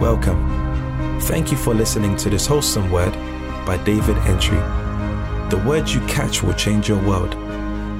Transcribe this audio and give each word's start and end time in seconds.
Welcome. 0.00 1.20
Thank 1.20 1.50
you 1.52 1.58
for 1.58 1.74
listening 1.74 2.16
to 2.16 2.30
this 2.30 2.46
wholesome 2.46 2.90
word 2.90 3.12
by 3.66 3.76
David 3.84 4.16
Entry. 4.20 4.56
The 5.50 5.62
words 5.66 5.94
you 5.94 6.00
catch 6.06 6.42
will 6.42 6.54
change 6.54 6.88
your 6.88 7.02
world. 7.06 7.36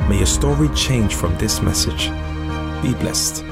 May 0.09 0.17
your 0.17 0.27
story 0.27 0.71
change 0.75 1.15
from 1.15 1.37
this 1.37 1.61
message. 1.61 2.09
Be 2.83 2.95
blessed. 2.95 3.45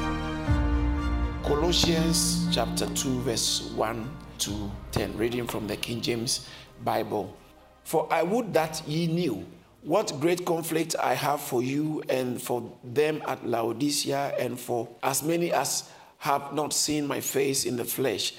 Colossians 1.43 2.49
chapter 2.51 2.87
2, 2.87 3.21
verse 3.21 3.71
1 3.77 4.11
to 4.39 4.71
10, 4.93 5.19
reading 5.19 5.46
from 5.46 5.67
the 5.67 5.77
King 5.77 6.01
James 6.01 6.49
Bible. 6.83 7.37
For 7.85 8.09
I 8.11 8.23
would 8.23 8.55
that 8.55 8.83
ye 8.89 9.09
knew 9.09 9.45
what 9.83 10.19
great 10.21 10.46
conflict 10.46 10.96
I 10.99 11.12
have 11.12 11.43
for 11.43 11.62
you 11.62 12.03
and 12.09 12.41
for 12.41 12.73
them 12.83 13.21
at 13.29 13.46
Laodicea, 13.46 14.37
and 14.39 14.59
for 14.59 14.89
as 15.03 15.23
many 15.23 15.53
as 15.53 15.91
have 16.19 16.53
not 16.53 16.73
seen 16.73 17.07
my 17.07 17.21
face 17.21 17.64
in 17.64 17.77
the 17.77 17.85
flesh, 17.85 18.35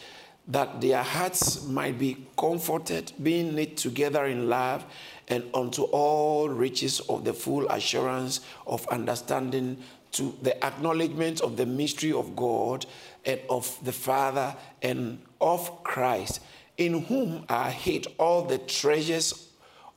that 0.48 0.82
their 0.82 1.04
hearts 1.04 1.66
might 1.66 1.98
be 2.00 2.26
comforted, 2.38 3.12
being 3.22 3.56
knit 3.56 3.78
together 3.78 4.26
in 4.26 4.50
love, 4.50 4.84
and 5.28 5.44
unto 5.54 5.84
all 5.84 6.50
riches 6.50 7.00
of 7.02 7.24
the 7.24 7.34
full 7.34 7.68
assurance 7.70 8.42
of 8.66 8.88
understanding, 8.88 9.78
to 10.12 10.36
the 10.42 10.66
acknowledgement 10.66 11.40
of 11.42 11.56
the 11.56 11.66
mystery 11.66 12.12
of 12.12 12.36
God 12.36 12.86
and 13.26 13.40
of 13.48 13.78
the 13.84 13.92
Father 13.92 14.56
and 14.82 15.20
of 15.40 15.84
Christ, 15.84 16.42
in 16.78 17.04
whom 17.04 17.46
are 17.48 17.70
hid 17.70 18.08
all 18.18 18.42
the 18.42 18.58
treasures 18.58 19.50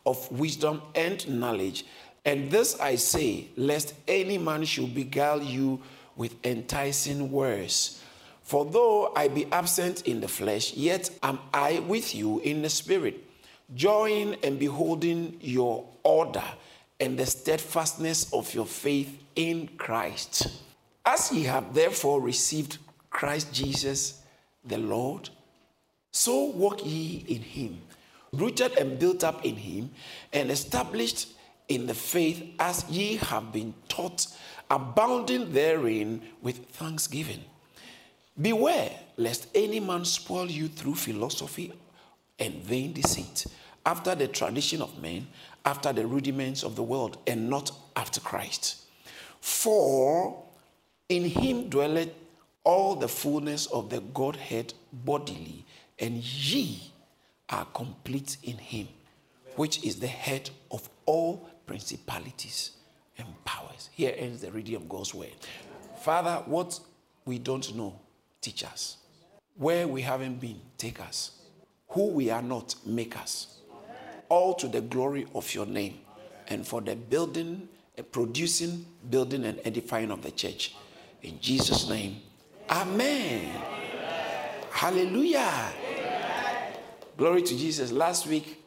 of 0.05 0.31
wisdom 0.31 0.83
and 0.95 1.27
knowledge. 1.41 1.87
And 2.25 2.51
this 2.51 2.79
I 2.79 2.97
say, 2.97 3.49
lest 3.57 3.95
any 4.07 4.37
man 4.37 4.65
should 4.65 4.95
beguile 4.95 5.43
you 5.43 5.81
with 6.17 6.35
enticing 6.45 7.31
words. 7.31 8.03
For 8.43 8.65
though 8.65 9.13
I 9.15 9.29
be 9.29 9.47
absent 9.53 10.07
in 10.07 10.21
the 10.21 10.29
flesh, 10.29 10.75
yet 10.75 11.11
am 11.23 11.39
I 11.55 11.79
with 11.81 12.15
you 12.15 12.41
in 12.41 12.63
the 12.63 12.69
spirit, 12.69 13.25
joying 13.75 14.37
and 14.43 14.59
beholding 14.59 15.39
your 15.41 15.87
order 16.03 16.45
and 17.01 17.19
the 17.19 17.27
steadfastness 17.27 18.33
of 18.33 18.53
your 18.55 18.67
faith 18.67 19.19
in 19.37 19.69
Christ. 19.79 20.49
As 21.05 21.33
ye 21.33 21.45
have 21.45 21.75
therefore 21.75 22.21
received 22.21 22.79
Christ 23.11 23.53
Jesus 23.53 24.21
the 24.65 24.79
Lord, 24.79 25.29
so 26.13 26.45
walk 26.45 26.85
ye 26.85 27.25
in 27.27 27.43
him, 27.43 27.81
rooted 28.33 28.77
and 28.79 28.99
built 28.99 29.25
up 29.25 29.45
in 29.45 29.57
him, 29.57 29.91
and 30.33 30.51
established 30.51 31.29
in 31.69 31.87
the 31.87 31.95
faith 31.95 32.43
as 32.59 32.89
ye 32.89 33.17
have 33.17 33.53
been 33.53 33.75
taught, 33.89 34.27
abounding 34.73 35.53
therein 35.53 36.23
with 36.41 36.67
thanksgiving. 36.71 37.45
Beware 38.41 38.91
lest 39.19 39.47
any 39.55 39.79
man 39.79 40.07
spoil 40.07 40.51
you 40.51 40.67
through 40.67 40.95
philosophy 40.95 41.71
and 42.39 42.55
vain 42.55 42.95
deceit, 42.95 43.45
after 43.85 44.15
the 44.15 44.27
tradition 44.27 44.81
of 44.81 45.01
men, 45.01 45.27
after 45.67 45.93
the 45.93 46.07
rudiments 46.07 46.63
of 46.63 46.75
the 46.75 46.83
world, 46.83 47.19
and 47.27 47.51
not 47.51 47.71
after 47.95 48.19
Christ. 48.21 48.81
For 49.43 50.43
in 51.11 51.25
him 51.25 51.69
dwelleth 51.69 52.15
all 52.65 52.95
the 52.95 53.09
fullness 53.09 53.67
of 53.67 53.91
the 53.91 54.01
Godhead 54.01 54.73
bodily, 54.91 55.67
and 55.99 56.17
ye 56.25 56.91
are 57.51 57.67
complete 57.75 58.39
in 58.43 58.57
him, 58.57 58.89
which 59.57 59.85
is 59.85 60.01
the 60.01 60.07
head 60.07 60.49
of 60.71 60.89
all 61.05 61.51
principalities 61.67 62.71
and 63.19 63.27
powers. 63.45 63.91
Here 63.93 64.15
ends 64.17 64.41
the 64.43 64.51
reading 64.51 64.77
of 64.77 64.89
God's 64.89 65.15
word. 65.15 65.33
Father, 65.99 66.43
what 66.47 66.79
we 67.25 67.39
don't 67.39 67.75
know, 67.77 67.99
teach 68.41 68.65
us. 68.65 68.97
Where 69.57 69.87
we 69.87 70.03
haven't 70.03 70.41
been, 70.41 70.61
take 70.79 71.01
us. 71.01 71.33
Who 71.89 72.09
we 72.09 72.31
are 72.31 72.43
not, 72.43 72.75
make 72.87 73.17
us. 73.17 73.59
All 74.29 74.55
to 74.55 74.67
the 74.67 74.81
glory 74.81 75.27
of 75.35 75.53
your 75.55 75.67
name 75.67 75.99
and 76.49 76.67
for 76.67 76.81
the 76.81 76.97
building, 76.97 77.69
uh, 77.99 78.03
producing, 78.03 78.87
building, 79.11 79.45
and 79.45 79.61
edifying 79.65 80.11
of 80.11 80.23
the 80.23 80.31
church. 80.31 80.75
In 81.23 81.39
Jesus' 81.41 81.89
name, 81.89 82.23
Amen. 82.71 83.51
Hallelujah. 84.71 85.73
Glory 87.17 87.43
to 87.43 87.57
Jesus. 87.57 87.93
Last 87.93 88.27
week, 88.27 88.63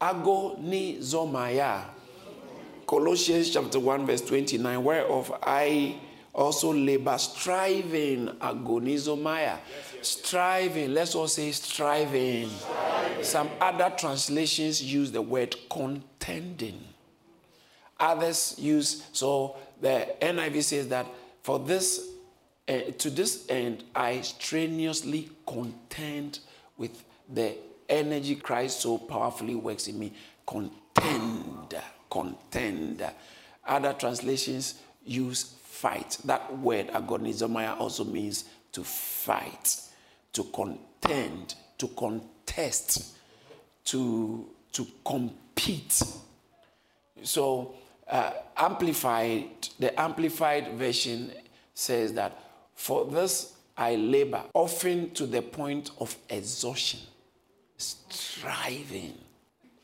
agonizomai. 0.00 1.84
Colossians 2.88 3.50
chapter 3.50 3.78
1, 3.78 4.06
verse 4.06 4.22
29, 4.22 4.82
whereof 4.82 5.38
I 5.42 6.00
also 6.34 6.72
labor, 6.72 7.18
striving, 7.18 8.28
agonizomai. 8.40 9.58
Striving, 10.00 10.94
let's 10.94 11.14
all 11.14 11.28
say 11.28 11.52
striving. 11.52 12.48
striving. 12.48 13.24
Some 13.24 13.50
other 13.60 13.92
translations 13.94 14.82
use 14.82 15.12
the 15.12 15.20
word 15.20 15.54
contending. 15.68 16.82
Others 18.00 18.54
use, 18.56 19.04
so 19.12 19.58
the 19.82 20.08
NIV 20.22 20.62
says 20.62 20.88
that 20.88 21.06
for 21.42 21.58
this, 21.58 22.08
uh, 22.68 22.78
to 22.96 23.10
this 23.10 23.44
end, 23.50 23.84
I 23.94 24.22
strenuously 24.22 25.28
contend 25.46 26.38
with 26.78 27.04
the 27.28 27.54
energy 27.86 28.36
Christ 28.36 28.80
so 28.80 28.96
powerfully 28.96 29.56
works 29.56 29.88
in 29.88 29.98
me. 29.98 30.14
Contend, 30.46 31.76
contend. 32.10 33.04
Other 33.66 33.92
translations 33.92 34.80
use 35.04 35.54
fight. 35.62 36.18
That 36.24 36.58
word 36.58 36.88
agonizomai 36.88 37.78
also 37.78 38.04
means 38.04 38.44
to 38.72 38.82
fight, 38.82 39.80
to 40.32 40.44
contend, 40.44 41.54
to 41.78 41.88
contest, 41.88 43.16
to, 43.84 44.46
to 44.72 44.86
compete. 45.04 46.02
So, 47.22 47.74
uh, 48.08 48.32
amplified, 48.56 49.68
the 49.78 49.98
amplified 50.00 50.72
version 50.74 51.32
says 51.74 52.12
that 52.14 52.38
for 52.74 53.04
this 53.04 53.54
I 53.76 53.94
labor, 53.94 54.42
often 54.54 55.10
to 55.12 55.26
the 55.26 55.42
point 55.42 55.92
of 56.00 56.16
exhaustion, 56.28 57.00
striving. 57.76 59.16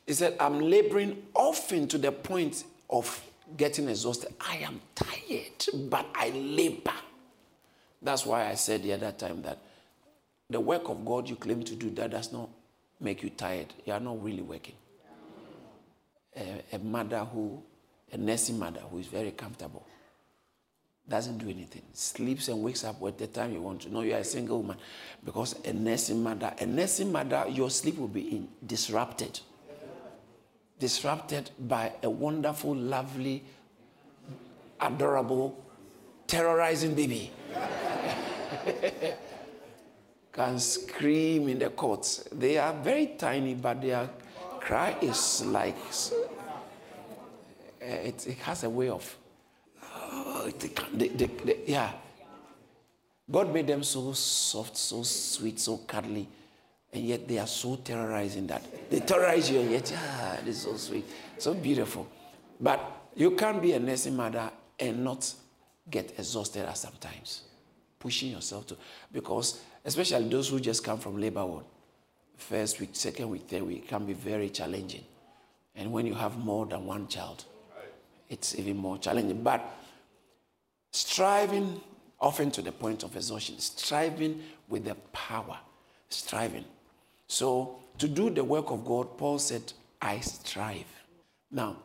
He 0.07 0.13
said, 0.13 0.37
I'm 0.39 0.61
laboring 0.61 1.23
often 1.35 1.89
to 1.89 1.99
the 1.99 2.13
point 2.13 2.65
of 2.91 3.23
getting 3.57 3.89
exhausted. 3.89 4.35
I 4.41 4.57
am 4.59 4.81
tired, 4.95 5.89
but 5.91 6.07
I 6.15 6.31
labor. 6.31 6.93
That's 8.03 8.27
why 8.27 8.49
I 8.49 8.55
said 8.55 8.83
the 8.83 8.93
other 8.93 9.13
time 9.13 9.43
that 9.43 9.59
the 10.51 10.61
work 10.61 10.89
of 10.89 11.05
God 11.05 11.29
you 11.29 11.37
claim 11.37 11.63
to 11.63 11.75
do, 11.75 11.91
that 11.91 12.11
does 12.11 12.33
not 12.33 12.51
make 13.01 13.23
you 13.23 13.31
tired. 13.31 13.73
You 13.87 13.95
are 13.95 14.01
not 14.01 14.23
really 14.23 14.43
working. 14.43 14.75
A, 16.37 16.63
a 16.73 16.79
mother 16.79 17.21
who, 17.21 17.63
a 18.13 18.17
nursing 18.19 18.59
mother 18.59 18.81
who 18.81 18.99
is 18.99 19.07
very 19.07 19.31
comfortable, 19.31 19.87
doesn't 21.09 21.39
do 21.39 21.49
anything, 21.49 21.83
sleeps 21.93 22.49
and 22.49 22.63
wakes 22.63 22.83
up 22.83 23.03
at 23.03 23.19
the 23.19 23.27
time 23.27 23.53
you 23.53 23.61
want 23.61 23.83
to. 23.83 23.93
know 23.93 24.01
you 24.01 24.15
are 24.15 24.21
a 24.21 24.25
single 24.25 24.63
woman 24.63 24.77
because 25.25 25.55
a 25.65 25.73
nursing 25.73 26.23
mother, 26.23 26.53
a 26.59 26.67
nursing 26.67 27.13
mother, 27.13 27.45
your 27.49 27.71
sleep 27.71 27.99
will 27.99 28.09
be 28.09 28.37
in, 28.37 28.49
disrupted. 28.67 29.41
Disrupted 30.79 31.51
by 31.59 31.93
a 32.03 32.11
wonderful, 32.11 32.75
lovely, 32.75 33.43
adorable, 34.81 35.63
terrorizing 36.27 36.95
baby. 36.95 37.31
Can 40.33 40.59
scream 40.59 41.49
in 41.49 41.59
the 41.61 41.71
courts. 41.71 42.29
They 42.33 42.59
are 42.59 42.73
very 42.73 43.15
tiny, 43.17 43.55
but 43.55 43.81
their 43.81 44.11
cry 44.61 44.97
is 45.01 45.45
like 45.47 45.77
eh, 47.81 48.09
it, 48.09 48.27
it 48.27 48.39
has 48.39 48.65
a 48.65 48.71
way 48.71 48.89
of 48.89 49.17
oh, 49.83 50.51
they, 50.59 51.09
they, 51.09 51.27
they, 51.27 51.59
yeah. 51.67 51.93
God 53.31 53.53
made 53.53 53.67
them 53.67 53.83
so 53.83 54.13
soft, 54.13 54.77
so 54.77 55.03
sweet, 55.03 55.59
so 55.59 55.79
cuddly, 55.79 56.29
and 56.95 57.05
yet 57.05 57.27
they 57.27 57.39
are 57.39 57.47
so 57.47 57.77
terrorizing 57.77 58.47
that 58.47 58.63
they 58.91 59.01
terrorize 59.01 59.51
you, 59.51 59.61
and 59.61 59.71
yet, 59.71 59.93
ah, 59.97 60.39
this 60.45 60.57
is 60.57 60.63
so 60.63 60.77
sweet, 60.77 61.05
so 61.39 61.55
beautiful. 61.55 62.07
But 62.61 62.81
you 63.17 63.33
can't 63.33 63.61
be 63.61 63.73
a 63.73 63.81
nursing 63.81 64.17
mother 64.17 64.51
and 64.79 65.05
not 65.05 65.33
get 65.91 66.15
exhausted 66.19 66.67
at 66.67 66.79
sometimes, 66.79 67.43
pushing 67.99 68.31
yourself 68.31 68.67
to, 68.69 68.77
because 69.13 69.61
especially 69.85 70.29
those 70.29 70.49
who 70.49 70.61
just 70.61 70.85
come 70.85 70.99
from 70.99 71.21
labor 71.21 71.45
ward, 71.45 71.65
first 72.37 72.81
week, 72.81 72.91
second 72.93 73.29
week, 73.29 73.43
third 73.49 73.63
week, 73.63 73.89
can 73.89 74.07
be 74.07 74.13
very 74.13 74.49
challenging. 74.51 75.05
And 75.75 75.93
when 75.93 76.07
you 76.07 76.15
have 76.15 76.39
more 76.39 76.67
than 76.67 76.87
one 76.87 77.09
child, 77.09 77.45
it's 78.29 78.57
even 78.57 78.77
more 78.77 78.99
challenging. 78.99 79.43
But 79.43 79.65
striving 80.93 81.81
often 82.21 82.51
to 82.53 82.63
the 82.63 82.73
point 82.73 83.03
of 83.03 83.15
exhaustion, 83.17 83.59
striving 83.59 84.43
with 84.69 84.85
the 84.85 84.95
power, 85.13 85.59
striving. 86.09 86.65
So, 87.27 87.77
to 87.99 88.09
do 88.09 88.31
the 88.31 88.45
work 88.45 88.71
of 88.71 88.85
God, 88.85 89.17
Paul 89.17 89.39
said, 89.39 89.73
I 90.01 90.21
strive. 90.21 90.85
Now, 91.51 91.77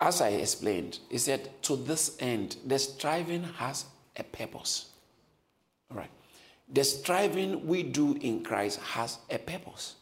as 0.00 0.20
I 0.20 0.30
explained, 0.30 0.98
he 1.10 1.18
said, 1.18 1.50
to 1.62 1.76
this 1.76 2.16
end, 2.20 2.56
the 2.66 2.78
striving 2.78 3.44
has 3.44 3.84
a 4.16 4.22
purpose. 4.24 4.86
All 5.90 5.98
right. 5.98 6.10
the 6.72 6.82
striving 6.82 7.66
we 7.66 7.82
do 7.82 8.14
in 8.20 8.42
Christ 8.42 8.80
has 8.80 9.18
a 9.30 9.38
purpose. 9.38 9.96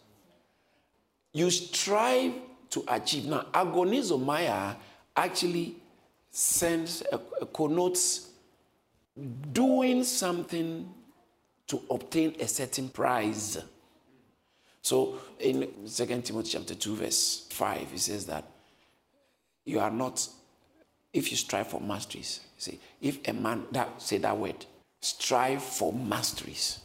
You 1.33 1.51
strive 1.51 2.35
to 2.71 2.85
achieve. 2.89 3.27
Now, 3.27 3.47
agonizomai 3.53 4.77
actually 5.17 5.77
sends, 6.31 7.03
a 7.13 7.19
connotes 7.47 8.31
doing 9.53 10.05
something 10.05 10.89
to 11.67 11.83
obtain 11.91 12.35
a 12.41 12.49
certain 12.49 12.89
prize. 12.89 13.59
So 14.82 15.19
in 15.38 15.69
2 15.87 16.06
Timothy 16.23 16.50
chapter 16.50 16.75
2, 16.75 16.96
verse 16.96 17.46
5, 17.50 17.88
it 17.94 18.00
says 18.00 18.26
that 18.26 18.44
you 19.64 19.79
are 19.79 19.90
not, 19.90 20.29
if 21.12 21.31
you 21.31 21.37
strive 21.37 21.69
for 21.69 21.81
masteries, 21.81 22.40
see, 22.58 22.81
if 23.00 23.26
a 23.29 23.32
man 23.32 23.64
that 23.70 24.02
say 24.02 24.19
that 24.19 24.37
word, 24.37 24.67
strive 25.00 25.62
for 25.62 25.93
masteries. 25.93 26.81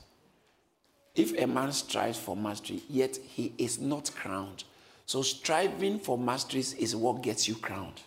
If 1.15 1.35
a 1.39 1.47
man 1.47 1.71
strives 1.71 2.19
for 2.19 2.35
mastery, 2.35 2.83
yet 2.87 3.17
he 3.17 3.51
is 3.57 3.79
not 3.79 4.11
crowned. 4.15 4.63
So 5.07 5.23
striving 5.23 5.99
for 5.99 6.15
masteries 6.15 6.73
is 6.75 6.95
what 6.95 7.23
gets 7.23 7.47
you 7.47 7.55
crowned. 7.55 8.01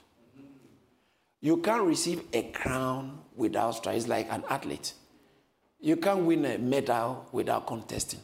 You 1.40 1.56
can't 1.56 1.82
receive 1.82 2.22
a 2.32 2.42
crown 2.42 3.18
without 3.34 3.72
strive. 3.72 3.96
It's 3.96 4.06
like 4.06 4.30
an 4.30 4.44
athlete. 4.48 4.92
You 5.80 5.96
can't 5.96 6.20
win 6.20 6.44
a 6.44 6.58
medal 6.58 7.26
without 7.32 7.66
contesting. 7.66 8.20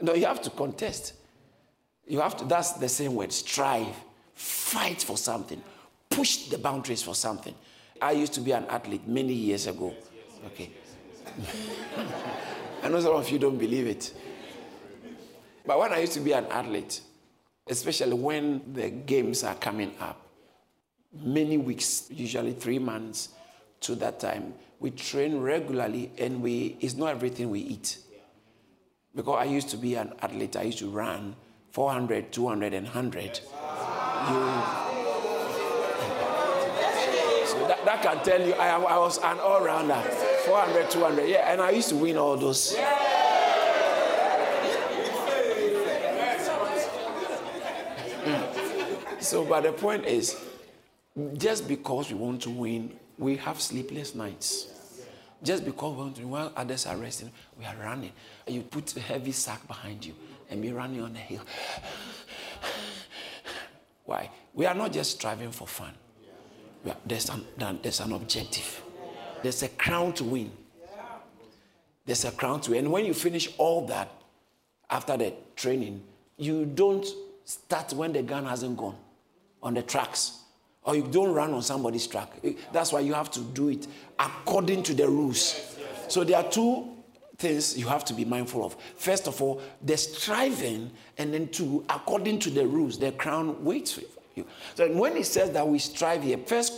No, 0.00 0.14
you 0.14 0.26
have 0.26 0.40
to 0.42 0.50
contest. 0.50 1.14
You 2.06 2.20
have 2.20 2.36
to, 2.38 2.44
that's 2.44 2.72
the 2.72 2.88
same 2.88 3.14
word, 3.14 3.32
strive, 3.32 3.94
fight 4.34 5.02
for 5.02 5.16
something, 5.16 5.62
push 6.08 6.48
the 6.48 6.58
boundaries 6.58 7.02
for 7.02 7.14
something. 7.14 7.54
I 8.00 8.12
used 8.12 8.32
to 8.34 8.40
be 8.40 8.52
an 8.52 8.64
athlete 8.66 9.06
many 9.06 9.34
years 9.34 9.66
ago. 9.66 9.94
Okay. 10.46 10.70
I 12.82 12.88
know 12.88 13.00
some 13.00 13.14
of 13.14 13.28
you 13.30 13.38
don't 13.38 13.58
believe 13.58 13.86
it. 13.86 14.12
But 15.66 15.78
when 15.78 15.92
I 15.92 15.98
used 15.98 16.14
to 16.14 16.20
be 16.20 16.32
an 16.32 16.46
athlete, 16.46 17.02
especially 17.68 18.14
when 18.14 18.72
the 18.72 18.90
games 18.90 19.44
are 19.44 19.54
coming 19.54 19.94
up, 20.00 20.26
many 21.12 21.58
weeks, 21.58 22.06
usually 22.10 22.54
three 22.54 22.78
months 22.78 23.28
to 23.80 23.94
that 23.96 24.18
time, 24.18 24.54
we 24.78 24.90
train 24.90 25.38
regularly 25.38 26.10
and 26.18 26.42
we, 26.42 26.78
it's 26.80 26.94
not 26.94 27.08
everything 27.08 27.50
we 27.50 27.60
eat. 27.60 27.98
Because 29.14 29.38
I 29.40 29.44
used 29.44 29.68
to 29.70 29.76
be 29.76 29.96
an 29.96 30.12
athlete, 30.22 30.56
I 30.56 30.62
used 30.62 30.78
to 30.78 30.88
run 30.88 31.34
400, 31.72 32.32
200, 32.32 32.74
and 32.74 32.86
100. 32.86 33.22
You, 33.22 33.30
so 37.46 37.66
that, 37.66 37.80
that 37.84 38.02
can 38.02 38.24
tell 38.24 38.46
you 38.46 38.54
I, 38.54 38.70
I 38.70 38.98
was 38.98 39.18
an 39.18 39.38
all 39.40 39.64
rounder 39.64 40.00
400, 40.46 40.90
200. 40.90 41.28
Yeah, 41.28 41.52
and 41.52 41.60
I 41.60 41.70
used 41.70 41.88
to 41.90 41.96
win 41.96 42.16
all 42.16 42.36
those. 42.36 42.76
So, 49.20 49.44
but 49.44 49.62
the 49.62 49.72
point 49.72 50.06
is, 50.06 50.34
just 51.34 51.68
because 51.68 52.10
we 52.10 52.18
want 52.18 52.42
to 52.42 52.50
win, 52.50 52.98
we 53.18 53.36
have 53.36 53.60
sleepless 53.60 54.14
nights. 54.14 54.79
Just 55.42 55.64
because 55.64 55.92
we 55.92 56.02
want 56.02 56.16
to, 56.16 56.26
while 56.26 56.52
others 56.54 56.86
are 56.86 56.96
resting, 56.96 57.30
we 57.58 57.64
are 57.64 57.74
running. 57.82 58.12
You 58.46 58.62
put 58.62 58.94
a 58.96 59.00
heavy 59.00 59.32
sack 59.32 59.66
behind 59.66 60.04
you 60.04 60.14
and 60.50 60.60
be 60.60 60.72
running 60.72 61.00
on 61.02 61.12
the 61.12 61.18
hill. 61.18 61.42
Why? 64.04 64.30
We 64.52 64.66
are 64.66 64.74
not 64.74 64.92
just 64.92 65.12
striving 65.12 65.50
for 65.50 65.66
fun. 65.66 65.92
There's, 67.06 67.30
an, 67.30 67.46
there's 67.82 68.00
an 68.00 68.12
objective. 68.12 68.82
There's 69.42 69.62
a 69.62 69.68
crown 69.68 70.12
to 70.14 70.24
win. 70.24 70.52
There's 72.04 72.24
a 72.24 72.32
crown 72.32 72.60
to 72.62 72.72
win. 72.72 72.84
And 72.84 72.92
when 72.92 73.06
you 73.06 73.14
finish 73.14 73.48
all 73.56 73.86
that 73.86 74.10
after 74.90 75.16
the 75.16 75.34
training, 75.56 76.02
you 76.36 76.66
don't 76.66 77.06
start 77.44 77.92
when 77.92 78.12
the 78.12 78.22
gun 78.22 78.46
hasn't 78.46 78.76
gone 78.76 78.96
on 79.62 79.74
the 79.74 79.82
tracks 79.82 80.39
or 80.84 80.96
you 80.96 81.02
don't 81.02 81.32
run 81.32 81.52
on 81.52 81.62
somebody's 81.62 82.06
track. 82.06 82.32
Eh, 82.42 82.52
that's 82.72 82.92
why 82.92 83.00
you 83.00 83.14
have 83.14 83.30
to 83.32 83.40
do 83.40 83.68
it 83.68 83.86
according 84.18 84.82
to 84.84 84.94
the 84.94 85.06
rules. 85.06 85.76
So 86.08 86.24
there 86.24 86.38
are 86.38 86.50
two 86.50 86.88
things 87.36 87.76
you 87.76 87.86
have 87.86 88.04
to 88.06 88.14
be 88.14 88.24
mindful 88.24 88.64
of. 88.64 88.76
First 88.96 89.26
of 89.26 89.40
all, 89.42 89.60
the 89.82 89.96
striving, 89.96 90.90
and 91.18 91.32
then 91.32 91.48
two, 91.48 91.84
according 91.88 92.38
to 92.40 92.50
the 92.50 92.66
rules, 92.66 92.98
the 92.98 93.12
crown 93.12 93.64
waits 93.64 93.92
for 93.92 94.02
you. 94.34 94.46
So 94.74 94.90
when 94.92 95.16
he 95.16 95.22
says 95.22 95.50
that 95.52 95.66
we 95.66 95.78
strive 95.78 96.22
here, 96.22 96.38
First 96.38 96.74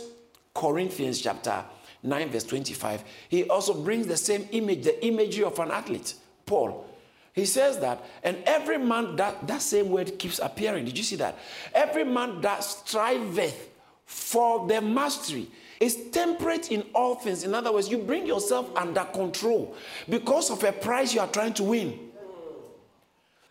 Corinthians 0.53 1.21
chapter 1.21 1.63
9, 2.01 2.29
verse 2.29 2.43
25, 2.43 3.03
he 3.29 3.47
also 3.49 3.73
brings 3.73 4.07
the 4.07 4.17
same 4.17 4.47
image, 4.51 4.83
the 4.83 5.05
imagery 5.05 5.43
of 5.43 5.57
an 5.59 5.71
athlete, 5.71 6.15
Paul. 6.45 6.89
He 7.33 7.45
says 7.45 7.79
that, 7.79 8.03
and 8.21 8.37
every 8.45 8.77
man 8.77 9.15
that 9.15 9.47
that 9.47 9.61
same 9.61 9.89
word 9.89 10.19
keeps 10.19 10.37
appearing. 10.37 10.85
Did 10.85 10.97
you 10.97 11.03
see 11.03 11.15
that? 11.15 11.37
Every 11.73 12.03
man 12.03 12.41
that 12.41 12.63
striveth 12.63 13.72
for 14.13 14.67
the 14.67 14.79
mastery 14.79 15.47
is 15.79 15.97
temperate 16.11 16.71
in 16.71 16.83
all 16.93 17.15
things. 17.15 17.43
In 17.43 17.55
other 17.55 17.73
words, 17.73 17.89
you 17.89 17.97
bring 17.97 18.27
yourself 18.27 18.69
under 18.75 19.03
control 19.05 19.75
because 20.07 20.51
of 20.51 20.63
a 20.63 20.71
prize 20.71 21.13
you 21.13 21.19
are 21.19 21.27
trying 21.27 21.53
to 21.55 21.63
win. 21.63 21.99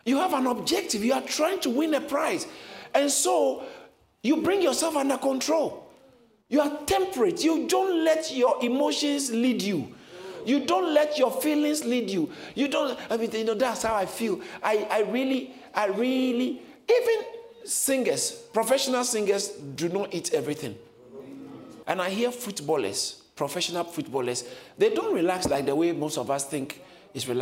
You 0.05 0.17
have 0.17 0.33
an 0.33 0.47
objective, 0.47 1.03
you 1.03 1.13
are 1.13 1.21
trying 1.21 1.59
to 1.61 1.69
win 1.69 1.93
a 1.93 2.01
prize. 2.01 2.47
And 2.93 3.11
so 3.11 3.63
you 4.21 4.41
bring 4.41 4.61
yourself 4.61 4.95
under 4.95 5.17
control. 5.17 5.91
You 6.47 6.61
are 6.61 6.77
temperate. 6.85 7.43
You 7.43 7.67
don't 7.67 8.03
let 8.05 8.33
your 8.33 8.63
emotions 8.63 9.31
lead 9.31 9.61
you. 9.61 9.93
You 10.45 10.65
don't 10.65 10.93
let 10.93 11.17
your 11.17 11.31
feelings 11.31 11.83
lead 11.83 12.09
you. 12.09 12.31
You 12.55 12.67
don't, 12.69 12.97
I 13.09 13.17
mean, 13.17 13.31
you 13.31 13.43
know, 13.43 13.53
that's 13.53 13.83
how 13.83 13.95
I 13.95 14.05
feel. 14.05 14.39
I, 14.61 14.87
I 14.89 15.01
really, 15.11 15.53
I 15.73 15.87
really, 15.87 16.61
even 16.89 17.25
singers, 17.65 18.31
professional 18.31 19.03
singers, 19.03 19.49
do 19.49 19.89
not 19.89 20.13
eat 20.13 20.33
everything. 20.33 20.75
And 21.85 22.01
I 22.01 22.09
hear 22.09 22.31
footballers, 22.31 23.21
professional 23.35 23.83
footballers, 23.83 24.45
they 24.77 24.93
don't 24.93 25.13
relax 25.13 25.47
like 25.47 25.65
the 25.65 25.75
way 25.75 25.91
most 25.91 26.17
of 26.17 26.31
us 26.31 26.45
think 26.45 26.81
is. 27.13 27.29
Are, 27.29 27.35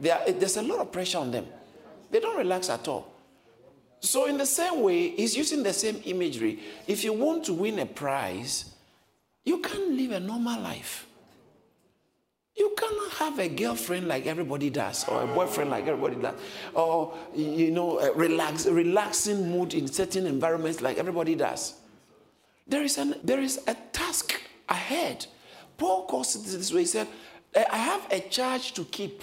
there's 0.00 0.56
a 0.56 0.62
lot 0.62 0.78
of 0.78 0.92
pressure 0.92 1.18
on 1.18 1.30
them. 1.30 1.46
They 2.10 2.20
don't 2.20 2.38
relax 2.38 2.70
at 2.70 2.86
all. 2.86 3.12
So, 4.00 4.26
in 4.26 4.38
the 4.38 4.46
same 4.46 4.82
way, 4.82 5.10
he's 5.10 5.36
using 5.36 5.64
the 5.64 5.72
same 5.72 6.00
imagery. 6.04 6.60
If 6.86 7.02
you 7.02 7.12
want 7.12 7.44
to 7.46 7.52
win 7.52 7.80
a 7.80 7.86
prize, 7.86 8.72
you 9.44 9.58
can't 9.58 9.90
live 9.90 10.12
a 10.12 10.20
normal 10.20 10.60
life. 10.60 11.07
You 12.58 12.74
cannot 12.76 13.12
have 13.12 13.38
a 13.38 13.48
girlfriend 13.48 14.08
like 14.08 14.26
everybody 14.26 14.68
does, 14.68 15.06
or 15.08 15.22
a 15.22 15.26
boyfriend 15.26 15.70
like 15.70 15.86
everybody 15.86 16.20
does, 16.20 16.34
or 16.74 17.14
you 17.34 17.70
know, 17.70 18.00
a 18.00 18.12
relax, 18.12 18.66
relaxing 18.66 19.50
mood 19.50 19.74
in 19.74 19.86
certain 19.86 20.26
environments 20.26 20.80
like 20.80 20.98
everybody 20.98 21.36
does. 21.36 21.74
There 22.66 22.82
is 22.82 22.98
an 22.98 23.14
there 23.22 23.40
is 23.40 23.60
a 23.68 23.74
task 23.92 24.40
ahead. 24.68 25.26
Paul 25.76 26.06
calls 26.06 26.34
it 26.34 26.58
this 26.58 26.72
way. 26.72 26.80
He 26.80 26.86
said, 26.86 27.06
eh, 27.54 27.64
"I 27.70 27.76
have 27.76 28.06
a 28.10 28.20
charge 28.28 28.72
to 28.74 28.84
keep." 28.84 29.22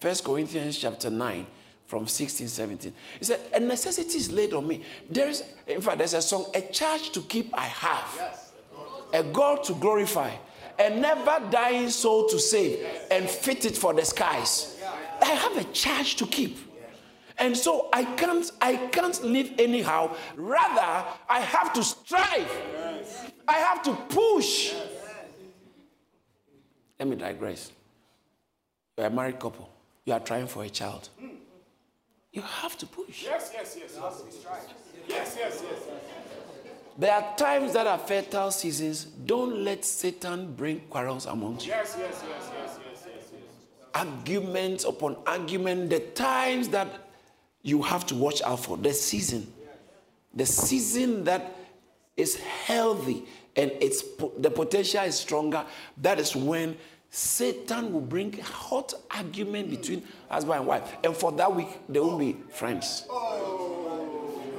First 0.00 0.24
Corinthians 0.24 0.76
chapter 0.76 1.08
nine, 1.08 1.46
from 1.86 2.08
16, 2.08 2.48
17. 2.48 2.92
He 3.18 3.24
said, 3.24 3.40
"A 3.54 3.60
necessity 3.60 4.18
is 4.18 4.32
laid 4.32 4.54
on 4.54 4.66
me." 4.66 4.82
There 5.08 5.28
is, 5.28 5.44
in 5.68 5.80
fact, 5.80 5.98
there's 5.98 6.14
a 6.14 6.22
song, 6.22 6.46
"A 6.54 6.62
charge 6.62 7.10
to 7.12 7.20
keep 7.22 7.54
I 7.56 7.66
have, 7.66 8.40
a 9.12 9.22
God 9.22 9.62
to 9.64 9.74
glorify." 9.74 10.34
A 10.80 10.88
never 10.90 11.38
dying 11.50 11.90
soul 11.90 12.26
to 12.28 12.38
save 12.38 12.86
and 13.10 13.28
fit 13.28 13.66
it 13.66 13.76
for 13.76 13.92
the 13.92 14.04
skies. 14.04 14.78
I 15.20 15.26
have 15.26 15.56
a 15.58 15.64
charge 15.64 16.16
to 16.16 16.26
keep. 16.26 16.56
And 17.38 17.56
so 17.56 17.88
I 17.92 18.04
can't 18.04 18.50
I 18.60 18.76
can't 18.76 19.22
live 19.24 19.52
anyhow. 19.58 20.14
Rather, 20.36 21.06
I 21.28 21.40
have 21.40 21.72
to 21.74 21.82
strive. 21.82 22.50
I 23.48 23.54
have 23.54 23.82
to 23.84 23.94
push. 23.94 24.74
Let 26.98 27.08
me 27.08 27.16
digress. 27.16 27.72
You're 28.96 29.06
a 29.06 29.10
married 29.10 29.38
couple. 29.40 29.70
You 30.04 30.12
are 30.12 30.20
trying 30.20 30.46
for 30.46 30.64
a 30.64 30.68
child. 30.68 31.08
You 32.32 32.42
have 32.42 32.76
to 32.78 32.86
push. 32.86 33.24
Yes, 33.24 33.50
yes, 33.54 33.76
yes. 33.78 33.98
Yes, 35.08 35.36
yes, 35.38 35.62
yes. 35.64 36.19
There 37.00 37.14
are 37.14 37.34
times 37.34 37.72
that 37.72 37.86
are 37.86 37.96
fertile 37.96 38.50
seasons. 38.50 39.04
Don't 39.04 39.64
let 39.64 39.86
Satan 39.86 40.52
bring 40.52 40.80
quarrels 40.80 41.24
amongst 41.24 41.64
you. 41.64 41.72
Yes, 41.72 41.96
yes, 41.98 42.22
yes, 42.28 42.50
yes, 42.52 42.78
yes, 42.86 43.06
yes, 43.06 43.24
yes. 43.32 43.42
Arguments 43.94 44.84
upon 44.84 45.16
argument. 45.26 45.88
The 45.88 46.00
times 46.00 46.68
that 46.68 46.88
you 47.62 47.80
have 47.80 48.04
to 48.08 48.14
watch 48.14 48.42
out 48.42 48.60
for. 48.60 48.76
The 48.76 48.92
season. 48.92 49.50
The 50.34 50.44
season 50.44 51.24
that 51.24 51.56
is 52.18 52.36
healthy 52.36 53.24
and 53.56 53.72
it's 53.80 54.02
the 54.36 54.50
potential 54.50 55.02
is 55.04 55.14
stronger. 55.14 55.64
That 55.96 56.20
is 56.20 56.36
when 56.36 56.76
Satan 57.08 57.94
will 57.94 58.02
bring 58.02 58.38
hot 58.40 58.92
argument 59.10 59.70
between 59.70 60.02
husband 60.28 60.58
and 60.58 60.66
wife. 60.66 60.96
And 61.02 61.16
for 61.16 61.32
that 61.32 61.56
week, 61.56 61.68
they 61.88 61.98
will 61.98 62.18
be 62.18 62.36
friends. 62.50 63.06
Oh. 63.08 63.69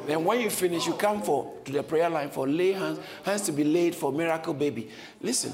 Then 0.08 0.26
when 0.26 0.42
you 0.42 0.50
finish, 0.50 0.86
you 0.88 0.94
come 0.94 1.22
for 1.22 1.54
to 1.66 1.72
the 1.72 1.84
prayer 1.84 2.10
line 2.10 2.30
for 2.30 2.48
lay 2.48 2.72
hands, 2.74 3.00
hands 3.24 3.42
to 3.44 3.52
be 3.52 3.64
laid 3.64 3.96
for 3.96 4.12
miracle 4.12 4.54
baby. 4.54 4.90
Listen, 5.22 5.54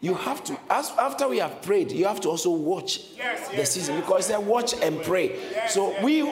You 0.00 0.14
have 0.14 0.44
to, 0.44 0.56
as, 0.70 0.92
after 0.96 1.26
we 1.26 1.38
have 1.38 1.60
prayed, 1.60 1.90
you 1.90 2.04
have 2.06 2.20
to 2.20 2.28
also 2.28 2.50
watch 2.50 3.00
Yes, 3.16 3.48
the 3.48 3.56
yes, 3.56 3.72
season 3.72 3.96
because 4.00 4.28
they 4.28 4.36
watch 4.38 4.72
and 4.80 5.02
pray. 5.02 5.36
so 5.68 5.92
we, 6.04 6.18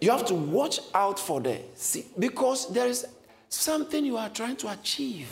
you 0.00 0.10
have 0.10 0.26
to 0.26 0.34
watch 0.34 0.80
out 0.94 1.18
for 1.18 1.40
the 1.40 1.58
see, 1.74 2.04
because 2.18 2.70
there 2.72 2.86
is 2.88 3.06
something 3.48 4.04
you 4.04 4.16
are 4.18 4.28
trying 4.28 4.56
to 4.56 4.68
achieve. 4.70 5.28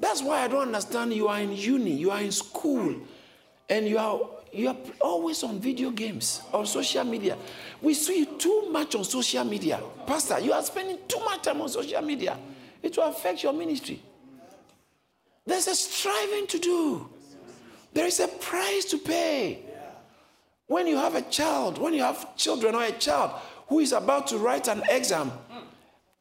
That's 0.00 0.20
why 0.22 0.42
I 0.42 0.48
don't 0.48 0.66
understand. 0.66 1.12
You 1.14 1.28
are 1.28 1.38
in 1.40 1.52
uni, 1.56 1.92
you 1.92 2.10
are 2.10 2.20
in 2.20 2.32
school, 2.32 2.94
and 3.68 3.86
you 3.86 3.98
are 3.98 4.20
you 4.56 4.68
are 4.68 4.76
always 5.00 5.42
on 5.42 5.60
video 5.60 5.90
games 5.90 6.40
on 6.52 6.66
social 6.66 7.04
media. 7.04 7.36
We 7.82 7.94
see 7.94 8.20
you 8.20 8.26
too 8.38 8.68
much 8.70 8.94
on 8.94 9.04
social 9.04 9.44
media, 9.44 9.80
Pastor. 10.06 10.40
You 10.40 10.52
are 10.52 10.62
spending 10.62 10.98
too 11.06 11.20
much 11.20 11.42
time 11.42 11.60
on 11.60 11.68
social 11.68 12.00
media. 12.02 12.38
It 12.82 12.96
will 12.96 13.04
affect 13.04 13.42
your 13.42 13.52
ministry. 13.52 14.00
There's 15.44 15.66
a 15.68 15.74
striving 15.74 16.46
to 16.48 16.58
do. 16.58 17.08
There 17.92 18.06
is 18.06 18.20
a 18.20 18.28
price 18.28 18.86
to 18.86 18.98
pay. 18.98 19.60
When 20.66 20.86
you 20.86 20.96
have 20.96 21.14
a 21.14 21.22
child, 21.22 21.78
when 21.78 21.94
you 21.94 22.02
have 22.02 22.36
children 22.36 22.74
or 22.74 22.82
a 22.82 22.92
child 22.92 23.32
who 23.68 23.80
is 23.80 23.92
about 23.92 24.26
to 24.28 24.38
write 24.38 24.68
an 24.68 24.82
exam, 24.88 25.30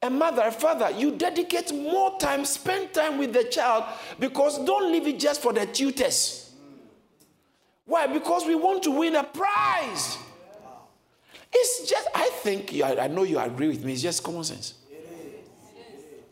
a 0.02 0.10
mother, 0.10 0.44
a 0.44 0.52
father, 0.52 0.92
you 0.92 1.12
dedicate 1.12 1.74
more 1.74 2.18
time, 2.20 2.46
spend 2.46 2.94
time 2.94 3.18
with 3.18 3.34
the 3.34 3.46
child 3.46 3.86
because 4.20 4.64
don't 4.66 4.92
leave 4.92 5.08
it 5.08 5.20
just 5.20 5.42
for 5.42 5.52
the 5.54 5.66
tutors. 5.66 6.45
Why? 7.86 8.08
Because 8.08 8.46
we 8.46 8.56
want 8.56 8.84
to 8.84 8.92
win 8.92 9.16
a 9.16 9.24
prize. 9.24 10.18
It's 11.54 11.90
just, 11.90 12.08
I 12.14 12.30
think, 12.42 12.74
I 12.84 13.08
know 13.08 13.24
you 13.24 13.40
agree 13.40 13.70
with 13.70 13.84
me, 13.84 13.94
it's 13.94 14.02
just 14.02 14.24
common 14.24 14.44
sense. 14.44 14.74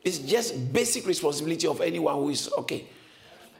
It's 0.03 0.19
just 0.19 0.73
basic 0.73 1.07
responsibility 1.07 1.65
of 1.65 1.79
anyone 1.79 2.15
who 2.15 2.29
is 2.29 2.51
okay. 2.57 2.85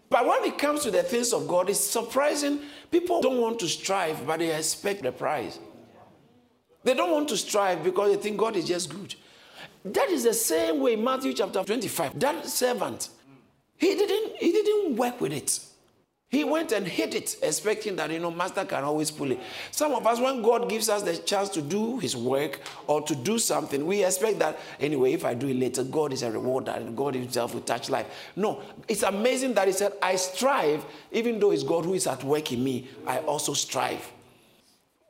But 0.09 0.27
when 0.27 0.43
it 0.43 0.57
comes 0.57 0.83
to 0.83 0.91
the 0.91 1.01
things 1.01 1.31
of 1.31 1.47
God, 1.47 1.69
it's 1.69 1.79
surprising. 1.79 2.59
People 2.91 3.21
don't 3.21 3.39
want 3.39 3.59
to 3.59 3.67
strive, 3.67 4.27
but 4.27 4.39
they 4.39 4.53
expect 4.53 5.03
the 5.03 5.11
prize. 5.11 5.57
They 6.83 6.93
don't 6.93 7.11
want 7.11 7.29
to 7.29 7.37
strive 7.37 7.83
because 7.83 8.11
they 8.15 8.21
think 8.21 8.37
God 8.37 8.57
is 8.57 8.67
just 8.67 8.89
good. 8.89 9.15
That 9.85 10.09
is 10.09 10.23
the 10.25 10.33
same 10.33 10.81
way 10.81 10.97
Matthew 10.97 11.33
chapter 11.33 11.63
25. 11.63 12.19
That 12.19 12.45
servant, 12.45 13.09
he 13.77 13.95
didn't, 13.95 14.37
he 14.37 14.51
didn't 14.51 14.97
work 14.97 15.21
with 15.21 15.31
it. 15.31 15.59
He 16.33 16.43
went 16.43 16.71
and 16.71 16.87
hid 16.87 17.13
it, 17.13 17.37
expecting 17.43 17.95
that, 17.97 18.09
you 18.09 18.17
know, 18.17 18.31
master 18.31 18.65
can 18.65 18.83
always 18.83 19.11
pull 19.11 19.29
it. 19.29 19.39
Some 19.69 19.91
of 19.91 20.07
us, 20.07 20.19
when 20.19 20.41
God 20.41 20.67
gives 20.67 20.89
us 20.89 21.03
the 21.03 21.15
chance 21.15 21.47
to 21.49 21.61
do 21.61 21.99
his 21.99 22.15
work 22.15 22.59
or 22.87 23.03
to 23.03 23.13
do 23.13 23.37
something, 23.37 23.85
we 23.85 24.03
expect 24.03 24.39
that, 24.39 24.57
anyway, 24.79 25.13
if 25.13 25.25
I 25.25 25.35
do 25.35 25.47
it 25.49 25.57
later, 25.57 25.83
God 25.83 26.11
is 26.11 26.23
a 26.23 26.31
rewarder 26.31 26.71
and 26.71 26.97
God 26.97 27.13
himself 27.13 27.53
will 27.53 27.61
touch 27.61 27.87
life. 27.87 28.07
No, 28.35 28.63
it's 28.87 29.03
amazing 29.03 29.53
that 29.53 29.67
he 29.67 29.73
said, 29.73 29.93
I 30.01 30.15
strive, 30.15 30.83
even 31.11 31.39
though 31.39 31.51
it's 31.51 31.61
God 31.61 31.85
who 31.85 31.93
is 31.93 32.07
at 32.07 32.23
work 32.23 32.51
in 32.51 32.63
me, 32.63 32.87
I 33.05 33.19
also 33.19 33.53
strive. 33.53 34.11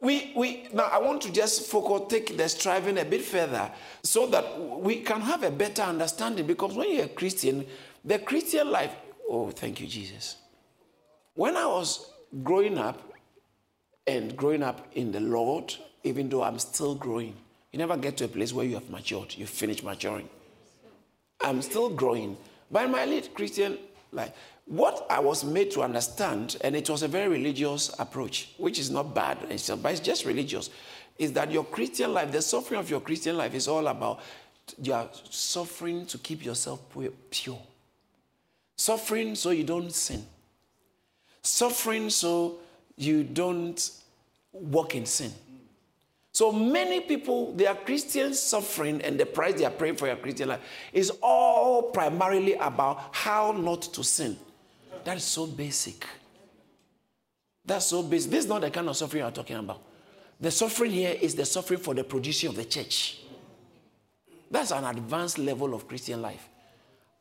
We, 0.01 0.33
we, 0.35 0.67
now, 0.73 0.89
I 0.91 0.97
want 0.97 1.21
to 1.21 1.31
just 1.31 1.67
focus, 1.67 2.01
take 2.09 2.35
the 2.35 2.49
striving 2.49 2.97
a 2.97 3.05
bit 3.05 3.21
further 3.21 3.71
so 4.03 4.27
that 4.27 4.59
we 4.59 4.97
can 4.97 5.21
have 5.21 5.43
a 5.43 5.51
better 5.51 5.83
understanding 5.83 6.45
because 6.45 6.75
when 6.75 6.93
you're 6.93 7.05
a 7.05 7.07
Christian, 7.07 7.65
the 8.03 8.19
Christian 8.19 8.69
life, 8.69 8.93
oh, 9.29 9.51
thank 9.51 9.79
you, 9.79 9.87
Jesus 9.87 10.42
when 11.35 11.57
I 11.57 11.65
was 11.65 12.09
growing 12.43 12.77
up 12.77 13.01
and 14.05 14.35
growing 14.35 14.63
up 14.63 14.87
in 14.93 15.11
the 15.11 15.19
Lord, 15.19 15.73
even 16.03 16.29
though 16.29 16.43
I'm 16.43 16.59
still 16.59 16.95
growing, 16.95 17.35
you 17.71 17.79
never 17.79 17.97
get 17.97 18.17
to 18.17 18.25
a 18.25 18.27
place 18.27 18.53
where 18.53 18.65
you 18.65 18.75
have 18.75 18.89
matured, 18.89 19.35
you 19.35 19.45
finish 19.45 19.81
maturing. 19.83 20.29
I'm 21.41 21.61
still 21.61 21.89
growing. 21.89 22.37
In 22.73 22.91
my 22.91 23.05
late 23.05 23.33
Christian 23.33 23.77
life, 24.11 24.31
what 24.65 25.05
I 25.09 25.19
was 25.19 25.43
made 25.43 25.71
to 25.71 25.81
understand, 25.81 26.57
and 26.61 26.75
it 26.75 26.89
was 26.89 27.03
a 27.03 27.07
very 27.07 27.27
religious 27.27 27.93
approach, 27.99 28.49
which 28.57 28.79
is 28.79 28.89
not 28.89 29.13
bad, 29.13 29.37
but 29.41 29.91
it's 29.91 29.99
just 29.99 30.25
religious, 30.25 30.69
is 31.17 31.33
that 31.33 31.51
your 31.51 31.65
Christian 31.65 32.13
life, 32.13 32.31
the 32.31 32.41
suffering 32.41 32.79
of 32.79 32.89
your 32.89 33.01
Christian 33.01 33.37
life 33.37 33.53
is 33.53 33.67
all 33.67 33.87
about 33.87 34.21
you 34.81 34.93
are 34.93 35.09
suffering 35.29 36.05
to 36.05 36.17
keep 36.17 36.45
yourself 36.45 36.79
pure. 37.29 37.59
Suffering 38.77 39.35
so 39.35 39.49
you 39.49 39.63
don't 39.63 39.91
sin. 39.91 40.25
Suffering 41.43 42.09
so 42.09 42.59
you 42.97 43.23
don't 43.23 43.91
walk 44.51 44.95
in 44.95 45.05
sin. 45.05 45.31
So 46.31 46.51
many 46.51 47.01
people, 47.01 47.53
they 47.53 47.67
are 47.67 47.75
Christians 47.75 48.39
suffering, 48.39 49.01
and 49.01 49.19
the 49.19 49.25
price 49.25 49.53
they 49.53 49.65
are 49.65 49.71
praying 49.71 49.97
for 49.97 50.07
your 50.07 50.15
Christian 50.15 50.49
life 50.49 50.61
is 50.91 51.11
all 51.21 51.83
primarily 51.83 52.53
about 52.55 53.09
how 53.11 53.51
not 53.51 53.83
to 53.83 54.03
sin. 54.03 54.35
That 55.03 55.17
is 55.17 55.23
so 55.23 55.45
basic. 55.45 56.07
That's 57.63 57.85
so 57.85 58.01
basic. 58.01 58.31
This 58.31 58.45
is 58.45 58.49
not 58.49 58.61
the 58.61 58.71
kind 58.71 58.89
of 58.89 58.97
suffering 58.97 59.21
you 59.21 59.27
are 59.27 59.31
talking 59.31 59.57
about. 59.57 59.83
The 60.39 60.49
suffering 60.49 60.91
here 60.91 61.15
is 61.21 61.35
the 61.35 61.45
suffering 61.45 61.79
for 61.79 61.93
the 61.93 62.03
producing 62.03 62.49
of 62.49 62.55
the 62.55 62.65
church. 62.65 63.19
That's 64.49 64.71
an 64.71 64.85
advanced 64.85 65.37
level 65.37 65.73
of 65.73 65.87
Christian 65.87 66.21
life. 66.21 66.49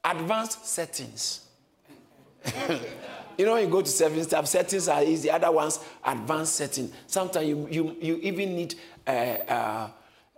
Advanced 0.05 0.67
settings. 0.67 1.47
You 3.43 3.49
know, 3.49 3.57
you 3.57 3.67
go 3.67 3.83
to 3.83 3.91
seven 3.91 4.23
step 4.23 4.47
settings 4.47 4.87
are 4.87 5.03
easy, 5.03 5.29
other 5.29 5.51
ones 5.51 5.81
advanced 6.05 6.55
setting. 6.55 6.93
Sometimes 7.09 7.49
you, 7.49 7.67
you, 7.69 7.97
you 8.01 8.17
even 8.23 8.55
need 8.55 8.77
uh, 9.05 9.11
uh, 9.11 9.91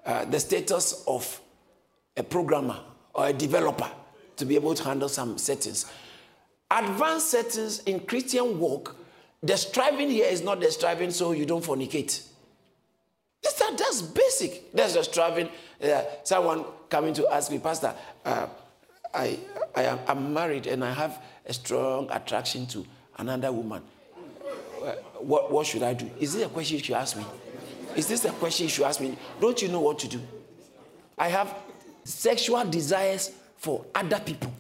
uh, 0.06 0.25
the 0.25 0.40
status 0.40 1.04
of 1.06 1.38
a 2.16 2.23
programmer 2.23 2.80
or 3.12 3.26
a 3.26 3.32
developer 3.34 3.90
to 4.37 4.46
be 4.46 4.54
able 4.54 4.75
to 4.75 4.82
handle 4.82 5.11
some 5.11 5.37
settings. 5.37 5.84
Advanced 6.70 7.28
settings 7.28 7.80
in 7.80 8.00
Christian 8.00 8.58
walk, 8.58 8.96
the 9.42 9.58
striving 9.58 10.08
here 10.08 10.30
is 10.30 10.40
not 10.40 10.61
the 10.61 10.73
striving 10.73 11.11
so 11.11 11.32
you 11.32 11.44
don't 11.44 11.62
fornicate. 11.62 12.26
That's, 13.42 13.58
that's 13.58 14.00
basic. 14.00 14.73
That's 14.73 14.94
the 14.94 15.04
striving. 15.04 15.50
Uh, 15.78 16.04
someone 16.23 16.64
coming 16.88 17.12
to 17.12 17.28
ask 17.28 17.52
me, 17.52 17.58
Pastor, 17.58 17.94
uh, 18.25 18.46
I, 19.14 19.38
I 19.75 19.85
am 19.85 19.99
I'm 20.09 20.35
married 20.35 20.66
and 20.66 20.85
I 20.85 20.92
have 20.92 21.23
a 21.47 21.52
strong 21.52 22.11
attraction 22.11 22.66
to 22.68 22.85
another 23.18 23.52
woman. 23.52 23.83
What, 25.18 25.50
what 25.50 25.66
should 25.66 25.83
I 25.83 25.94
do? 25.94 26.11
Is 26.21 26.35
this 26.35 26.44
a 26.44 26.49
question 26.49 26.78
you 26.78 26.85
should 26.85 26.97
ask 26.97 27.16
me? 27.16 27.25
Is 27.97 28.09
this 28.09 28.25
a 28.25 28.30
question 28.30 28.64
you 28.64 28.71
should 28.71 28.85
ask 28.85 29.00
me? 29.00 29.16
Don't 29.40 29.61
you 29.62 29.68
know 29.68 29.80
what 29.80 29.99
to 30.00 30.09
do? 30.09 30.21
I 31.16 31.28
have 31.28 31.54
sexual 32.02 32.64
desires 32.64 33.30
for 33.56 33.85
other 33.94 34.21
people. 34.21 34.52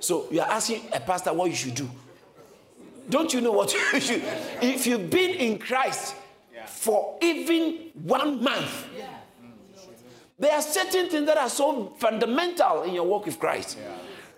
So 0.00 0.26
you 0.30 0.40
are 0.40 0.50
asking 0.50 0.82
a 0.92 1.00
pastor 1.00 1.32
what 1.32 1.48
you 1.50 1.56
should 1.56 1.74
do. 1.74 1.88
Don't 3.08 3.32
you 3.32 3.40
know 3.40 3.52
what 3.52 3.72
you 3.92 4.00
should? 4.00 4.22
If 4.60 4.86
you've 4.86 5.08
been 5.08 5.30
in 5.30 5.58
Christ 5.58 6.14
for 6.66 7.16
even 7.22 7.90
one 7.94 8.42
month, 8.42 8.86
there 10.38 10.52
are 10.52 10.62
certain 10.62 11.08
things 11.08 11.26
that 11.26 11.38
are 11.38 11.48
so 11.48 11.94
fundamental 11.98 12.82
in 12.82 12.94
your 12.94 13.06
walk 13.06 13.26
with 13.26 13.38
Christ 13.38 13.78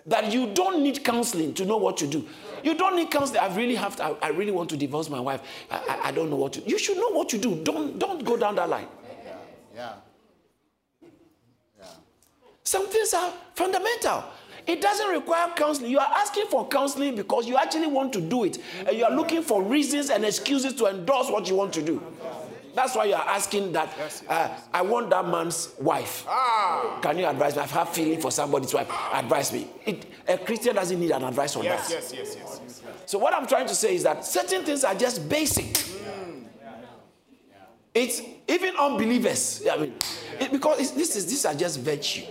that 0.07 0.33
you 0.33 0.53
don't 0.55 0.83
need 0.83 1.05
counseling 1.05 1.53
to 1.55 1.65
know 1.65 1.77
what 1.77 1.97
to 1.99 2.07
do. 2.07 2.27
You 2.63 2.75
don't 2.75 2.97
need 2.97 3.11
counseling. 3.11 3.41
I 3.41 3.55
really 3.55 3.75
have 3.75 3.97
to, 3.97 4.05
I, 4.05 4.17
I 4.23 4.29
really 4.31 4.53
want 4.53 4.71
to 4.71 4.77
divorce 4.77 5.11
my 5.11 5.21
wife. 5.21 5.43
I, 5.71 5.77
I, 5.77 6.09
I, 6.09 6.13
don't 6.13 6.31
know 6.31 6.37
what 6.37 6.55
to 6.55 6.61
You 6.69 6.79
should 6.79 6.97
know 6.97 7.11
what 7.11 7.29
to 7.31 7.39
do. 7.39 7.63
Don't, 7.63 7.99
don't 7.99 8.25
go 8.25 8.37
down 8.37 8.57
that 8.57 8.69
line. 8.69 8.89
Yeah. 9.25 9.33
yeah. 9.75 11.09
yeah. 11.79 11.87
Some 12.65 12.89
things 12.89 13.13
are 13.13 13.33
fundamental. 13.55 14.25
It 14.67 14.81
doesn't 14.81 15.09
require 15.09 15.51
counseling. 15.57 15.91
You 15.91 15.99
are 15.99 16.13
asking 16.17 16.47
for 16.51 16.69
counseling 16.69 17.17
because 17.17 17.47
you 17.47 17.57
actually 17.57 17.87
want 17.87 18.13
to 18.13 18.21
do 18.21 18.45
it. 18.45 18.59
And 18.87 18.97
you 18.97 19.05
are 19.05 19.11
looking 19.11 19.43
for 19.43 19.63
reasons 19.63 20.11
and 20.11 20.25
excuses 20.25 20.75
to 20.75 20.87
endorse 20.87 21.31
what 21.31 21.49
you 21.49 21.55
want 21.55 21.73
to 21.75 21.83
do. 21.83 22.03
That's 22.79 22.95
why 22.95 23.07
you 23.07 23.15
are 23.15 23.29
asking 23.29 23.73
that. 23.73 23.93
Uh, 24.29 24.57
I 24.73 24.83
want 24.83 25.11
that 25.11 25.27
man's 25.27 25.75
wife. 25.81 26.25
Ah. 26.29 27.01
Can 27.03 27.19
you 27.19 27.27
advise 27.27 27.57
me? 27.57 27.63
I 27.63 27.67
have 27.67 27.89
feeling 27.89 28.21
for 28.21 28.31
somebody's 28.31 28.73
wife. 28.73 28.89
Advise 29.13 29.53
me. 29.53 29.67
It, 29.85 30.07
a 30.29 30.39
Christian 30.39 30.77
doesn't 30.77 31.01
need 31.01 31.11
an 31.11 31.25
advice 31.25 31.57
on 31.57 31.65
yes, 31.65 31.89
that. 31.89 31.95
Yes, 31.95 32.13
yes, 32.17 32.37
yes, 32.39 32.61
yes. 32.65 32.83
So 33.05 33.19
what 33.19 33.35
I'm 33.35 33.49
trying 33.49 33.67
to 33.67 33.75
say 33.75 33.97
is 33.97 34.05
that 34.05 34.25
certain 34.25 34.63
things 34.63 34.85
are 34.85 34.95
just 34.95 35.29
basic. 35.29 35.65
Mm. 35.65 36.45
It's 37.95 38.23
even 38.47 38.77
unbelievers. 38.77 39.65
I 39.69 39.77
mean, 39.77 39.95
it, 40.39 40.53
because 40.53 40.93
this 40.93 41.17
is 41.17 41.27
these 41.27 41.45
are 41.47 41.55
just 41.55 41.81
virtue, 41.81 42.27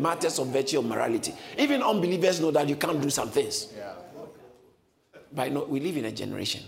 matters 0.00 0.36
of 0.40 0.48
virtue 0.48 0.78
or 0.78 0.82
morality. 0.82 1.32
Even 1.56 1.80
unbelievers 1.80 2.40
know 2.40 2.50
that 2.50 2.68
you 2.68 2.74
can't 2.74 3.00
do 3.00 3.08
some 3.08 3.30
things. 3.30 3.68
Yeah. 3.76 3.92
But 5.32 5.52
no, 5.52 5.62
we 5.62 5.78
live 5.78 5.96
in 5.96 6.06
a 6.06 6.10
generation 6.10 6.64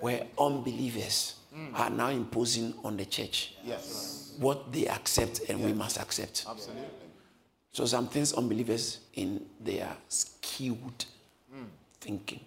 where 0.00 0.26
unbelievers 0.36 1.37
mm. 1.58 1.78
are 1.78 1.90
now 1.90 2.08
imposing 2.08 2.74
on 2.84 2.96
the 2.96 3.04
church 3.04 3.54
yes. 3.64 4.34
what 4.38 4.72
they 4.72 4.86
accept 4.86 5.40
and 5.48 5.58
yes. 5.58 5.66
we 5.66 5.72
must 5.72 5.98
accept. 5.98 6.44
Absolutely. 6.48 6.84
So 7.72 7.84
some 7.84 8.08
things 8.08 8.32
unbelievers 8.32 9.00
in 9.14 9.44
their 9.60 9.88
skewed 10.08 11.04
mm. 11.54 11.64
thinking. 12.00 12.40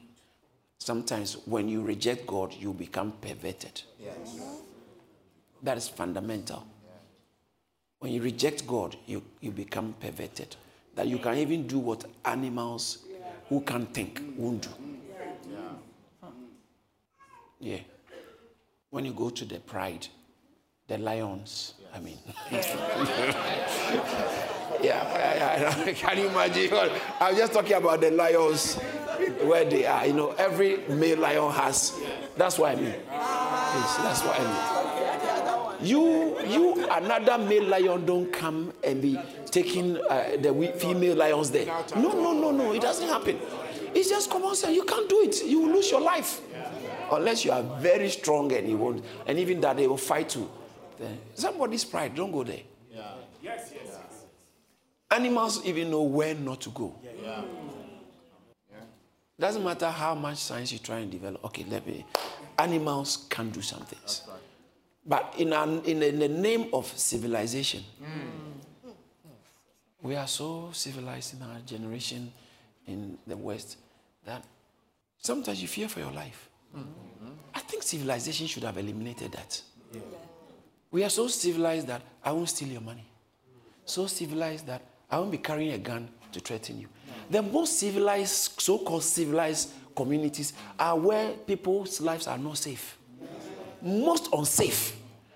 Sometimes 0.77 1.37
when 1.45 1.69
you 1.69 1.83
reject 1.83 2.25
God, 2.25 2.53
you 2.53 2.73
become 2.73 3.13
perverted. 3.21 3.81
Yes. 3.99 4.39
That 5.61 5.77
is 5.77 5.87
fundamental. 5.87 6.65
When 7.99 8.11
you 8.11 8.21
reject 8.23 8.65
God, 8.65 8.95
you, 9.05 9.21
you 9.41 9.51
become 9.51 9.93
perverted. 9.99 10.55
That 10.95 11.07
you 11.07 11.19
can 11.19 11.37
even 11.37 11.67
do 11.67 11.77
what 11.77 12.03
animals 12.25 13.05
who 13.47 13.61
can 13.61 13.85
think 13.85 14.21
won't 14.35 14.63
do. 14.63 14.69
Yeah. 17.59 17.77
When 18.91 19.05
you 19.05 19.13
go 19.13 19.29
to 19.29 19.45
the 19.45 19.59
pride, 19.61 20.05
the 20.87 20.97
lions, 20.97 21.75
I 21.95 22.01
mean. 22.01 22.17
yeah, 24.83 25.93
can 25.93 26.17
you 26.17 26.27
imagine? 26.27 26.69
I'm 27.21 27.37
just 27.37 27.53
talking 27.53 27.77
about 27.77 28.01
the 28.01 28.11
lions 28.11 28.75
where 29.45 29.63
they 29.63 29.85
are. 29.85 30.05
You 30.05 30.11
know, 30.11 30.31
every 30.31 30.79
male 30.89 31.19
lion 31.19 31.53
has. 31.53 31.97
That's 32.35 32.59
what 32.59 32.73
I 32.73 32.75
mean. 32.75 32.93
Yes, 33.09 33.97
that's 33.97 34.23
what 34.25 34.37
I 34.37 34.43
mean. 34.43 35.87
You, 35.87 36.37
you, 36.45 36.85
another 36.91 37.37
male 37.37 37.63
lion 37.63 38.05
don't 38.05 38.29
come 38.33 38.73
and 38.83 39.01
be 39.01 39.17
taking 39.45 39.95
uh, 40.01 40.35
the 40.37 40.73
female 40.77 41.15
lions 41.15 41.49
there. 41.49 41.65
No, 41.95 42.11
no, 42.11 42.33
no, 42.33 42.51
no. 42.51 42.73
It 42.73 42.81
doesn't 42.81 43.07
happen. 43.07 43.39
It's 43.95 44.09
just 44.09 44.29
common 44.29 44.53
sense. 44.53 44.75
You 44.75 44.83
can't 44.83 45.07
do 45.07 45.21
it. 45.21 45.45
You 45.45 45.61
will 45.61 45.75
lose 45.75 45.89
your 45.89 46.01
life 46.01 46.41
unless 47.11 47.45
you 47.45 47.51
are 47.51 47.63
very 47.79 48.09
strong 48.09 48.51
and 48.53 48.67
you 48.67 48.77
won't. 48.77 49.03
And 49.27 49.37
even 49.37 49.61
that 49.61 49.77
they 49.77 49.87
will 49.87 49.97
fight 49.97 50.35
you. 50.35 50.49
Somebody's 51.33 51.83
pride. 51.83 52.15
Don't 52.15 52.31
go 52.31 52.43
there. 52.43 52.61
Yeah. 52.91 53.01
Yes, 53.41 53.71
yes, 53.73 53.83
yes. 53.85 54.23
Animals 55.09 55.65
even 55.65 55.89
know 55.89 56.03
when 56.03 56.45
not 56.45 56.61
to 56.61 56.69
go. 56.69 56.95
Yeah. 57.03 57.11
yeah. 57.23 57.41
Doesn't 59.39 59.63
matter 59.63 59.89
how 59.89 60.13
much 60.13 60.37
science 60.37 60.71
you 60.71 60.77
try 60.77 60.99
and 60.99 61.11
develop. 61.11 61.43
Okay, 61.45 61.65
let 61.67 61.85
me. 61.87 62.05
Animals 62.59 63.25
can 63.27 63.49
do 63.49 63.61
some 63.61 63.81
things. 63.81 64.21
Right. 64.27 64.37
But 65.03 65.33
in, 65.39 65.51
an, 65.51 65.81
in, 65.83 66.03
in 66.03 66.19
the 66.19 66.27
name 66.27 66.69
of 66.73 66.85
civilization, 66.85 67.83
mm. 67.99 68.91
we 70.03 70.15
are 70.15 70.27
so 70.27 70.69
civilized 70.73 71.33
in 71.33 71.41
our 71.41 71.59
generation 71.65 72.31
in 72.85 73.17
the 73.25 73.35
West 73.35 73.77
that 74.25 74.43
sometimes 75.17 75.59
you 75.59 75.67
fear 75.67 75.87
for 75.87 76.01
your 76.01 76.11
life. 76.11 76.50
I 77.53 77.59
think 77.59 77.83
civilization 77.83 78.47
should 78.47 78.63
have 78.63 78.77
eliminated 78.77 79.31
that. 79.33 79.61
We 80.91 81.03
are 81.03 81.09
so 81.09 81.27
civilized 81.27 81.87
that 81.87 82.01
I 82.23 82.31
won't 82.31 82.49
steal 82.49 82.69
your 82.69 82.81
money. 82.81 83.05
So 83.85 84.07
civilized 84.07 84.67
that 84.67 84.81
I 85.09 85.17
won't 85.19 85.31
be 85.31 85.37
carrying 85.37 85.73
a 85.73 85.77
gun 85.77 86.09
to 86.31 86.39
threaten 86.39 86.79
you. 86.79 86.87
The 87.29 87.41
most 87.41 87.79
civilized, 87.79 88.59
so 88.61 88.77
called 88.77 89.03
civilized 89.03 89.71
communities 89.95 90.53
are 90.79 90.97
where 90.97 91.31
people's 91.31 91.99
lives 92.01 92.27
are 92.27 92.37
not 92.37 92.57
safe. 92.57 92.97
Most 93.81 94.29
unsafe 94.33 94.95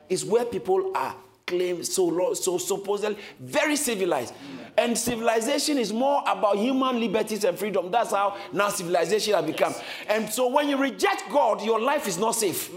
is 0.09 0.23
where 0.23 0.45
people 0.45 0.91
are 0.95 1.15
claimed 1.45 1.85
so, 1.85 2.33
so 2.33 2.57
supposedly 2.57 3.17
very 3.39 3.75
civilized. 3.75 4.33
And 4.77 4.97
civilization 4.97 5.77
is 5.77 5.93
more 5.93 6.21
about 6.27 6.57
human 6.57 6.99
liberties 6.99 7.43
and 7.43 7.57
freedom. 7.57 7.91
That's 7.91 8.11
how 8.11 8.37
now 8.51 8.69
civilization 8.69 9.33
has 9.35 9.45
become. 9.45 9.73
And 10.07 10.29
so 10.29 10.47
when 10.49 10.67
you 10.67 10.77
reject 10.77 11.29
God, 11.29 11.61
your 11.61 11.79
life 11.79 12.07
is 12.07 12.17
not 12.17 12.35
safe. 12.35 12.69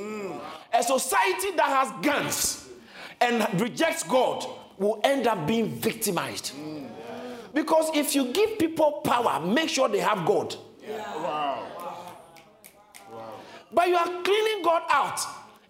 A 0.73 0.83
society 0.83 1.51
that 1.57 1.67
has 1.67 2.05
guns 2.05 2.69
and 3.21 3.61
rejects 3.61 4.03
God 4.03 4.47
will 4.79 5.01
end 5.03 5.27
up 5.27 5.47
being 5.47 5.69
victimized. 5.69 6.53
Because 7.53 7.91
if 7.95 8.15
you 8.15 8.33
give 8.33 8.59
people 8.59 9.01
power, 9.05 9.41
make 9.45 9.69
sure 9.69 9.89
they 9.89 9.99
have 9.99 10.25
God. 10.27 10.55
Wow. 10.87 11.67
But 13.73 13.89
you 13.89 13.97
are 13.97 14.23
cleaning 14.23 14.63
God 14.63 14.83
out. 14.89 15.21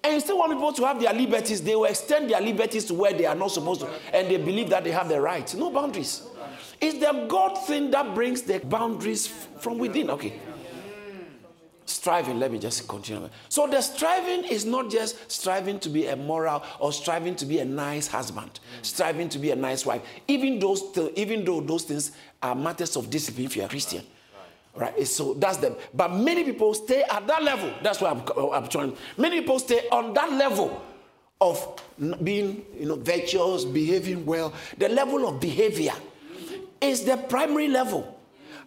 And 0.04 0.14
you 0.14 0.20
still 0.20 0.38
want 0.38 0.52
people 0.52 0.72
to 0.72 0.86
have 0.86 1.00
their 1.00 1.12
liberties. 1.12 1.60
They 1.62 1.74
will 1.74 1.84
extend 1.86 2.30
their 2.30 2.40
liberties 2.40 2.84
to 2.86 2.94
where 2.94 3.12
they 3.12 3.26
are 3.26 3.34
not 3.34 3.50
supposed 3.50 3.80
to. 3.80 3.88
And 4.12 4.28
they 4.28 4.36
believe 4.36 4.70
that 4.70 4.84
they 4.84 4.92
have 4.92 5.08
the 5.08 5.20
right. 5.20 5.52
No 5.54 5.70
boundaries. 5.70 6.22
It's 6.80 6.98
the 6.98 7.26
God 7.28 7.54
thing 7.66 7.90
that 7.90 8.14
brings 8.14 8.42
the 8.42 8.60
boundaries 8.60 9.26
from 9.26 9.78
within. 9.78 10.10
Okay. 10.10 10.40
Striving, 11.84 12.38
let 12.38 12.52
me 12.52 12.58
just 12.58 12.86
continue. 12.86 13.28
So 13.48 13.66
the 13.66 13.80
striving 13.80 14.44
is 14.44 14.66
not 14.66 14.90
just 14.90 15.30
striving 15.30 15.80
to 15.80 15.88
be 15.88 16.06
a 16.06 16.16
moral 16.16 16.62
or 16.78 16.92
striving 16.92 17.34
to 17.36 17.46
be 17.46 17.60
a 17.60 17.64
nice 17.64 18.06
husband, 18.06 18.60
striving 18.82 19.28
to 19.30 19.38
be 19.38 19.50
a 19.50 19.56
nice 19.56 19.86
wife. 19.86 20.02
Even 20.28 20.58
those, 20.58 20.92
th- 20.92 21.12
even 21.16 21.44
though 21.46 21.60
those 21.62 21.84
things 21.84 22.12
are 22.42 22.54
matters 22.54 22.94
of 22.94 23.08
discipline 23.08 23.46
if 23.46 23.56
you 23.56 23.62
are 23.62 23.66
a 23.66 23.68
Christian. 23.68 24.04
Right, 24.78 25.06
so 25.08 25.34
that's 25.34 25.56
them. 25.56 25.74
But 25.92 26.14
many 26.14 26.44
people 26.44 26.72
stay 26.72 27.02
at 27.02 27.26
that 27.26 27.42
level. 27.42 27.72
That's 27.82 28.00
why 28.00 28.10
I'm, 28.10 28.22
I'm 28.52 28.68
trying. 28.68 28.96
Many 29.16 29.40
people 29.40 29.58
stay 29.58 29.88
on 29.90 30.14
that 30.14 30.32
level 30.32 30.80
of 31.40 31.80
being, 32.22 32.64
you 32.78 32.86
know, 32.86 32.94
virtuous, 32.94 33.64
behaving 33.64 34.24
well. 34.24 34.52
The 34.78 34.88
level 34.88 35.26
of 35.26 35.40
behavior 35.40 35.94
is 36.80 37.02
the 37.02 37.16
primary 37.16 37.66
level. 37.66 38.20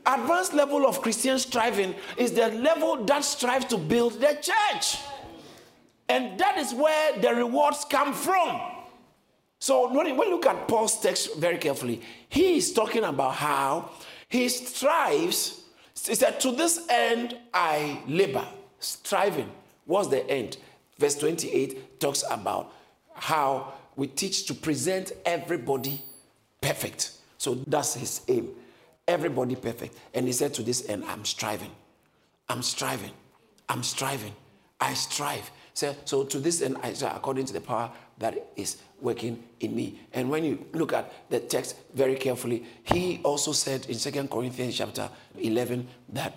Advanced 0.05 0.53
level 0.53 0.85
of 0.85 1.01
Christian 1.01 1.39
striving 1.39 1.95
is 2.17 2.33
the 2.33 2.49
level 2.49 3.05
that 3.05 3.23
strives 3.23 3.65
to 3.65 3.77
build 3.77 4.19
the 4.19 4.37
church. 4.41 4.97
And 6.09 6.37
that 6.39 6.57
is 6.57 6.73
where 6.73 7.19
the 7.19 7.33
rewards 7.33 7.85
come 7.89 8.13
from. 8.13 8.59
So 9.59 9.93
when 9.93 10.07
you 10.07 10.29
look 10.29 10.45
at 10.45 10.67
Paul's 10.67 10.99
text 10.99 11.37
very 11.37 11.57
carefully, 11.57 12.01
he 12.27 12.57
is 12.57 12.73
talking 12.73 13.05
about 13.05 13.35
how 13.35 13.91
he 14.27 14.49
strives. 14.49 15.60
He 16.07 16.15
said, 16.15 16.39
To 16.41 16.51
this 16.51 16.87
end 16.89 17.37
I 17.53 18.01
labor. 18.07 18.45
Striving. 18.79 19.51
What's 19.85 20.07
the 20.07 20.27
end? 20.29 20.57
Verse 20.97 21.15
28 21.15 21.99
talks 21.99 22.23
about 22.29 22.73
how 23.13 23.73
we 23.95 24.07
teach 24.07 24.45
to 24.47 24.53
present 24.53 25.11
everybody 25.25 26.01
perfect. 26.61 27.11
So 27.37 27.55
that's 27.67 27.95
his 27.95 28.21
aim. 28.27 28.49
Everybody 29.07 29.55
perfect. 29.55 29.95
And 30.13 30.27
he 30.27 30.33
said, 30.33 30.53
To 30.55 30.63
this 30.63 30.87
end, 30.89 31.03
I'm 31.05 31.25
striving. 31.25 31.71
I'm 32.49 32.63
striving. 32.63 33.11
I'm 33.69 33.83
striving. 33.83 34.33
I 34.79 34.93
strive. 34.93 35.49
So, 35.73 35.95
so 36.05 36.23
to 36.23 36.39
this 36.39 36.61
end, 36.61 36.77
I 36.83 36.89
according 37.15 37.45
to 37.45 37.53
the 37.53 37.61
power 37.61 37.91
that 38.21 38.37
is 38.55 38.77
working 39.01 39.43
in 39.59 39.75
me. 39.75 39.99
And 40.13 40.29
when 40.29 40.43
you 40.45 40.65
look 40.73 40.93
at 40.93 41.11
the 41.29 41.39
text 41.39 41.75
very 41.93 42.15
carefully, 42.15 42.63
he 42.83 43.19
also 43.23 43.51
said 43.51 43.85
in 43.87 43.95
Second 43.95 44.29
Corinthians 44.29 44.77
chapter 44.77 45.09
11 45.37 45.87
that 46.09 46.33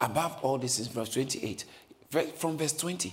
above 0.00 0.38
all 0.42 0.58
this 0.58 0.78
is 0.78 0.86
verse 0.86 1.08
28. 1.10 1.64
From 2.36 2.56
verse 2.56 2.72
20, 2.74 3.12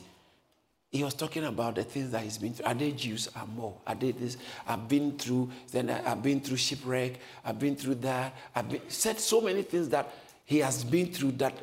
he 0.92 1.04
was 1.04 1.16
talking 1.16 1.44
about 1.46 1.76
the 1.76 1.84
things 1.84 2.12
that 2.12 2.22
he's 2.24 2.38
been 2.38 2.54
through. 2.54 2.66
Are 2.66 2.74
they 2.76 2.92
Jews? 2.92 3.28
Are 3.36 3.48
more? 3.48 3.76
Are 3.88 3.96
they 3.96 4.12
this? 4.12 4.38
I've 4.68 4.88
been 4.88 5.18
through, 5.18 5.50
then 5.72 5.90
I- 5.90 6.12
I've 6.12 6.22
been 6.22 6.40
through 6.40 6.58
shipwreck. 6.58 7.20
I've 7.44 7.58
been 7.58 7.76
through 7.76 7.96
that. 7.96 8.36
I've 8.54 8.70
been, 8.70 8.82
said 8.90 9.20
so 9.20 9.42
many 9.42 9.64
things 9.64 9.90
that 9.90 10.14
he 10.46 10.60
has 10.60 10.84
been 10.84 11.12
through 11.12 11.32
that 11.34 11.58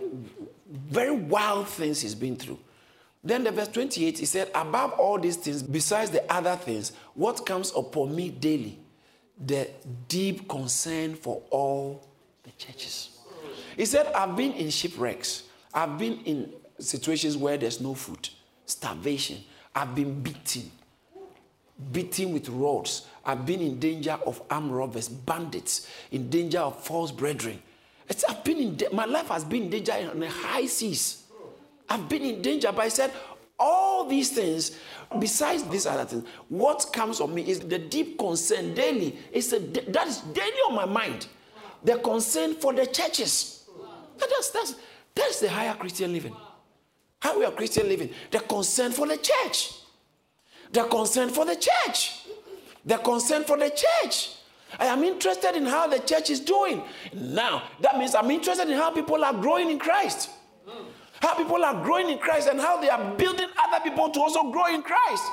very 0.69 1.13
wild 1.13 1.69
things 1.69 2.01
he's 2.01 2.15
been 2.15 2.37
through. 2.37 2.59
Then 3.23 3.45
the 3.45 3.51
verse 3.51 3.69
28, 3.69 4.19
he 4.19 4.25
said, 4.25 4.51
above 4.55 4.93
all 4.93 5.19
these 5.19 5.37
things, 5.37 5.63
besides 5.63 6.11
the 6.11 6.31
other 6.33 6.57
things, 6.57 6.93
what 7.15 7.45
comes 7.45 7.73
upon 7.77 8.15
me 8.15 8.31
daily? 8.31 8.79
The 9.45 9.69
deep 10.09 10.49
concern 10.49 11.15
for 11.15 11.43
all 11.51 12.07
the 12.43 12.51
churches. 12.53 13.19
He 13.77 13.85
said, 13.87 14.07
I've 14.15 14.37
been 14.37 14.53
in 14.53 14.71
shipwrecks. 14.71 15.45
I've 15.73 15.99
been 15.99 16.21
in 16.25 16.53
situations 16.79 17.37
where 17.37 17.57
there's 17.57 17.81
no 17.81 17.95
food, 17.95 18.29
starvation. 18.67 19.39
I've 19.75 19.95
been 19.95 20.21
beaten, 20.23 20.71
beaten 21.93 22.33
with 22.33 22.49
rods. 22.49 23.07
I've 23.25 23.45
been 23.47 23.61
in 23.61 23.79
danger 23.79 24.19
of 24.27 24.43
armed 24.51 24.73
robbers, 24.73 25.09
bandits, 25.09 25.87
in 26.11 26.29
danger 26.31 26.59
of 26.61 26.83
false 26.83 27.13
brethren. 27.13 27.63
It's, 28.09 28.25
I've 28.25 28.43
been 28.43 28.59
in, 28.59 28.77
da- 28.77 28.89
my 28.93 29.05
life 29.05 29.29
has 29.29 29.45
been 29.45 29.65
in 29.65 29.71
danger 29.71 30.11
on 30.11 30.21
the 30.21 30.29
high 30.29 30.67
seas. 30.67 31.20
I've 31.91 32.09
been 32.09 32.23
in 32.23 32.41
danger, 32.41 32.71
but 32.71 32.83
I 32.83 32.89
said, 32.89 33.13
all 33.59 34.07
these 34.07 34.31
things, 34.31 34.79
besides 35.19 35.65
these 35.65 35.85
other 35.87 36.05
things, 36.05 36.25
what 36.49 36.87
comes 36.93 37.21
on 37.21 37.35
me 37.35 37.43
is 37.43 37.61
the 37.61 37.79
deep 37.79 38.19
concern 38.19 38.73
daily. 38.75 39.19
It's 39.33 39.53
a, 39.53 39.59
that 39.59 40.07
is 40.07 40.21
daily 40.21 40.61
on 40.69 40.77
my 40.77 40.87
mind. 40.87 41.27
The 41.85 41.97
concern 41.99 42.55
for 42.55 42.73
the 42.73 42.87
churches. 42.87 43.69
That's, 44.19 44.51
that's, 44.51 44.75
that's 45.15 45.41
the 45.41 45.51
higher 45.51 45.75
Christian 45.75 46.13
living. 46.13 46.35
How 47.21 47.39
we 47.39 47.45
are 47.45 47.53
Christian 47.53 47.89
living. 47.89 48.11
The 48.31 48.41
concern 48.41 48.93
for 48.93 49.07
the 49.07 49.19
church. 49.19 49.75
The 50.73 50.85
concern 50.85 51.29
for 51.29 51.45
the 51.45 51.57
church. 51.57 52.23
The 52.85 52.97
concern 52.99 53.45
for 53.45 53.59
the 53.59 53.71
church. 53.71 54.31
I 54.79 54.87
am 54.87 55.03
interested 55.03 55.57
in 55.57 55.67
how 55.67 55.89
the 55.89 55.99
church 55.99 56.31
is 56.31 56.41
doing. 56.41 56.83
Now, 57.13 57.65
that 57.81 57.99
means 57.99 58.15
I'm 58.15 58.31
interested 58.31 58.69
in 58.69 58.77
how 58.77 58.91
people 58.91 59.23
are 59.25 59.35
growing 59.35 59.71
in 59.71 59.79
Christ. 59.79 60.31
How 61.21 61.35
people 61.35 61.63
are 61.65 61.85
growing 61.85 62.09
in 62.09 62.19
Christ 62.19 62.49
and 62.49 62.59
how 62.59 62.81
they 62.81 62.89
are 62.89 63.15
building 63.17 63.49
other 63.59 63.83
people 63.83 64.11
to 64.11 64.21
also 64.21 64.51
grow 64.51 64.67
in 64.67 64.83
Christ. 64.83 65.25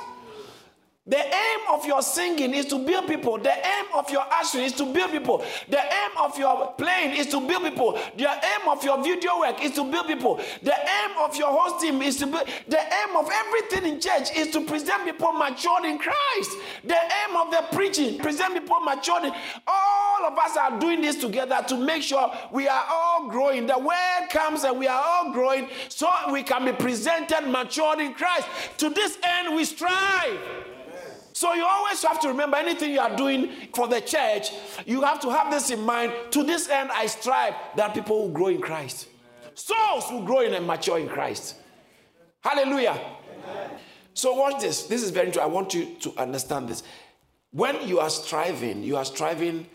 The 1.08 1.16
aim 1.16 1.60
of 1.72 1.86
your 1.86 2.02
singing 2.02 2.52
is 2.52 2.66
to 2.66 2.78
build 2.78 3.06
people. 3.06 3.38
The 3.38 3.50
aim 3.50 3.86
of 3.94 4.10
your 4.10 4.24
ushering 4.30 4.64
is 4.64 4.74
to 4.74 4.84
build 4.92 5.10
people. 5.10 5.42
The 5.70 5.78
aim 5.78 6.10
of 6.18 6.38
your 6.38 6.72
playing 6.72 7.16
is 7.16 7.28
to 7.28 7.40
build 7.40 7.62
people. 7.62 7.98
The 8.16 8.28
aim 8.28 8.68
of 8.68 8.84
your 8.84 9.02
video 9.02 9.40
work 9.40 9.64
is 9.64 9.72
to 9.76 9.84
build 9.84 10.06
people. 10.06 10.36
The 10.62 10.74
aim 10.74 11.16
of 11.18 11.34
your 11.36 11.48
host 11.48 11.80
team 11.80 12.02
is 12.02 12.16
to 12.16 12.26
build. 12.26 12.46
The 12.68 12.78
aim 12.78 13.16
of 13.16 13.30
everything 13.32 13.90
in 13.90 14.00
church 14.00 14.36
is 14.36 14.50
to 14.50 14.60
present 14.66 15.04
people 15.06 15.32
matured 15.32 15.86
in 15.86 15.98
Christ. 15.98 16.50
The 16.84 16.96
aim 16.96 17.36
of 17.36 17.50
the 17.52 17.64
preaching, 17.74 18.18
present 18.18 18.52
people 18.52 18.80
matured 18.80 19.24
in. 19.24 19.32
All 19.66 20.26
of 20.26 20.36
us 20.36 20.58
are 20.58 20.78
doing 20.78 21.00
this 21.00 21.16
together 21.16 21.64
to 21.68 21.76
make 21.78 22.02
sure 22.02 22.30
we 22.52 22.68
are 22.68 22.84
all 22.90 23.28
growing. 23.30 23.66
The 23.66 23.78
word 23.78 24.28
comes 24.28 24.64
and 24.64 24.78
we 24.78 24.86
are 24.86 25.02
all 25.02 25.32
growing 25.32 25.68
so 25.88 26.10
we 26.30 26.42
can 26.42 26.66
be 26.66 26.72
presented 26.72 27.48
matured 27.48 28.00
in 28.00 28.12
Christ. 28.12 28.46
To 28.76 28.90
this 28.90 29.16
end, 29.22 29.56
we 29.56 29.64
strive. 29.64 30.38
So 31.38 31.54
you 31.54 31.64
always 31.64 32.02
have 32.02 32.18
to 32.22 32.28
remember 32.28 32.56
anything 32.56 32.90
you 32.90 32.98
are 32.98 33.14
doing 33.14 33.52
for 33.72 33.86
the 33.86 34.00
church, 34.00 34.50
you 34.86 35.02
have 35.02 35.20
to 35.20 35.30
have 35.30 35.52
this 35.52 35.70
in 35.70 35.80
mind. 35.82 36.12
To 36.32 36.42
this 36.42 36.68
end, 36.68 36.90
I 36.92 37.06
strive 37.06 37.54
that 37.76 37.94
people 37.94 38.22
will 38.22 38.30
grow 38.30 38.48
in 38.48 38.60
Christ. 38.60 39.06
Souls 39.54 40.10
will 40.10 40.24
grow 40.24 40.40
in 40.40 40.52
and 40.54 40.66
mature 40.66 40.98
in 40.98 41.08
Christ. 41.08 41.54
Hallelujah. 42.40 42.98
Amen. 43.44 43.70
So 44.14 44.34
watch 44.34 44.60
this. 44.60 44.86
This 44.88 45.04
is 45.04 45.10
very 45.10 45.28
interesting. 45.28 45.48
I 45.48 45.54
want 45.54 45.74
you 45.74 45.94
to 46.00 46.12
understand 46.20 46.68
this. 46.68 46.82
When 47.52 47.86
you 47.86 48.00
are 48.00 48.10
striving, 48.10 48.82
you 48.82 48.96
are 48.96 49.04
striving. 49.04 49.68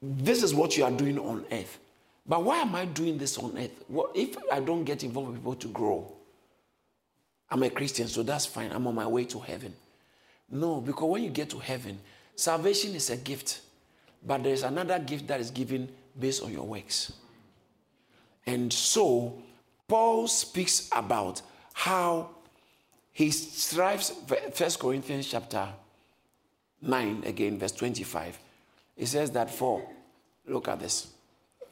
This 0.00 0.42
is 0.42 0.54
what 0.54 0.74
you 0.78 0.84
are 0.84 0.90
doing 0.90 1.18
on 1.18 1.44
earth. 1.52 1.78
But 2.26 2.44
why 2.44 2.62
am 2.62 2.74
I 2.74 2.86
doing 2.86 3.18
this 3.18 3.36
on 3.36 3.58
earth? 3.58 3.84
What 3.88 4.12
if 4.14 4.34
I 4.50 4.60
don't 4.60 4.84
get 4.84 5.04
involved 5.04 5.32
with 5.32 5.40
people 5.40 5.56
to 5.56 5.68
grow? 5.68 6.10
I'm 7.50 7.62
a 7.62 7.68
Christian, 7.68 8.08
so 8.08 8.22
that's 8.22 8.46
fine. 8.46 8.72
I'm 8.72 8.86
on 8.86 8.94
my 8.94 9.06
way 9.06 9.26
to 9.26 9.38
heaven. 9.38 9.74
No, 10.50 10.80
because 10.80 11.08
when 11.08 11.22
you 11.22 11.30
get 11.30 11.50
to 11.50 11.58
heaven, 11.58 11.98
salvation 12.34 12.94
is 12.94 13.10
a 13.10 13.16
gift, 13.16 13.60
but 14.24 14.42
there 14.42 14.52
is 14.52 14.62
another 14.62 14.98
gift 14.98 15.26
that 15.28 15.40
is 15.40 15.50
given 15.50 15.88
based 16.18 16.42
on 16.42 16.52
your 16.52 16.64
works. 16.64 17.12
And 18.46 18.72
so, 18.72 19.42
Paul 19.88 20.28
speaks 20.28 20.88
about 20.92 21.42
how 21.72 22.30
he 23.12 23.30
strives, 23.30 24.12
First 24.52 24.78
Corinthians 24.78 25.28
chapter 25.28 25.68
9, 26.82 27.24
again, 27.24 27.58
verse 27.58 27.72
25. 27.72 28.38
He 28.96 29.06
says 29.06 29.30
that 29.32 29.50
for, 29.50 29.82
look 30.46 30.68
at 30.68 30.80
this. 30.80 31.08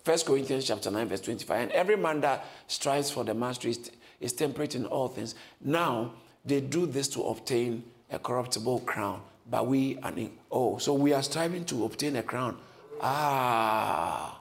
First 0.02 0.26
Corinthians 0.26 0.66
chapter 0.66 0.90
9, 0.90 1.08
verse 1.08 1.20
25. 1.20 1.60
And 1.60 1.70
every 1.72 1.96
man 1.96 2.20
that 2.22 2.44
strives 2.66 3.10
for 3.10 3.24
the 3.24 3.34
mastery 3.34 3.72
is, 3.72 3.90
is 4.20 4.32
temperate 4.32 4.74
in 4.74 4.84
all 4.86 5.08
things. 5.08 5.34
Now, 5.60 6.14
they 6.44 6.60
do 6.60 6.86
this 6.86 7.08
to 7.08 7.22
obtain 7.22 7.84
a 8.14 8.18
corruptible 8.18 8.80
crown, 8.80 9.20
but 9.50 9.66
we 9.66 9.98
are 10.02 10.12
in, 10.12 10.30
oh, 10.50 10.78
so 10.78 10.94
we 10.94 11.12
are 11.12 11.22
striving 11.22 11.64
to 11.66 11.84
obtain 11.84 12.16
a 12.16 12.22
crown. 12.22 12.56
Ah. 13.00 14.40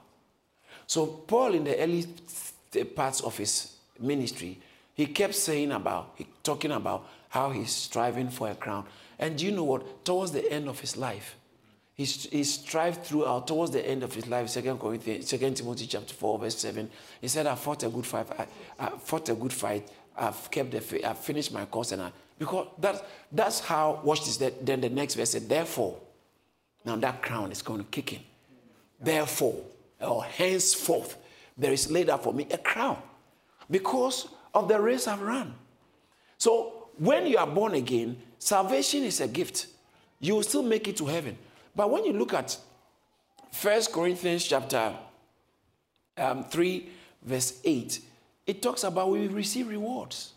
So 0.87 1.07
Paul, 1.07 1.55
in 1.55 1.63
the 1.63 1.77
early 1.79 2.05
parts 2.95 3.21
of 3.21 3.37
his 3.37 3.75
ministry, 3.99 4.59
he 4.93 5.07
kept 5.07 5.35
saying 5.35 5.71
about, 5.71 6.17
talking 6.43 6.71
about 6.71 7.07
how 7.29 7.49
he's 7.49 7.71
striving 7.71 8.29
for 8.29 8.49
a 8.49 8.55
crown. 8.55 8.85
And 9.17 9.37
do 9.37 9.45
you 9.45 9.51
know 9.51 9.63
what? 9.63 10.05
Towards 10.05 10.31
the 10.31 10.49
end 10.51 10.67
of 10.69 10.79
his 10.79 10.95
life, 10.95 11.35
he, 11.95 12.05
he 12.05 12.43
strived 12.43 13.03
throughout, 13.03 13.47
towards 13.47 13.71
the 13.71 13.87
end 13.87 14.03
of 14.03 14.13
his 14.13 14.27
life, 14.27 14.49
Second 14.49 14.79
Corinthians, 14.79 15.29
2 15.29 15.37
Timothy 15.37 15.87
chapter 15.87 16.13
4, 16.13 16.39
verse 16.39 16.57
7. 16.57 16.89
He 17.21 17.27
said, 17.27 17.47
I 17.47 17.55
fought 17.55 17.83
a 17.83 17.89
good 17.89 18.05
fight, 18.05 18.27
I, 18.37 18.47
I 18.79 18.89
fought 18.97 19.29
a 19.29 19.35
good 19.35 19.53
fight, 19.53 19.89
I've 20.15 20.49
kept 20.51 20.71
the 20.71 21.07
I've 21.07 21.17
finished 21.17 21.51
my 21.51 21.65
course, 21.65 21.91
and 21.91 22.01
I 22.03 22.11
because 22.43 22.67
that's 22.77 23.01
that's 23.31 23.59
how 23.61 24.01
watch 24.03 24.25
this. 24.25 24.51
Then 24.61 24.81
the 24.81 24.89
next 24.89 25.15
verse 25.15 25.31
said, 25.31 25.47
Therefore, 25.47 25.97
now 26.83 26.97
that 26.97 27.21
crown 27.21 27.51
is 27.51 27.61
going 27.61 27.79
to 27.79 27.85
kick 27.89 28.13
in. 28.13 28.19
Therefore, 28.99 29.55
or 30.01 30.23
henceforth, 30.25 31.17
there 31.57 31.71
is 31.71 31.89
laid 31.89 32.09
up 32.09 32.23
for 32.23 32.33
me 32.33 32.47
a 32.51 32.57
crown 32.57 33.01
because 33.71 34.27
of 34.53 34.67
the 34.67 34.79
race 34.79 35.07
I've 35.07 35.21
run. 35.21 35.53
So 36.37 36.89
when 36.97 37.25
you 37.27 37.37
are 37.37 37.47
born 37.47 37.75
again, 37.75 38.17
salvation 38.39 39.03
is 39.03 39.21
a 39.21 39.27
gift. 39.27 39.67
You 40.19 40.35
will 40.35 40.43
still 40.43 40.63
make 40.63 40.87
it 40.87 40.97
to 40.97 41.05
heaven. 41.05 41.37
But 41.75 41.89
when 41.89 42.03
you 42.03 42.13
look 42.13 42.33
at 42.33 42.57
First 43.51 43.93
Corinthians 43.93 44.43
chapter 44.43 44.93
um, 46.17 46.43
3, 46.43 46.89
verse 47.23 47.59
8, 47.63 47.99
it 48.45 48.61
talks 48.61 48.83
about 48.83 49.09
we 49.09 49.27
receive 49.27 49.69
rewards. 49.69 50.33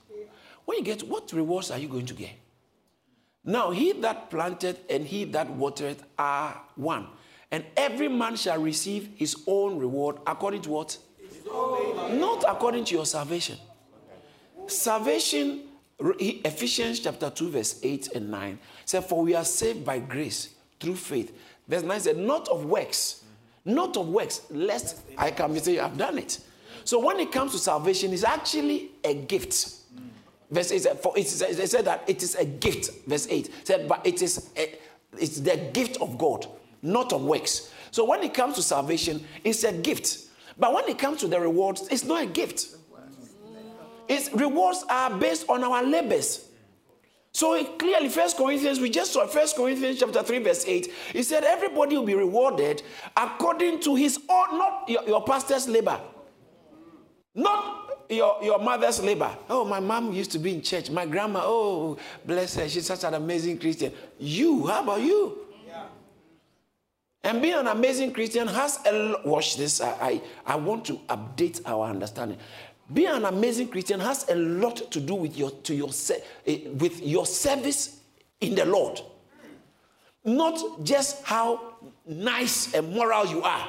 When 0.67 0.79
you 0.79 0.85
get, 0.85 1.03
what 1.09 1.33
rewards 1.33 1.71
are 1.71 1.79
you 1.79 1.89
going 1.89 2.07
to 2.07 2.15
get? 2.15 2.33
Now, 3.45 3.71
he 3.71 3.93
that 3.93 4.29
planted 4.29 4.79
and 4.91 5.07
he 5.07 5.25
that 5.25 5.49
watered 5.49 5.97
are 6.19 6.61
one. 6.75 7.07
And 7.51 7.65
every 7.77 8.09
man 8.09 8.37
shall 8.37 8.61
receive 8.61 9.09
his 9.15 9.37
own 9.47 9.79
reward 9.79 10.17
according 10.27 10.63
to 10.63 10.71
what? 10.71 10.99
Not 12.11 12.45
according 12.47 12.85
to 12.87 12.95
your 12.97 13.07
salvation. 13.07 13.57
Salvation, 14.67 15.63
Ephesians 16.01 16.99
chapter 16.99 17.31
2, 17.31 17.51
verse 17.51 17.81
8 17.85 18.09
and 18.17 18.31
9 18.31 18.59
said, 18.85 19.05
For 19.05 19.23
we 19.23 19.37
are 19.37 19.45
saved 19.45 19.85
by 19.85 20.01
grace 20.01 20.55
through 20.81 20.97
faith. 20.97 21.33
Verse 21.69 21.85
9 21.85 22.01
said, 22.01 22.19
Not 22.19 22.49
of 22.49 22.65
works, 22.65 23.23
not 23.65 23.97
of 23.97 24.09
works, 24.09 24.43
lest 24.51 25.03
I 25.17 25.31
can 25.31 25.57
say 25.61 25.79
I've 25.79 25.97
done 25.97 26.19
it. 26.19 26.41
So 26.85 26.99
when 26.99 27.21
it 27.21 27.31
comes 27.31 27.53
to 27.53 27.59
salvation, 27.59 28.13
it's 28.13 28.25
actually 28.25 28.91
a 29.05 29.15
gift. 29.15 29.76
Verse 30.51 30.71
8 30.71 30.79
said, 30.79 31.01
for 31.01 31.19
it, 31.19 31.27
said 31.27 31.85
that 31.85 32.05
it 32.09 32.23
is 32.23 32.35
a 32.37 32.45
gift. 32.45 33.07
Verse 33.07 33.27
8 33.29 33.51
said, 33.65 33.89
but 33.89 34.07
it 34.07 34.23
is 34.23 34.51
a, 34.57 34.75
it's 35.19 35.41
the 35.41 35.57
gift 35.73 36.01
of 36.01 36.19
God, 36.19 36.47
not 36.83 37.13
of 37.13 37.25
works. 37.25 37.73
So 37.91 38.05
when 38.05 38.23
it 38.23 38.35
comes 38.35 38.55
to 38.57 38.63
salvation, 38.63 39.25
it's 39.43 39.65
a 39.65 39.73
gift. 39.73 40.27
But 40.59 40.73
when 40.73 40.89
it 40.89 40.99
comes 40.99 41.21
to 41.21 41.29
the 41.29 41.41
rewards, 41.41 41.89
it's 41.91 42.05
not 42.05 42.23
a 42.23 42.27
gift. 42.27 42.77
Its 44.09 44.33
rewards 44.33 44.85
are 44.89 45.17
based 45.19 45.49
on 45.49 45.65
our 45.65 45.83
labors. 45.83 46.49
So 47.33 47.63
clearly, 47.77 48.09
First 48.09 48.39
Corinthians, 48.39 48.81
we 48.81 48.89
just 48.89 49.13
saw 49.13 49.27
First 49.27 49.57
Corinthians 49.57 49.99
chapter 50.01 50.23
3, 50.23 50.39
verse 50.39 50.65
8. 50.67 50.91
He 51.13 51.23
said, 51.23 51.45
Everybody 51.45 51.97
will 51.99 52.07
be 52.07 52.15
rewarded 52.15 52.83
according 53.15 53.81
to 53.81 53.95
his 53.95 54.19
own, 54.31 54.59
not 54.59 54.89
your, 54.89 55.03
your 55.07 55.23
pastor's 55.23 55.69
labor. 55.69 56.01
Not 57.35 57.86
your, 58.09 58.39
your 58.43 58.59
mother's 58.59 59.03
labor. 59.03 59.37
Oh, 59.49 59.65
my 59.65 59.81
mom 59.81 60.13
used 60.13 60.33
to 60.33 60.39
be 60.39 60.55
in 60.55 60.63
church. 60.63 60.91
My 60.91 61.07
grandma, 61.07 61.41
oh, 61.43 61.99
bless 62.25 62.57
her. 62.57 62.69
She's 62.69 62.87
such 62.87 63.05
an 63.05 63.15
amazing 63.15 63.59
Christian. 63.59 63.93
You, 64.19 64.67
how 64.67 64.83
about 64.83 65.01
you? 65.01 65.39
Yeah. 65.67 65.85
And 67.23 67.43
being 67.43 67.55
an 67.55 67.67
amazing 67.67 68.13
Christian 68.13 68.47
has 68.49 68.79
a 68.87 69.17
watch 69.25 69.57
this. 69.57 69.81
I, 69.81 69.91
I, 70.01 70.23
I 70.47 70.57
want 70.57 70.85
to 70.87 70.95
update 71.09 71.61
our 71.67 71.89
understanding. 71.89 72.39
Being 72.93 73.09
an 73.09 73.25
amazing 73.25 73.69
Christian 73.69 73.99
has 74.01 74.29
a 74.29 74.37
lot 74.37 74.91
to 74.93 75.01
do 75.01 75.15
with 75.17 75.37
your 75.37 75.51
to 75.51 75.75
your 75.75 75.91
eh, 76.47 76.69
with 76.69 77.03
your 77.03 77.27
service 77.27 78.01
in 78.41 78.55
the 78.55 78.65
Lord. 78.65 79.01
Not 80.25 80.85
just 80.85 81.25
how 81.25 81.75
nice 82.07 82.75
and 82.75 82.93
moral 82.93 83.27
you 83.27 83.43
are. 83.43 83.69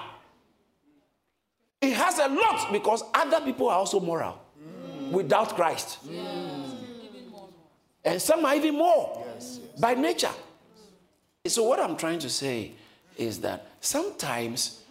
It 1.81 1.93
has 1.93 2.19
a 2.19 2.27
lot 2.27 2.71
because 2.71 3.03
other 3.13 3.39
people 3.41 3.69
are 3.69 3.77
also 3.77 3.99
moral 3.99 4.41
mm. 4.59 5.11
without 5.11 5.55
Christ. 5.55 5.99
Mm. 6.07 6.57
And 8.03 8.21
some 8.21 8.45
are 8.45 8.55
even 8.55 8.75
more 8.75 9.25
yes, 9.35 9.59
yes. 9.61 9.79
by 9.81 9.93
nature. 9.93 10.31
So, 11.45 11.63
what 11.63 11.79
I'm 11.79 11.97
trying 11.97 12.19
to 12.19 12.29
say 12.29 12.71
is 13.17 13.39
that 13.41 13.67
sometimes 13.81 14.81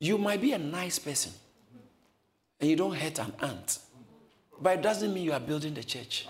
you 0.00 0.18
might 0.18 0.40
be 0.40 0.52
a 0.52 0.58
nice 0.58 0.98
person 0.98 1.32
and 2.60 2.70
you 2.70 2.76
don't 2.76 2.94
hurt 2.94 3.18
an 3.18 3.32
ant, 3.40 3.78
but 4.60 4.78
it 4.78 4.82
doesn't 4.82 5.12
mean 5.12 5.24
you 5.24 5.32
are 5.32 5.40
building 5.40 5.74
the 5.74 5.84
church. 5.84 6.26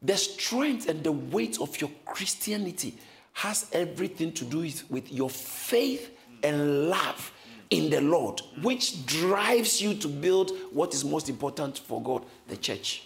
The 0.00 0.16
strength 0.16 0.88
and 0.88 1.04
the 1.04 1.12
weight 1.12 1.60
of 1.60 1.80
your 1.80 1.90
Christianity 2.04 2.98
has 3.34 3.68
everything 3.72 4.32
to 4.32 4.44
do 4.44 4.58
with, 4.60 4.90
with 4.90 5.12
your 5.12 5.30
faith 5.30 6.10
and 6.42 6.88
love 6.88 7.32
in 7.70 7.88
the 7.88 8.00
Lord, 8.00 8.42
which 8.60 9.06
drives 9.06 9.80
you 9.80 9.94
to 9.94 10.08
build 10.08 10.50
what 10.72 10.92
is 10.92 11.04
most 11.04 11.28
important 11.28 11.78
for 11.78 12.02
God, 12.02 12.24
the 12.48 12.56
church. 12.56 13.04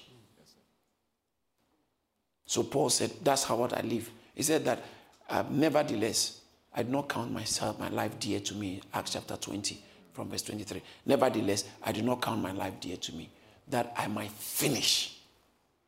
So 2.46 2.62
Paul 2.62 2.90
said, 2.90 3.12
That's 3.22 3.44
how 3.44 3.62
I 3.62 3.80
live. 3.82 4.10
He 4.34 4.42
said 4.42 4.64
that, 4.64 4.82
uh, 5.28 5.44
nevertheless, 5.50 6.40
I 6.74 6.82
do 6.82 6.90
not 6.90 7.08
count 7.08 7.32
myself, 7.32 7.78
my 7.78 7.88
life 7.88 8.18
dear 8.18 8.40
to 8.40 8.54
me. 8.54 8.82
Acts 8.92 9.12
chapter 9.12 9.36
20, 9.36 9.82
from 10.12 10.28
verse 10.28 10.42
23. 10.42 10.82
Nevertheless, 11.06 11.64
I 11.82 11.92
do 11.92 12.02
not 12.02 12.20
count 12.20 12.42
my 12.42 12.52
life 12.52 12.74
dear 12.80 12.96
to 12.96 13.12
me, 13.14 13.30
that 13.68 13.94
I 13.96 14.08
might 14.08 14.30
finish, 14.30 15.16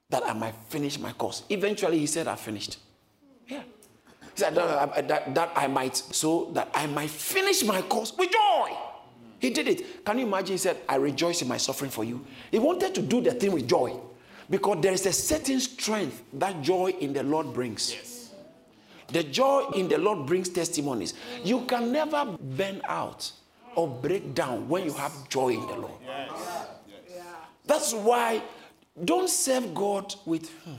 that 0.08 0.24
I 0.24 0.32
might 0.32 0.54
finish 0.68 0.98
my 0.98 1.12
course. 1.12 1.42
Eventually, 1.50 1.98
he 1.98 2.06
said, 2.06 2.26
I 2.26 2.36
finished. 2.36 2.78
Yeah. 3.46 3.62
Said, 4.38 4.54
that, 4.54 5.08
that, 5.08 5.34
that 5.34 5.52
I 5.56 5.66
might, 5.66 5.96
so 5.96 6.50
that 6.52 6.70
I 6.72 6.86
might 6.86 7.10
finish 7.10 7.64
my 7.64 7.82
course 7.82 8.16
with 8.16 8.30
joy. 8.30 8.70
He 9.40 9.50
did 9.50 9.66
it. 9.66 10.04
Can 10.04 10.20
you 10.20 10.26
imagine? 10.26 10.54
He 10.54 10.58
said, 10.58 10.76
I 10.88 10.94
rejoice 10.94 11.42
in 11.42 11.48
my 11.48 11.56
suffering 11.56 11.90
for 11.90 12.04
you. 12.04 12.24
He 12.52 12.60
wanted 12.60 12.94
to 12.94 13.02
do 13.02 13.20
the 13.20 13.32
thing 13.32 13.50
with 13.50 13.68
joy 13.68 13.98
because 14.48 14.78
there 14.80 14.92
is 14.92 15.06
a 15.06 15.12
certain 15.12 15.58
strength 15.58 16.22
that 16.34 16.62
joy 16.62 16.90
in 17.00 17.12
the 17.12 17.24
Lord 17.24 17.52
brings. 17.52 17.92
Yes. 17.92 18.32
The 19.08 19.24
joy 19.24 19.70
in 19.74 19.88
the 19.88 19.98
Lord 19.98 20.26
brings 20.26 20.50
testimonies. 20.50 21.14
You 21.42 21.62
can 21.62 21.90
never 21.90 22.24
burn 22.40 22.80
out 22.84 23.32
or 23.74 23.88
break 23.88 24.34
down 24.34 24.68
when 24.68 24.84
you 24.84 24.92
have 24.92 25.28
joy 25.28 25.48
in 25.48 25.66
the 25.66 25.76
Lord. 25.76 25.98
Yes. 26.06 26.30
Yes. 27.08 27.24
That's 27.66 27.92
why 27.92 28.40
don't 29.04 29.28
serve 29.28 29.74
God 29.74 30.14
with, 30.26 30.48
hmm, 30.64 30.74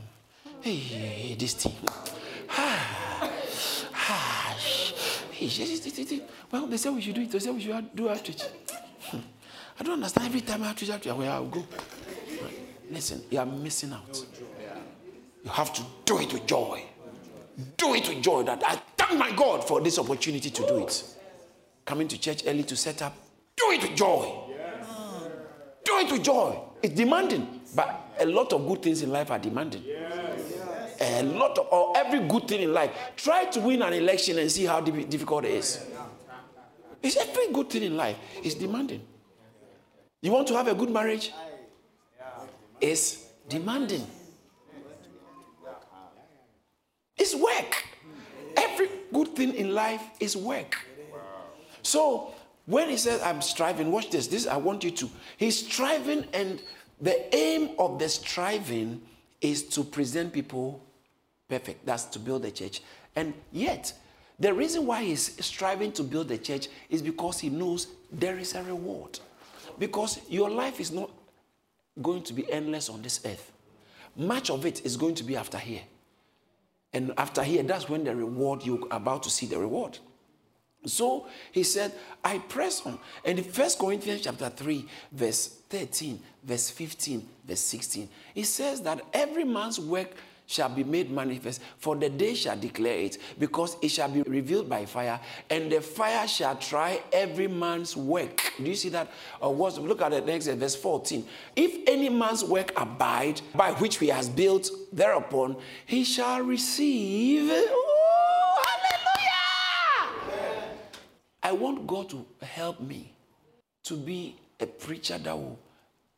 hey, 0.61 1.35
this 1.37 1.55
thing. 1.55 1.75
Ah, 2.51 3.31
well, 6.51 6.67
they 6.67 6.77
say 6.77 6.89
we 6.89 7.01
should 7.01 7.15
do 7.15 7.21
it. 7.21 7.31
They 7.31 7.39
say 7.39 7.51
we 7.51 7.61
should 7.61 7.95
do 7.95 8.09
outreach. 8.09 8.41
Hmm. 9.03 9.17
I 9.79 9.83
don't 9.83 9.93
understand. 9.93 10.27
Every 10.27 10.41
time 10.41 10.63
I 10.63 10.69
outreach, 10.69 10.89
outreach, 10.89 11.13
where 11.15 11.31
I'll 11.31 11.45
go. 11.45 11.65
Listen, 12.91 13.21
you 13.29 13.39
are 13.39 13.45
missing 13.45 13.93
out. 13.93 14.25
You 15.43 15.51
have 15.51 15.73
to 15.73 15.83
do 16.05 16.19
it 16.19 16.33
with 16.33 16.45
joy. 16.45 16.83
Do 17.77 17.93
it 17.93 18.07
with 18.09 18.21
joy. 18.21 18.43
That 18.43 18.63
I 18.65 18.81
thank 18.97 19.17
my 19.19 19.31
God 19.31 19.67
for 19.67 19.79
this 19.81 19.99
opportunity 19.99 20.49
to 20.49 20.67
do 20.67 20.79
it. 20.79 21.03
Coming 21.85 22.07
to 22.07 22.19
church 22.19 22.43
early 22.47 22.63
to 22.63 22.75
set 22.75 23.01
up. 23.01 23.15
Do 23.55 23.71
it 23.71 23.81
with 23.81 23.95
joy. 23.95 24.33
Do 25.83 25.97
it 25.97 26.11
with 26.11 26.23
joy. 26.23 26.59
It's 26.81 26.95
demanding, 26.95 27.61
but 27.75 28.15
a 28.19 28.25
lot 28.25 28.53
of 28.53 28.67
good 28.67 28.81
things 28.81 29.01
in 29.01 29.11
life 29.11 29.31
are 29.31 29.39
demanding. 29.39 29.83
A 31.01 31.23
lot 31.23 31.57
of, 31.57 31.67
or 31.71 31.97
every 31.97 32.19
good 32.27 32.47
thing 32.47 32.61
in 32.61 32.73
life. 32.73 32.91
Try 33.15 33.45
to 33.45 33.61
win 33.61 33.81
an 33.81 33.93
election 33.93 34.37
and 34.37 34.51
see 34.51 34.65
how 34.65 34.81
difficult 34.81 35.45
it 35.45 35.51
is. 35.51 35.85
It's 37.01 37.15
every 37.15 37.53
good 37.53 37.69
thing 37.69 37.83
in 37.83 37.95
life 37.95 38.17
is 38.43 38.55
demanding. 38.55 39.01
You 40.21 40.31
want 40.31 40.47
to 40.49 40.55
have 40.55 40.67
a 40.67 40.75
good 40.75 40.89
marriage? 40.89 41.31
It's 42.81 43.27
demanding. 43.47 44.05
It's 47.17 47.35
work. 47.35 47.85
Every 48.57 48.89
good 49.13 49.35
thing 49.35 49.53
in 49.53 49.73
life 49.73 50.01
is 50.19 50.35
work. 50.35 50.75
So 51.81 52.33
when 52.65 52.89
he 52.89 52.97
says, 52.97 53.21
I'm 53.21 53.41
striving, 53.41 53.91
watch 53.91 54.09
this. 54.11 54.27
This 54.27 54.45
I 54.45 54.57
want 54.57 54.83
you 54.83 54.91
to. 54.91 55.09
He's 55.37 55.65
striving, 55.65 56.25
and 56.33 56.61
the 56.99 57.33
aim 57.33 57.71
of 57.79 57.99
the 57.99 58.09
striving 58.09 59.01
is 59.39 59.63
to 59.69 59.85
present 59.85 60.33
people 60.33 60.83
perfect. 61.49 61.85
That's 61.85 62.05
to 62.05 62.19
build 62.19 62.45
a 62.45 62.51
church. 62.51 62.81
And 63.15 63.33
yet, 63.51 63.91
the 64.39 64.53
reason 64.53 64.85
why 64.85 65.03
he's 65.03 65.43
striving 65.45 65.91
to 65.93 66.03
build 66.03 66.31
a 66.31 66.37
church 66.37 66.69
is 66.89 67.01
because 67.01 67.39
he 67.39 67.49
knows 67.49 67.87
there 68.11 68.37
is 68.37 68.55
a 68.55 68.63
reward. 68.63 69.19
Because 69.77 70.21
your 70.29 70.49
life 70.49 70.79
is 70.79 70.91
not 70.91 71.09
going 72.01 72.23
to 72.23 72.33
be 72.33 72.49
endless 72.51 72.89
on 72.89 73.01
this 73.01 73.19
earth. 73.25 73.51
Much 74.15 74.49
of 74.49 74.65
it 74.65 74.85
is 74.85 74.95
going 74.95 75.15
to 75.15 75.23
be 75.23 75.35
after 75.35 75.57
here. 75.57 75.81
And 76.93 77.13
after 77.17 77.43
here, 77.43 77.63
that's 77.63 77.89
when 77.89 78.03
the 78.03 78.15
reward, 78.15 78.65
you're 78.65 78.87
about 78.91 79.23
to 79.23 79.29
see 79.29 79.45
the 79.45 79.59
reward. 79.59 79.99
So 80.85 81.27
he 81.51 81.63
said, 81.63 81.93
I 82.23 82.39
press 82.39 82.85
on. 82.85 82.97
And 83.25 83.37
in 83.37 83.45
1 83.45 83.69
Corinthians 83.79 84.21
chapter 84.21 84.49
3, 84.49 84.85
verse 85.11 85.47
13, 85.69 86.19
verse 86.43 86.69
15, 86.69 87.27
verse 87.45 87.59
16, 87.59 88.09
he 88.33 88.43
says 88.43 88.81
that 88.83 89.01
every 89.13 89.43
man's 89.43 89.79
work 89.79 90.11
shall 90.49 90.67
be 90.67 90.83
made 90.83 91.11
manifest, 91.11 91.61
for 91.77 91.95
the 91.95 92.09
day 92.09 92.33
shall 92.33 92.57
declare 92.57 92.97
it, 92.97 93.19
because 93.37 93.77
it 93.83 93.89
shall 93.89 94.09
be 94.09 94.23
revealed 94.23 94.67
by 94.67 94.83
fire, 94.83 95.19
and 95.47 95.71
the 95.71 95.79
fire 95.79 96.27
shall 96.27 96.55
try 96.55 96.99
every 97.13 97.47
man's 97.47 97.95
work. 97.95 98.53
Do 98.57 98.63
you 98.63 98.73
see 98.73 98.89
that? 98.89 99.11
Or 99.39 99.53
what? 99.53 99.77
Look 99.77 100.01
at 100.01 100.09
the 100.09 100.21
next 100.21 100.47
verse 100.47 100.75
14. 100.75 101.23
If 101.55 101.87
any 101.87 102.09
man's 102.09 102.43
work 102.43 102.73
abide, 102.75 103.41
by 103.53 103.73
which 103.73 103.99
he 103.99 104.07
has 104.07 104.27
built 104.27 104.71
thereupon, 104.91 105.55
he 105.85 106.03
shall 106.03 106.41
receive. 106.41 107.47
Hallelujah! 107.47 107.75
I 111.43 111.51
want 111.51 111.85
God 111.85 112.09
to 112.09 112.25
help 112.41 112.79
me 112.81 113.13
to 113.83 113.95
be 113.95 114.35
a 114.59 114.65
preacher 114.65 115.19
that 115.19 115.37
will 115.37 115.59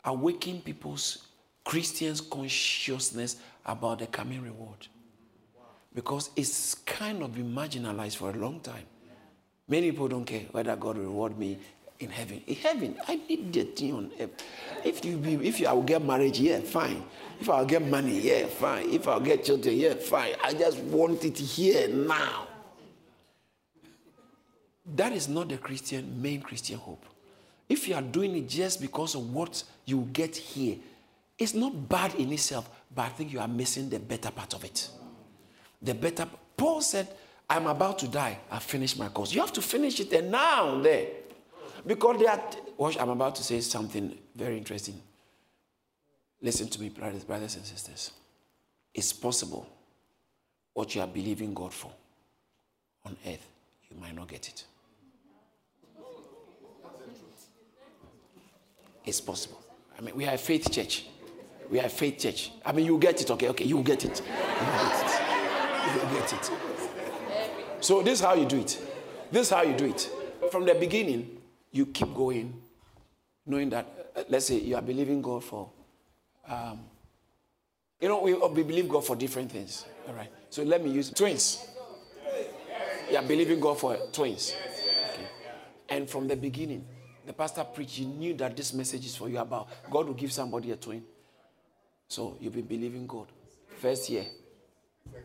awaken 0.06 0.62
people's 0.62 1.28
Christians' 1.64 2.22
consciousness 2.22 3.36
about 3.66 4.00
the 4.00 4.08
coming 4.08 4.42
reward. 4.42 4.88
Because 5.94 6.30
it's 6.36 6.76
kind 6.76 7.22
of 7.22 7.36
been 7.36 7.54
marginalized 7.54 8.16
for 8.18 8.30
a 8.30 8.34
long 8.34 8.60
time. 8.62 8.86
Many 9.68 9.92
people 9.92 10.08
don't 10.08 10.26
care 10.26 10.46
whether 10.52 10.76
God 10.76 10.98
reward 10.98 11.38
me 11.38 11.58
in 12.00 12.10
heaven. 12.10 12.42
In 12.48 12.56
heaven, 12.56 12.98
I 13.08 13.16
need 13.28 13.54
the 13.54 13.64
thing 13.64 13.94
on 13.94 14.12
earth. 14.20 14.44
If 14.84 15.06
you 15.06 15.18
be, 15.18 15.36
if 15.48 15.60
you, 15.60 15.68
I 15.68 15.74
will 15.74 15.84
get 15.84 16.04
marriage, 16.04 16.40
yeah, 16.40 16.60
fine. 16.60 17.04
If 17.40 17.50
I'll 17.50 17.66
get 17.66 17.82
money, 17.82 18.20
yeah, 18.20 18.48
fine. 18.48 18.90
If 18.90 19.08
I'll 19.08 19.20
get 19.20 19.46
children, 19.46 19.78
yeah, 19.78 19.94
fine. 19.94 20.34
I 20.44 20.54
just 20.54 20.80
want 20.80 21.24
it 21.24 21.38
here 21.38 21.88
now. 21.88 22.48
That 24.96 25.14
is 25.14 25.30
not 25.30 25.50
the 25.50 25.58
Christian 25.58 26.22
main 26.22 26.42
Christian 26.42 26.78
hope. 26.78 27.06
If 27.70 27.88
you 27.88 27.96
are 27.96 28.02
doing 28.02 28.36
it 28.36 28.50
just 28.50 28.82
because 28.82 29.16
of 29.16 29.34
what 29.34 29.64
you 29.86 30.10
get 30.12 30.36
here, 30.36 30.78
it's 31.38 31.54
not 31.54 31.88
bad 31.88 32.16
in 32.16 32.32
itself, 32.34 32.70
but 32.94 33.04
I 33.04 33.10
think 33.10 33.32
you 33.32 33.40
are 33.40 33.48
missing 33.48 33.90
the 33.90 34.00
better 34.00 34.32
part 34.32 34.54
of 34.54 34.64
it. 34.64 34.90
The 35.82 35.94
better, 35.94 36.28
Paul 36.56 36.82
said, 36.82 37.08
I'm 37.50 37.68
about 37.68 38.00
to 38.00 38.08
die. 38.08 38.38
I 38.50 38.60
finished 38.60 38.98
my 38.98 39.10
course. 39.10 39.34
You 39.34 39.42
have 39.42 39.54
to 39.54 39.62
finish 39.62 40.00
it 40.00 40.12
and 40.14 40.32
now 40.32 40.80
there. 40.80 41.08
Because 41.86 42.22
are, 42.24 42.42
watch, 42.78 42.98
I'm 42.98 43.10
about 43.10 43.36
to 43.36 43.44
say 43.44 43.60
something 43.62 44.18
very 44.36 44.58
interesting. 44.58 45.02
Listen 46.42 46.68
to 46.68 46.82
me, 46.82 46.90
brothers, 46.90 47.24
brothers 47.24 47.56
and 47.56 47.66
sisters. 47.66 48.12
It's 48.94 49.14
possible 49.14 49.68
what 50.74 50.94
you 50.96 51.02
are 51.02 51.08
believing 51.08 51.54
God 51.54 51.74
for 51.74 51.92
on 53.06 53.18
earth, 53.26 53.48
you 53.90 53.98
might 54.00 54.16
not 54.16 54.28
get 54.28 54.48
it. 54.48 54.64
It's 59.04 59.20
possible. 59.20 59.60
I 59.98 60.02
mean, 60.02 60.16
we 60.16 60.26
are 60.28 60.36
a 60.36 60.38
faith 60.38 60.72
church. 60.72 61.06
We 61.72 61.80
are 61.80 61.88
faith 61.88 62.20
church. 62.20 62.52
I 62.66 62.74
mean, 62.74 62.86
you 62.86 62.98
get 62.98 63.22
it, 63.22 63.32
okay? 63.32 63.48
Okay, 63.48 63.64
you 63.64 63.82
get 63.82 64.04
it. 64.04 64.20
You 64.20 64.66
get 64.76 65.04
it. 65.04 65.22
You 65.96 66.20
get 66.20 66.34
it. 66.34 66.52
So, 67.80 68.02
this 68.04 68.20
is 68.20 68.26
how 68.26 68.34
you 68.34 68.46
do 68.46 68.60
it. 68.60 68.78
This 69.32 69.48
is 69.48 69.50
how 69.50 69.62
you 69.62 69.74
do 69.76 69.86
it. 69.86 70.12
From 70.52 70.66
the 70.66 70.76
beginning, 70.76 71.38
you 71.72 71.86
keep 71.86 72.14
going, 72.14 72.62
knowing 73.46 73.70
that, 73.70 74.12
uh, 74.16 74.24
let's 74.28 74.48
say 74.48 74.60
you 74.60 74.76
are 74.76 74.82
believing 74.82 75.22
God 75.22 75.46
for, 75.46 75.70
um, 76.46 76.82
you 78.02 78.10
know, 78.10 78.22
we, 78.22 78.34
we 78.34 78.64
believe 78.64 78.90
God 78.90 79.06
for 79.06 79.16
different 79.16 79.50
things. 79.50 79.86
All 80.10 80.14
right. 80.14 80.30
So, 80.50 80.64
let 80.64 80.84
me 80.84 80.92
use 80.92 81.10
twins. 81.10 81.66
You 83.10 83.16
are 83.16 83.24
believing 83.24 83.62
God 83.62 83.80
for 83.80 83.98
twins. 84.12 84.54
Okay. 85.14 85.28
And 85.88 86.10
from 86.10 86.28
the 86.28 86.36
beginning, 86.36 86.86
the 87.26 87.32
pastor 87.32 87.64
preached, 87.64 88.00
you 88.00 88.08
knew 88.08 88.34
that 88.34 88.58
this 88.58 88.74
message 88.74 89.06
is 89.06 89.16
for 89.16 89.30
you 89.30 89.38
about 89.38 89.70
God 89.90 90.08
will 90.08 90.14
give 90.14 90.34
somebody 90.34 90.72
a 90.72 90.76
twin. 90.76 91.04
So 92.12 92.36
you've 92.42 92.54
been 92.54 92.66
believing 92.66 93.08
God. 93.08 93.28
First 93.80 94.10
year, 94.10 94.26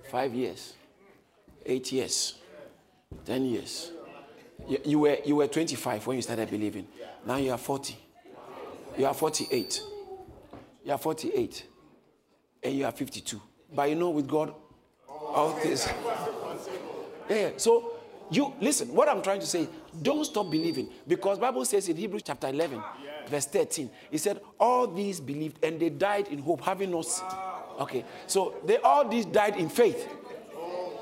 five 0.08 0.32
years, 0.32 0.74
eight 1.64 1.90
years, 1.90 2.36
ten 3.24 3.44
years. 3.44 3.90
You, 4.68 4.78
you, 4.84 4.98
were, 5.00 5.16
you 5.24 5.34
were 5.34 5.48
25 5.48 6.06
when 6.06 6.14
you 6.14 6.22
started 6.22 6.48
believing. 6.48 6.86
Now 7.26 7.38
you 7.38 7.50
are 7.50 7.58
40. 7.58 7.98
You 8.98 9.06
are 9.06 9.14
48. 9.14 9.82
You 10.84 10.92
are 10.92 10.98
48. 10.98 11.66
And 12.62 12.74
you 12.74 12.84
are 12.84 12.92
52. 12.92 13.42
But 13.74 13.90
you 13.90 13.96
know, 13.96 14.10
with 14.10 14.28
God, 14.28 14.54
all 15.08 15.58
this. 15.60 15.88
Yeah. 17.28 17.50
So 17.56 17.94
you 18.30 18.54
listen. 18.60 18.94
What 18.94 19.08
I'm 19.08 19.20
trying 19.20 19.40
to 19.40 19.46
say, 19.46 19.68
don't 20.00 20.24
stop 20.24 20.48
believing 20.48 20.88
because 21.08 21.40
Bible 21.40 21.64
says 21.64 21.88
in 21.88 21.96
Hebrews 21.96 22.22
chapter 22.24 22.46
11, 22.46 22.80
verse 23.28 23.46
13. 23.46 23.90
He 24.10 24.18
said, 24.18 24.40
All 24.58 24.86
these 24.86 25.20
believed 25.20 25.64
and 25.64 25.78
they 25.80 25.90
died 25.90 26.28
in 26.28 26.38
hope, 26.38 26.62
having 26.62 26.90
not. 26.90 27.06
Okay, 27.80 28.04
so 28.26 28.54
they 28.64 28.78
all 28.78 29.08
these 29.08 29.26
died 29.26 29.56
in 29.56 29.68
faith. 29.68 30.08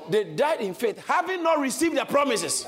They 0.09 0.23
died 0.23 0.61
in 0.61 0.73
faith, 0.73 1.03
having 1.07 1.41
not 1.41 1.59
received 1.59 1.97
the 1.97 2.05
promises. 2.05 2.67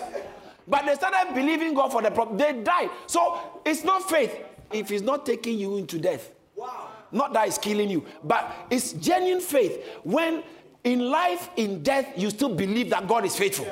But 0.68 0.86
they 0.86 0.96
started 0.96 1.34
believing 1.34 1.74
God 1.74 1.92
for 1.92 2.02
the 2.02 2.12
promise. 2.12 2.42
They 2.42 2.62
died. 2.62 2.90
So 3.06 3.40
it's 3.66 3.84
not 3.84 4.10
faith 4.10 4.36
if 4.72 4.92
it's 4.92 5.04
not 5.04 5.26
taking 5.26 5.58
you 5.60 5.78
into 5.78 6.00
death. 6.00 6.32
Not 7.12 7.32
that 7.34 7.48
it's 7.48 7.58
killing 7.58 7.90
you, 7.90 8.06
but 8.24 8.68
it's 8.70 8.92
genuine 8.94 9.40
faith 9.42 9.82
when 10.04 10.44
in 10.84 11.10
life, 11.10 11.50
in 11.58 11.84
death, 11.84 12.14
you 12.16 12.30
still 12.30 12.54
believe 12.54 12.90
that 12.92 13.08
God 13.08 13.26
is 13.26 13.36
faithful. 13.36 13.66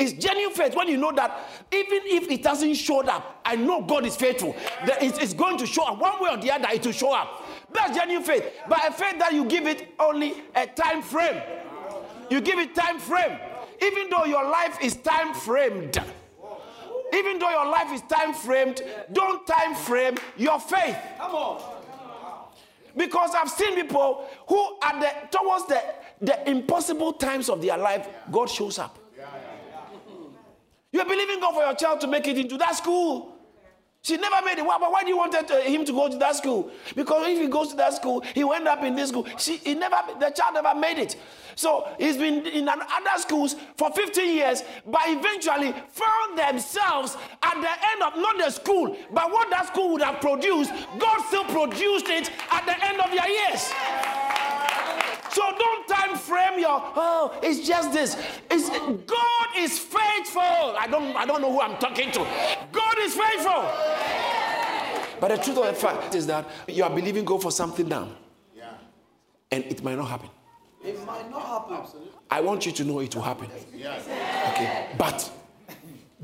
It's 0.00 0.14
genuine 0.14 0.54
faith 0.54 0.74
when 0.74 0.88
you 0.88 0.96
know 0.96 1.12
that 1.12 1.46
even 1.70 2.00
if 2.04 2.30
it 2.30 2.42
doesn't 2.42 2.72
show 2.72 3.06
up, 3.06 3.42
I 3.44 3.54
know 3.56 3.82
God 3.82 4.06
is 4.06 4.16
faithful. 4.16 4.56
That 4.86 5.02
it's 5.02 5.34
going 5.34 5.58
to 5.58 5.66
show 5.66 5.84
up 5.84 5.98
one 6.00 6.22
way 6.22 6.30
or 6.30 6.38
the 6.38 6.50
other. 6.50 6.68
It 6.72 6.86
will 6.86 6.92
show 6.92 7.14
up. 7.14 7.44
That's 7.70 7.94
genuine 7.94 8.24
faith. 8.24 8.50
But 8.66 8.88
a 8.88 8.92
faith 8.92 9.18
that 9.18 9.34
you 9.34 9.44
give 9.44 9.66
it 9.66 9.88
only 10.00 10.42
a 10.56 10.66
time 10.66 11.02
frame. 11.02 11.42
You 12.30 12.40
give 12.40 12.58
it 12.58 12.74
time 12.74 12.98
frame, 12.98 13.38
even 13.82 14.08
though 14.08 14.24
your 14.24 14.48
life 14.48 14.78
is 14.80 14.96
time 14.96 15.34
framed. 15.34 16.02
Even 17.12 17.38
though 17.38 17.50
your 17.50 17.66
life 17.66 17.92
is 17.92 18.00
time 18.02 18.32
framed, 18.32 18.80
don't 19.12 19.46
time 19.46 19.74
frame 19.74 20.14
your 20.38 20.58
faith. 20.60 20.96
Come 21.18 21.34
on. 21.34 21.62
Because 22.96 23.34
I've 23.34 23.50
seen 23.50 23.74
people 23.74 24.26
who, 24.48 24.78
at 24.82 24.98
the 24.98 25.36
towards 25.38 25.66
the, 25.66 25.82
the 26.22 26.48
impossible 26.48 27.12
times 27.12 27.50
of 27.50 27.60
their 27.60 27.76
life, 27.76 28.08
God 28.30 28.48
shows 28.48 28.78
up. 28.78 28.99
You're 30.92 31.04
believing 31.04 31.40
God 31.40 31.54
for 31.54 31.62
your 31.62 31.74
child 31.74 32.00
to 32.00 32.06
make 32.06 32.26
it 32.26 32.38
into 32.38 32.56
that 32.58 32.76
school. 32.76 33.36
She 34.02 34.16
never 34.16 34.42
made 34.44 34.56
it. 34.56 34.64
Why, 34.64 34.78
why 34.78 35.02
do 35.02 35.10
you 35.10 35.16
want 35.18 35.34
him 35.34 35.84
to 35.84 35.92
go 35.92 36.08
to 36.08 36.16
that 36.16 36.34
school? 36.36 36.70
Because 36.96 37.28
if 37.28 37.38
he 37.38 37.48
goes 37.48 37.68
to 37.68 37.76
that 37.76 37.92
school, 37.92 38.22
he 38.34 38.42
will 38.42 38.54
end 38.54 38.66
up 38.66 38.82
in 38.82 38.96
this 38.96 39.10
school. 39.10 39.26
She, 39.36 39.58
he 39.58 39.74
never, 39.74 39.96
the 40.18 40.30
child 40.30 40.54
never 40.54 40.74
made 40.74 40.98
it. 40.98 41.16
So 41.54 41.86
he's 41.98 42.16
been 42.16 42.46
in 42.46 42.66
other 42.66 42.80
schools 43.18 43.56
for 43.76 43.92
15 43.92 44.34
years, 44.34 44.62
but 44.86 45.02
eventually 45.04 45.74
found 45.90 46.38
themselves 46.38 47.18
at 47.42 47.54
the 47.60 47.68
end 47.68 48.02
of 48.02 48.16
not 48.16 48.38
the 48.38 48.50
school, 48.50 48.96
but 49.12 49.30
what 49.30 49.50
that 49.50 49.66
school 49.66 49.92
would 49.92 50.02
have 50.02 50.18
produced. 50.22 50.72
God 50.98 51.20
still 51.26 51.44
produced 51.44 52.08
it 52.08 52.30
at 52.50 52.64
the 52.64 52.86
end 52.86 53.00
of 53.00 53.10
their 53.10 53.28
years. 53.28 53.70
So 55.32 55.42
don't 55.56 55.88
time 55.88 56.16
frame 56.16 56.58
your 56.58 56.82
oh, 56.96 57.38
it's 57.42 57.66
just 57.66 57.92
this. 57.92 58.16
It's 58.50 58.68
God 58.70 59.46
is 59.56 59.78
faithful. 59.78 60.40
I 60.40 60.86
don't 60.90 61.16
I 61.16 61.24
don't 61.24 61.40
know 61.40 61.52
who 61.52 61.60
I'm 61.60 61.78
talking 61.78 62.10
to. 62.12 62.26
God 62.72 62.94
is 63.00 63.14
faithful. 63.14 63.62
But 65.20 65.28
the 65.28 65.36
truth 65.36 65.58
of 65.58 65.66
the 65.66 65.74
fact 65.74 66.14
is 66.14 66.26
that 66.26 66.48
you 66.66 66.82
are 66.82 66.90
believing 66.90 67.24
God 67.24 67.42
for 67.42 67.52
something 67.52 67.86
now. 67.86 68.08
Yeah. 68.56 68.72
And 69.52 69.64
it 69.64 69.84
might 69.84 69.96
not 69.96 70.08
happen. 70.08 70.30
It 70.82 71.04
might 71.06 71.30
not 71.30 71.42
happen. 71.42 72.00
I 72.30 72.40
want 72.40 72.64
you 72.64 72.72
to 72.72 72.84
know 72.84 73.00
it 73.00 73.14
will 73.14 73.22
happen. 73.22 73.48
Yes. 73.74 74.06
Okay. 74.54 74.86
But 74.96 75.30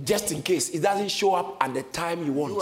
just 0.03 0.33
in 0.33 0.42
case 0.42 0.71
it 0.71 0.81
doesn't 0.81 1.11
show 1.11 1.35
up 1.35 1.57
at 1.61 1.75
the 1.75 1.83
time 1.83 2.25
you 2.25 2.33
want, 2.33 2.55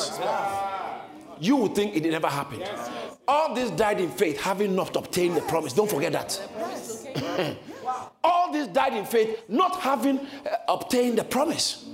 you 1.40 1.56
would 1.56 1.74
think 1.74 1.96
it 1.96 2.04
never 2.04 2.28
happened. 2.28 2.60
Yes. 2.60 3.13
All 3.26 3.54
this 3.54 3.70
died 3.70 4.00
in 4.00 4.10
faith, 4.10 4.40
having 4.40 4.74
not 4.74 4.94
obtained 4.96 5.36
the 5.36 5.40
promise. 5.42 5.72
Don't 5.72 5.90
forget 5.90 6.12
that. 6.12 7.56
All 8.24 8.52
this 8.52 8.68
died 8.68 8.94
in 8.94 9.04
faith, 9.04 9.42
not 9.48 9.80
having 9.80 10.18
uh, 10.20 10.56
obtained 10.68 11.18
the 11.18 11.24
promise. 11.24 11.86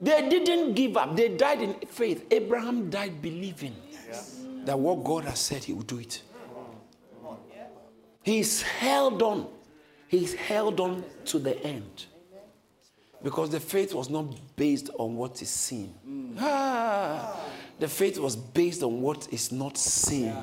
They 0.00 0.28
didn't 0.28 0.74
give 0.74 0.96
up. 0.96 1.16
They 1.16 1.28
died 1.36 1.60
in 1.60 1.74
faith. 1.88 2.24
Abraham 2.30 2.88
died 2.88 3.20
believing 3.20 3.74
that 4.64 4.78
what 4.78 5.02
God 5.02 5.24
has 5.24 5.40
said, 5.40 5.64
he 5.64 5.72
would 5.72 5.86
do 5.86 5.98
it. 5.98 6.22
He's 8.22 8.62
held 8.62 9.22
on. 9.22 9.48
He's 10.06 10.34
held 10.34 10.80
on 10.80 11.04
to 11.26 11.38
the 11.38 11.58
end. 11.64 12.06
Because 13.22 13.50
the 13.50 13.60
faith 13.60 13.94
was 13.94 14.08
not 14.08 14.26
based 14.54 14.90
on 14.98 15.16
what 15.16 15.42
is 15.42 15.50
seen. 15.50 15.94
Ah, 16.38 17.36
the 17.78 17.88
faith 17.88 18.18
was 18.18 18.36
based 18.36 18.82
on 18.82 19.00
what 19.00 19.28
is 19.32 19.52
not 19.52 19.76
seen. 19.76 20.34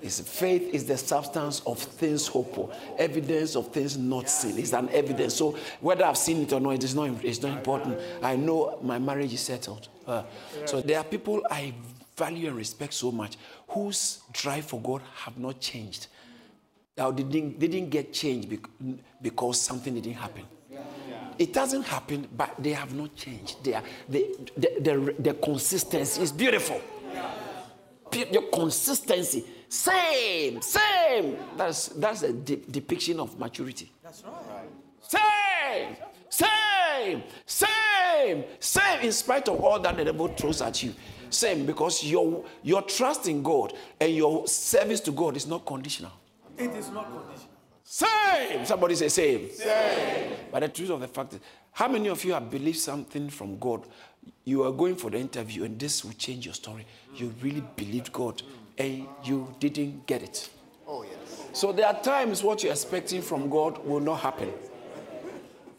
His 0.00 0.18
faith 0.18 0.74
is 0.74 0.84
the 0.84 0.98
substance 0.98 1.62
of 1.64 1.78
things 1.78 2.26
hoped 2.26 2.56
for, 2.56 2.72
evidence 2.98 3.54
of 3.54 3.68
things 3.68 3.96
not 3.96 4.28
seen. 4.28 4.58
It's 4.58 4.72
an 4.72 4.88
evidence. 4.88 5.34
So 5.34 5.56
whether 5.80 6.04
I've 6.04 6.18
seen 6.18 6.42
it 6.42 6.52
or 6.52 6.58
not, 6.58 6.70
it 6.70 6.82
is 6.82 6.94
not, 6.94 7.24
it's 7.24 7.40
not 7.40 7.56
important. 7.56 8.00
I 8.20 8.34
know 8.34 8.80
my 8.82 8.98
marriage 8.98 9.32
is 9.32 9.42
settled. 9.42 9.88
Uh, 10.04 10.24
so 10.64 10.80
there 10.80 10.98
are 10.98 11.04
people 11.04 11.42
I 11.48 11.72
value 12.16 12.48
and 12.48 12.56
respect 12.56 12.94
so 12.94 13.12
much 13.12 13.36
whose 13.68 14.20
drive 14.32 14.64
for 14.66 14.80
God 14.80 15.02
have 15.14 15.38
not 15.38 15.60
changed. 15.60 16.08
Or 16.98 17.12
didn't, 17.12 17.60
didn't 17.60 17.88
get 17.88 18.12
changed 18.12 18.52
because 19.22 19.60
something 19.60 19.94
didn't 19.94 20.14
happen. 20.14 20.44
It 21.42 21.52
doesn't 21.52 21.82
happen, 21.82 22.28
but 22.36 22.54
they 22.56 22.72
have 22.72 22.94
not 22.94 23.16
changed. 23.16 23.64
They 23.64 23.74
are, 23.74 23.82
they, 24.08 24.30
the, 24.56 24.70
the, 24.80 25.14
the 25.18 25.34
consistency 25.34 26.22
is 26.22 26.30
beautiful. 26.30 26.80
Your 28.30 28.42
consistency, 28.42 29.44
same, 29.68 30.62
same. 30.62 31.36
That's, 31.56 31.88
that's 31.88 32.22
a 32.22 32.32
de- 32.32 32.62
depiction 32.70 33.18
of 33.18 33.36
maturity. 33.40 33.90
That's 34.04 34.22
right. 34.22 34.68
Same, 35.00 35.96
same, 36.28 37.24
same, 37.44 38.44
same, 38.60 39.00
in 39.00 39.10
spite 39.10 39.48
of 39.48 39.58
all 39.64 39.80
that 39.80 39.96
the 39.96 40.04
devil 40.04 40.28
throws 40.28 40.62
at 40.62 40.80
you. 40.80 40.94
Same, 41.28 41.66
because 41.66 42.04
your, 42.04 42.44
your 42.62 42.82
trust 42.82 43.26
in 43.26 43.42
God 43.42 43.72
and 43.98 44.14
your 44.14 44.46
service 44.46 45.00
to 45.00 45.10
God 45.10 45.36
is 45.36 45.48
not 45.48 45.66
conditional. 45.66 46.12
It 46.56 46.70
is 46.70 46.88
not 46.90 47.10
conditional. 47.10 47.51
Same. 47.92 48.64
Somebody 48.64 48.94
say 48.94 49.10
same. 49.10 49.50
Same. 49.50 50.32
But 50.50 50.60
the 50.60 50.68
truth 50.70 50.88
of 50.88 51.00
the 51.00 51.08
fact 51.08 51.34
is, 51.34 51.40
how 51.72 51.88
many 51.88 52.08
of 52.08 52.24
you 52.24 52.32
have 52.32 52.50
believed 52.50 52.78
something 52.78 53.28
from 53.28 53.58
God? 53.58 53.86
You 54.44 54.62
are 54.62 54.72
going 54.72 54.96
for 54.96 55.10
the 55.10 55.18
interview 55.18 55.64
and 55.64 55.78
this 55.78 56.02
will 56.02 56.14
change 56.14 56.46
your 56.46 56.54
story. 56.54 56.86
You 57.14 57.34
really 57.42 57.62
believed 57.76 58.10
God 58.10 58.40
and 58.78 59.06
you 59.22 59.54
didn't 59.60 60.06
get 60.06 60.22
it. 60.22 60.48
Oh, 60.88 61.02
yes. 61.02 61.44
So 61.52 61.70
there 61.70 61.86
are 61.86 62.02
times 62.02 62.42
what 62.42 62.62
you're 62.62 62.72
expecting 62.72 63.20
from 63.20 63.50
God 63.50 63.84
will 63.84 64.00
not 64.00 64.20
happen. 64.20 64.50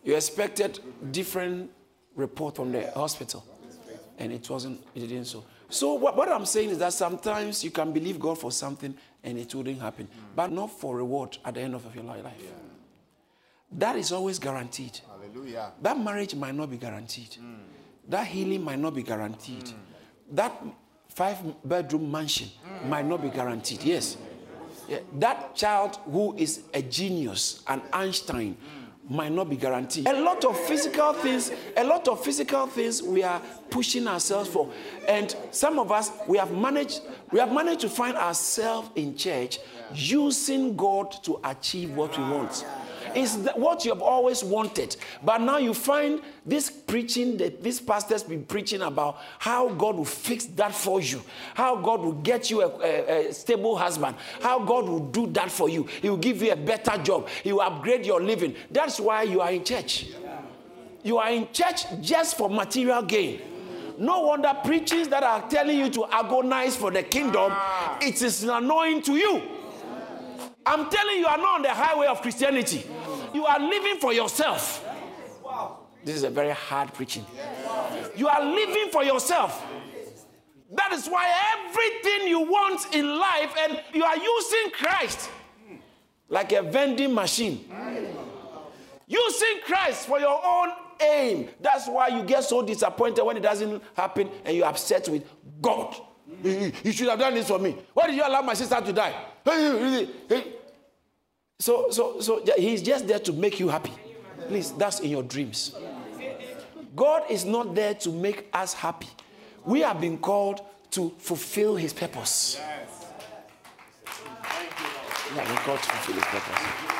You 0.03 0.15
expected 0.15 0.81
different 1.09 1.71
report 2.15 2.57
from 2.57 2.71
the 2.71 2.91
hospital 2.91 3.43
and 4.19 4.31
it 4.31 4.47
wasn't, 4.47 4.85
it 4.93 4.99
didn't 4.99 5.25
so. 5.25 5.43
So 5.67 5.95
what, 5.95 6.15
what 6.15 6.29
I'm 6.29 6.45
saying 6.45 6.69
is 6.69 6.77
that 6.77 6.93
sometimes 6.93 7.63
you 7.63 7.71
can 7.71 7.91
believe 7.91 8.19
God 8.19 8.37
for 8.37 8.51
something 8.51 8.95
and 9.23 9.37
it 9.37 9.53
wouldn't 9.55 9.79
happen. 9.81 10.07
Mm. 10.07 10.35
But 10.35 10.51
not 10.51 10.71
for 10.71 10.97
reward 10.97 11.37
at 11.45 11.53
the 11.55 11.61
end 11.61 11.75
of 11.75 11.83
your 11.95 12.03
life. 12.03 12.23
Yeah. 12.39 12.49
That 13.71 13.95
is 13.95 14.11
always 14.11 14.39
guaranteed. 14.39 14.99
Hallelujah. 15.07 15.71
That 15.81 15.99
marriage 15.99 16.35
might 16.35 16.55
not 16.55 16.69
be 16.69 16.77
guaranteed. 16.77 17.37
Mm. 17.41 17.57
That 18.09 18.27
healing 18.27 18.63
might 18.63 18.79
not 18.79 18.93
be 18.93 19.03
guaranteed. 19.03 19.65
Mm. 19.65 19.73
That 20.31 20.63
five 21.09 21.37
bedroom 21.63 22.11
mansion 22.11 22.49
might 22.87 23.05
not 23.05 23.21
be 23.21 23.29
guaranteed. 23.29 23.83
Yes. 23.83 24.17
Yeah. 24.87 24.99
That 25.19 25.55
child 25.55 25.97
who 26.11 26.35
is 26.37 26.63
a 26.73 26.81
genius, 26.81 27.63
an 27.67 27.81
Einstein, 27.93 28.57
might 29.09 29.31
not 29.31 29.49
be 29.49 29.55
guaranteed. 29.55 30.07
A 30.07 30.21
lot 30.21 30.45
of 30.45 30.57
physical 30.57 31.13
things, 31.13 31.51
a 31.75 31.83
lot 31.83 32.07
of 32.07 32.23
physical 32.23 32.67
things 32.67 33.01
we 33.01 33.23
are 33.23 33.41
pushing 33.69 34.07
ourselves 34.07 34.49
for. 34.49 34.71
And 35.07 35.35
some 35.51 35.79
of 35.79 35.91
us 35.91 36.11
we 36.27 36.37
have 36.37 36.51
managed 36.51 37.01
we 37.31 37.39
have 37.39 37.51
managed 37.51 37.81
to 37.81 37.89
find 37.89 38.15
ourselves 38.15 38.89
in 38.95 39.15
church 39.15 39.59
using 39.93 40.75
God 40.75 41.11
to 41.23 41.39
achieve 41.43 41.95
what 41.95 42.17
we 42.17 42.23
want. 42.23 42.65
It's 43.15 43.35
what 43.55 43.85
you 43.85 43.91
have 43.93 44.01
always 44.01 44.43
wanted. 44.43 44.95
But 45.23 45.41
now 45.41 45.57
you 45.57 45.73
find 45.73 46.21
this 46.45 46.69
preaching 46.69 47.37
that 47.37 47.63
this 47.63 47.79
pastor's 47.79 48.23
been 48.23 48.43
preaching 48.45 48.81
about 48.81 49.17
how 49.39 49.69
God 49.69 49.95
will 49.95 50.05
fix 50.05 50.45
that 50.45 50.73
for 50.73 51.01
you, 51.01 51.21
how 51.53 51.75
God 51.75 52.01
will 52.01 52.13
get 52.13 52.49
you 52.49 52.61
a, 52.61 52.67
a, 52.67 53.29
a, 53.29 53.33
stable 53.33 53.77
husband, 53.77 54.15
how 54.41 54.59
God 54.59 54.87
will 54.87 55.07
do 55.07 55.27
that 55.27 55.51
for 55.51 55.69
you. 55.69 55.87
He 56.01 56.09
will 56.09 56.17
give 56.17 56.41
you 56.41 56.51
a 56.51 56.55
better 56.55 56.97
job, 57.01 57.27
He 57.43 57.53
will 57.53 57.61
upgrade 57.61 58.05
your 58.05 58.21
living. 58.21 58.55
That's 58.71 58.99
why 58.99 59.23
you 59.23 59.41
are 59.41 59.51
in 59.51 59.63
church. 59.63 60.07
You 61.03 61.17
are 61.17 61.31
in 61.31 61.47
church 61.51 61.85
just 62.01 62.37
for 62.37 62.49
material 62.49 63.01
gain. 63.03 63.41
No 63.97 64.21
wonder 64.21 64.55
preachings 64.63 65.07
that 65.09 65.21
are 65.23 65.47
telling 65.49 65.77
you 65.77 65.89
to 65.91 66.05
agonize 66.11 66.75
for 66.75 66.89
the 66.91 67.03
kingdom, 67.03 67.53
it 68.01 68.21
is 68.21 68.43
annoying 68.43 69.01
to 69.03 69.15
you. 69.15 69.41
I'm 70.65 70.89
telling 70.89 71.15
you, 71.15 71.21
you 71.21 71.27
are 71.27 71.37
not 71.37 71.55
on 71.55 71.61
the 71.61 71.73
highway 71.73 72.07
of 72.07 72.21
Christianity. 72.21 72.85
You 73.33 73.45
are 73.45 73.59
living 73.59 73.97
for 73.99 74.13
yourself. 74.13 74.85
This 76.03 76.15
is 76.15 76.23
a 76.23 76.29
very 76.29 76.51
hard 76.51 76.93
preaching. 76.93 77.25
You 78.15 78.27
are 78.27 78.43
living 78.43 78.89
for 78.91 79.03
yourself. 79.03 79.65
That 80.71 80.91
is 80.91 81.07
why 81.07 81.31
everything 81.55 82.27
you 82.27 82.41
want 82.41 82.93
in 82.93 83.07
life, 83.07 83.53
and 83.59 83.81
you 83.93 84.03
are 84.03 84.17
using 84.17 84.71
Christ 84.71 85.29
like 86.29 86.51
a 86.51 86.61
vending 86.63 87.13
machine. 87.13 87.65
Using 89.07 89.59
Christ 89.65 90.07
for 90.07 90.19
your 90.19 90.41
own 90.43 90.69
aim. 90.99 91.49
That's 91.59 91.87
why 91.87 92.07
you 92.07 92.23
get 92.23 92.43
so 92.43 92.63
disappointed 92.63 93.23
when 93.23 93.37
it 93.37 93.43
doesn't 93.43 93.83
happen 93.95 94.29
and 94.43 94.55
you're 94.57 94.65
upset 94.65 95.07
with 95.09 95.23
God. 95.61 95.95
You 96.43 96.91
should 96.91 97.07
have 97.09 97.19
done 97.19 97.35
this 97.35 97.47
for 97.47 97.59
me. 97.59 97.77
Why 97.93 98.07
did 98.07 98.15
you 98.15 98.23
allow 98.25 98.41
my 98.41 98.53
sister 98.55 98.81
to 98.81 98.93
die? 98.93 99.13
So, 101.59 101.89
so, 101.91 102.19
so 102.19 102.43
he's 102.57 102.81
just 102.81 103.07
there 103.07 103.19
to 103.19 103.33
make 103.33 103.59
you 103.59 103.69
happy. 103.69 103.93
Please, 104.47 104.71
that's 104.71 104.99
in 104.99 105.09
your 105.09 105.23
dreams. 105.23 105.75
God 106.95 107.23
is 107.29 107.45
not 107.45 107.73
there 107.73 107.93
to 107.95 108.11
make 108.11 108.49
us 108.53 108.73
happy. 108.73 109.07
We 109.65 109.81
have 109.81 109.99
been 110.01 110.17
called 110.17 110.61
to 110.91 111.13
fulfill 111.17 111.75
his 111.75 111.93
purpose. 111.93 112.59
We 115.31 115.39
have 115.39 115.47
been 115.47 115.57
called 115.57 115.81
to 115.81 115.89
fulfill 115.89 116.15
his 116.15 116.25
purpose. 116.25 116.93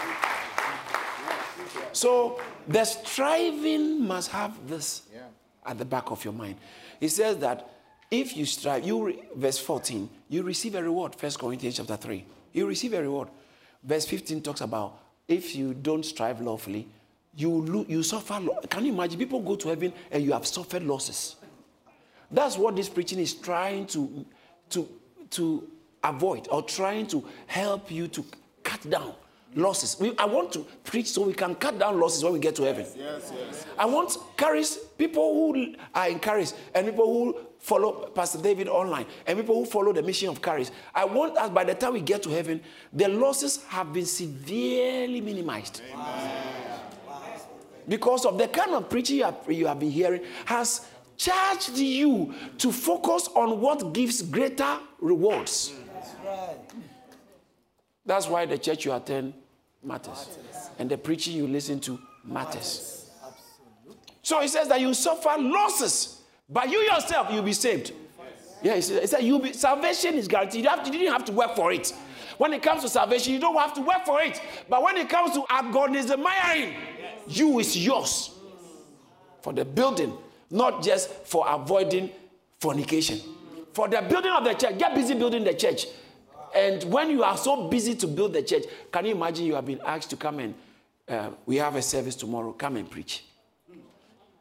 So 1.94 2.40
the 2.68 2.86
striving 2.86 4.08
must 4.08 4.32
have 4.32 4.68
this 4.68 5.04
at 5.66 5.78
the 5.78 5.86
back 5.86 6.10
of 6.10 6.24
your 6.24 6.34
mind. 6.34 6.56
He 7.00 7.08
says 7.08 7.38
that 7.38 7.70
if 8.10 8.36
you 8.36 8.46
strive, 8.46 8.86
you 8.86 9.06
re, 9.06 9.24
verse 9.36 9.58
14, 9.58 10.10
you 10.30 10.44
receive 10.44 10.76
a 10.76 10.84
reward. 10.84 11.16
First 11.16 11.40
Corinthians 11.40 11.78
chapter 11.78 11.96
3. 11.96 12.26
You 12.54 12.68
receive 12.68 12.94
a 12.94 13.02
reward. 13.02 13.30
Verse 13.84 14.06
15 14.06 14.42
talks 14.42 14.62
about 14.62 15.00
if 15.28 15.56
you 15.56 15.74
don't 15.74 16.06
strive 16.06 16.42
lawfully, 16.42 16.88
you, 17.36 17.50
lo- 17.50 17.86
you 17.88 18.04
suffer. 18.04 18.40
Lo- 18.40 18.60
Can 18.70 18.86
you 18.86 18.94
imagine? 18.94 19.18
People 19.20 19.40
go 19.42 19.56
to 19.56 19.70
heaven 19.70 19.94
and 20.12 20.24
you 20.24 20.32
have 20.34 20.46
suffered 20.46 20.84
losses. 20.84 21.36
That's 22.32 22.58
what 22.58 22.76
this 22.76 22.90
preaching 22.90 23.20
is 23.20 23.34
trying 23.34 23.86
to, 23.88 24.26
to, 24.72 24.88
to 25.32 25.68
avoid 26.04 26.48
or 26.52 26.62
trying 26.64 27.08
to 27.08 27.24
help 27.48 27.92
you 27.92 28.08
to 28.10 28.26
cut 28.64 28.88
down 28.90 29.14
losses. 29.56 29.98
We, 30.00 30.16
I 30.18 30.26
want 30.26 30.52
to 30.54 30.66
preach 30.84 31.08
so 31.08 31.24
we 31.24 31.34
can 31.34 31.56
cut 31.56 31.80
down 31.80 32.00
losses 32.00 32.24
when 32.24 32.34
we 32.34 32.40
get 32.40 32.56
to 32.56 32.64
heaven. 32.64 32.86
Yes, 32.96 33.32
yes. 33.36 33.66
I 33.78 33.86
want 33.86 34.18
Charis, 34.38 34.78
people 34.98 35.54
who 35.54 35.76
are 35.94 36.10
in 36.10 36.20
Charis, 36.20 36.54
and 36.74 36.88
people 36.88 37.06
who 37.06 37.40
follow 37.60 38.08
Pastor 38.10 38.40
David 38.40 38.68
online, 38.68 39.06
and 39.26 39.38
people 39.38 39.56
who 39.56 39.66
follow 39.66 39.94
the 39.94 40.04
mission 40.04 40.30
of 40.30 40.42
Charis. 40.42 40.72
I 40.94 41.06
want 41.06 41.38
us 41.38 41.50
by 41.50 41.64
the 41.64 41.76
time 41.76 41.94
we 41.94 42.02
get 42.02 42.24
to 42.24 42.30
heaven, 42.30 42.62
the 42.92 43.08
losses 43.08 43.64
have 43.70 43.94
been 43.94 44.06
severely 44.06 45.22
minimized. 45.22 45.82
Because 47.88 48.26
of 48.26 48.38
the 48.38 48.48
kind 48.48 48.72
of 48.72 48.90
preaching 48.90 49.18
you 49.18 49.24
have, 49.26 49.38
you 49.50 49.68
have 49.68 49.80
been 49.80 49.92
hearing, 49.92 50.22
has 50.46 50.88
charged 51.18 51.78
you 51.78 52.34
to 52.58 52.72
focus 52.72 53.30
on 53.36 53.60
what 53.60 53.94
gives 53.94 54.22
greater 54.22 54.78
rewards. 55.00 55.74
That's 55.94 56.12
why 58.28 58.46
the 58.46 58.58
church 58.58 58.86
you 58.86 58.94
attend 58.94 59.34
matters. 59.84 60.38
And 60.80 60.90
the 60.90 60.98
preaching 60.98 61.36
you 61.36 61.48
listen 61.48 61.80
to 61.82 62.00
matters. 62.24 63.10
So 64.22 64.40
he 64.42 64.48
says 64.48 64.68
that 64.70 64.80
you 64.80 64.94
suffer 64.94 65.36
losses, 65.38 66.22
but 66.50 66.70
you 66.70 66.80
yourself, 66.80 67.28
you'll 67.32 67.44
be 67.44 67.54
saved. 67.54 67.92
Yeah, 68.62 68.76
he 68.76 68.82
said, 68.82 69.22
you'll 69.22 69.40
be, 69.40 69.52
salvation 69.52 70.14
is 70.16 70.28
guaranteed. 70.28 70.64
You, 70.64 70.70
have 70.70 70.84
to, 70.84 70.92
you 70.92 70.98
didn't 70.98 71.12
have 71.12 71.26
to 71.26 71.34
work 71.34 71.56
for 71.56 71.74
it. 71.74 71.94
When 72.38 72.54
it 72.54 72.64
comes 72.64 72.82
to 72.84 72.90
salvation, 72.90 73.34
you 73.34 73.40
don't 73.40 73.56
have 73.58 73.74
to 73.74 73.82
work 73.82 74.06
for 74.06 74.22
it. 74.22 74.42
But 74.70 74.82
when 74.82 74.96
it 74.98 75.10
comes 75.10 75.34
to 75.34 75.44
agonizing, 75.50 76.74
you 77.28 77.60
is 77.60 77.86
yours 77.86 78.32
for 79.42 79.52
the 79.52 79.66
building, 79.66 80.14
not 80.50 80.82
just 80.82 81.10
for 81.26 81.46
avoiding 81.48 82.10
fornication. 82.60 83.20
For 83.74 83.90
the 83.90 84.02
building 84.02 84.32
of 84.32 84.46
the 84.46 84.54
church, 84.54 84.78
get 84.78 84.96
busy 84.96 85.14
building 85.16 85.44
the 85.44 85.54
church. 85.54 85.86
And 86.56 86.84
when 86.86 87.10
you 87.10 87.24
are 87.24 87.38
so 87.38 87.68
busy 87.68 87.96
to 87.96 88.08
build 88.08 88.34
the 88.34 88.44
church, 88.44 88.64
can 88.92 89.06
you 89.06 89.16
imagine 89.16 89.46
you 89.46 89.56
have 89.56 89.66
been 89.66 89.82
asked 89.86 90.10
to 90.12 90.16
come 90.16 90.40
and 90.40 90.54
uh, 91.08 91.30
we 91.46 91.56
have 91.58 91.76
a 91.76 91.82
service 91.82 92.16
tomorrow, 92.16 92.54
come 92.54 92.78
and 92.78 92.90
preach. 92.90 93.26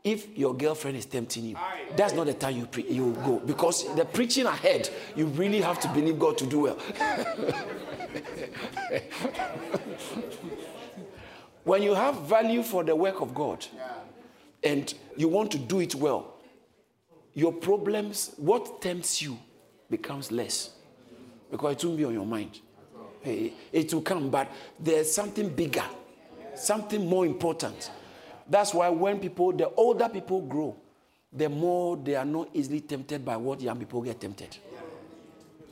If 0.04 0.36
your 0.36 0.54
girlfriend 0.54 0.96
is 0.96 1.06
tempting 1.06 1.44
you, 1.44 1.56
that's 1.96 2.12
not 2.12 2.26
the 2.26 2.34
time 2.34 2.56
you, 2.56 2.66
pre- 2.66 2.88
you 2.88 3.12
go 3.24 3.38
because 3.38 3.94
the 3.94 4.04
preaching 4.04 4.46
ahead, 4.46 4.90
you 5.14 5.26
really 5.26 5.60
have 5.60 5.78
to 5.80 5.88
believe 5.88 6.18
God 6.18 6.36
to 6.38 6.46
do 6.46 6.60
well. 6.60 6.76
when 11.64 11.82
you 11.82 11.94
have 11.94 12.22
value 12.22 12.62
for 12.64 12.82
the 12.84 12.96
work 12.96 13.20
of 13.20 13.32
God 13.32 13.64
and 14.62 14.92
you 15.16 15.28
want 15.28 15.50
to 15.52 15.58
do 15.58 15.80
it 15.80 15.94
well, 15.94 16.34
your 17.34 17.52
problems, 17.52 18.34
what 18.36 18.82
tempts 18.82 19.22
you, 19.22 19.38
becomes 19.88 20.32
less 20.32 20.70
because 21.52 21.76
it 21.76 21.84
won't 21.84 21.98
be 21.98 22.04
on 22.06 22.14
your 22.14 22.26
mind. 22.26 22.58
It 23.24 23.92
will 23.92 24.00
come, 24.00 24.30
but 24.30 24.50
there's 24.80 25.12
something 25.12 25.50
bigger, 25.50 25.84
something 26.56 27.06
more 27.06 27.24
important. 27.26 27.90
That's 28.48 28.74
why 28.74 28.88
when 28.88 29.20
people, 29.20 29.52
the 29.52 29.68
older 29.68 30.08
people 30.08 30.40
grow, 30.40 30.74
the 31.32 31.48
more 31.48 31.96
they 31.96 32.16
are 32.16 32.24
not 32.24 32.48
easily 32.54 32.80
tempted 32.80 33.24
by 33.24 33.36
what 33.36 33.60
young 33.60 33.78
people 33.78 34.00
get 34.02 34.20
tempted. 34.20 34.56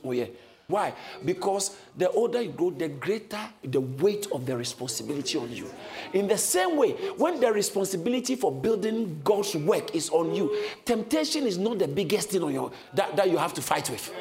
Oh, 0.05 0.13
yeah. 0.13 0.27
Why? 0.69 0.95
Because 1.25 1.77
the 1.97 2.09
older 2.11 2.41
you 2.41 2.53
grow, 2.53 2.71
the 2.71 2.89
greater 2.89 3.41
the 3.65 3.81
weight 3.81 4.29
of 4.33 4.47
the 4.47 4.57
responsibility 4.57 5.37
on 5.37 5.51
you. 5.51 5.69
In 6.13 6.29
the 6.29 6.39
same 6.39 6.77
way, 6.77 6.93
when 7.17 7.41
the 7.41 7.51
responsibility 7.53 8.37
for 8.37 8.53
building 8.53 9.21
God's 9.25 9.57
work 9.57 9.95
is 9.97 10.11
on 10.11 10.33
you, 10.33 10.57
temptation 10.85 11.47
is 11.47 11.59
not 11.59 11.81
the 11.81 11.89
biggest 11.89 12.31
thing 12.31 12.45
on 12.45 12.55
your 12.55 12.71
that, 12.95 13.17
that 13.17 13.29
you 13.29 13.37
have 13.37 13.53
to 13.55 13.63
fight 13.63 13.91
with. 13.91 14.13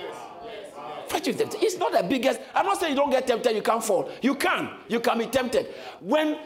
With. 1.12 1.56
It's 1.62 1.78
not 1.78 1.92
the 1.92 2.04
biggest. 2.04 2.40
I'm 2.56 2.66
not 2.66 2.80
saying 2.80 2.94
you 2.94 2.96
don't 2.96 3.10
get 3.10 3.28
tempted, 3.28 3.56
you 3.56 3.62
can't 3.62 3.84
fall. 3.84 4.10
You 4.22 4.36
can. 4.36 4.70
You 4.88 5.00
can 5.00 5.18
be 5.18 5.26
tempted. 5.26 5.68
When 6.00 6.38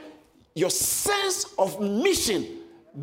your 0.55 0.69
sense 0.69 1.53
of 1.57 1.79
mission 1.81 2.45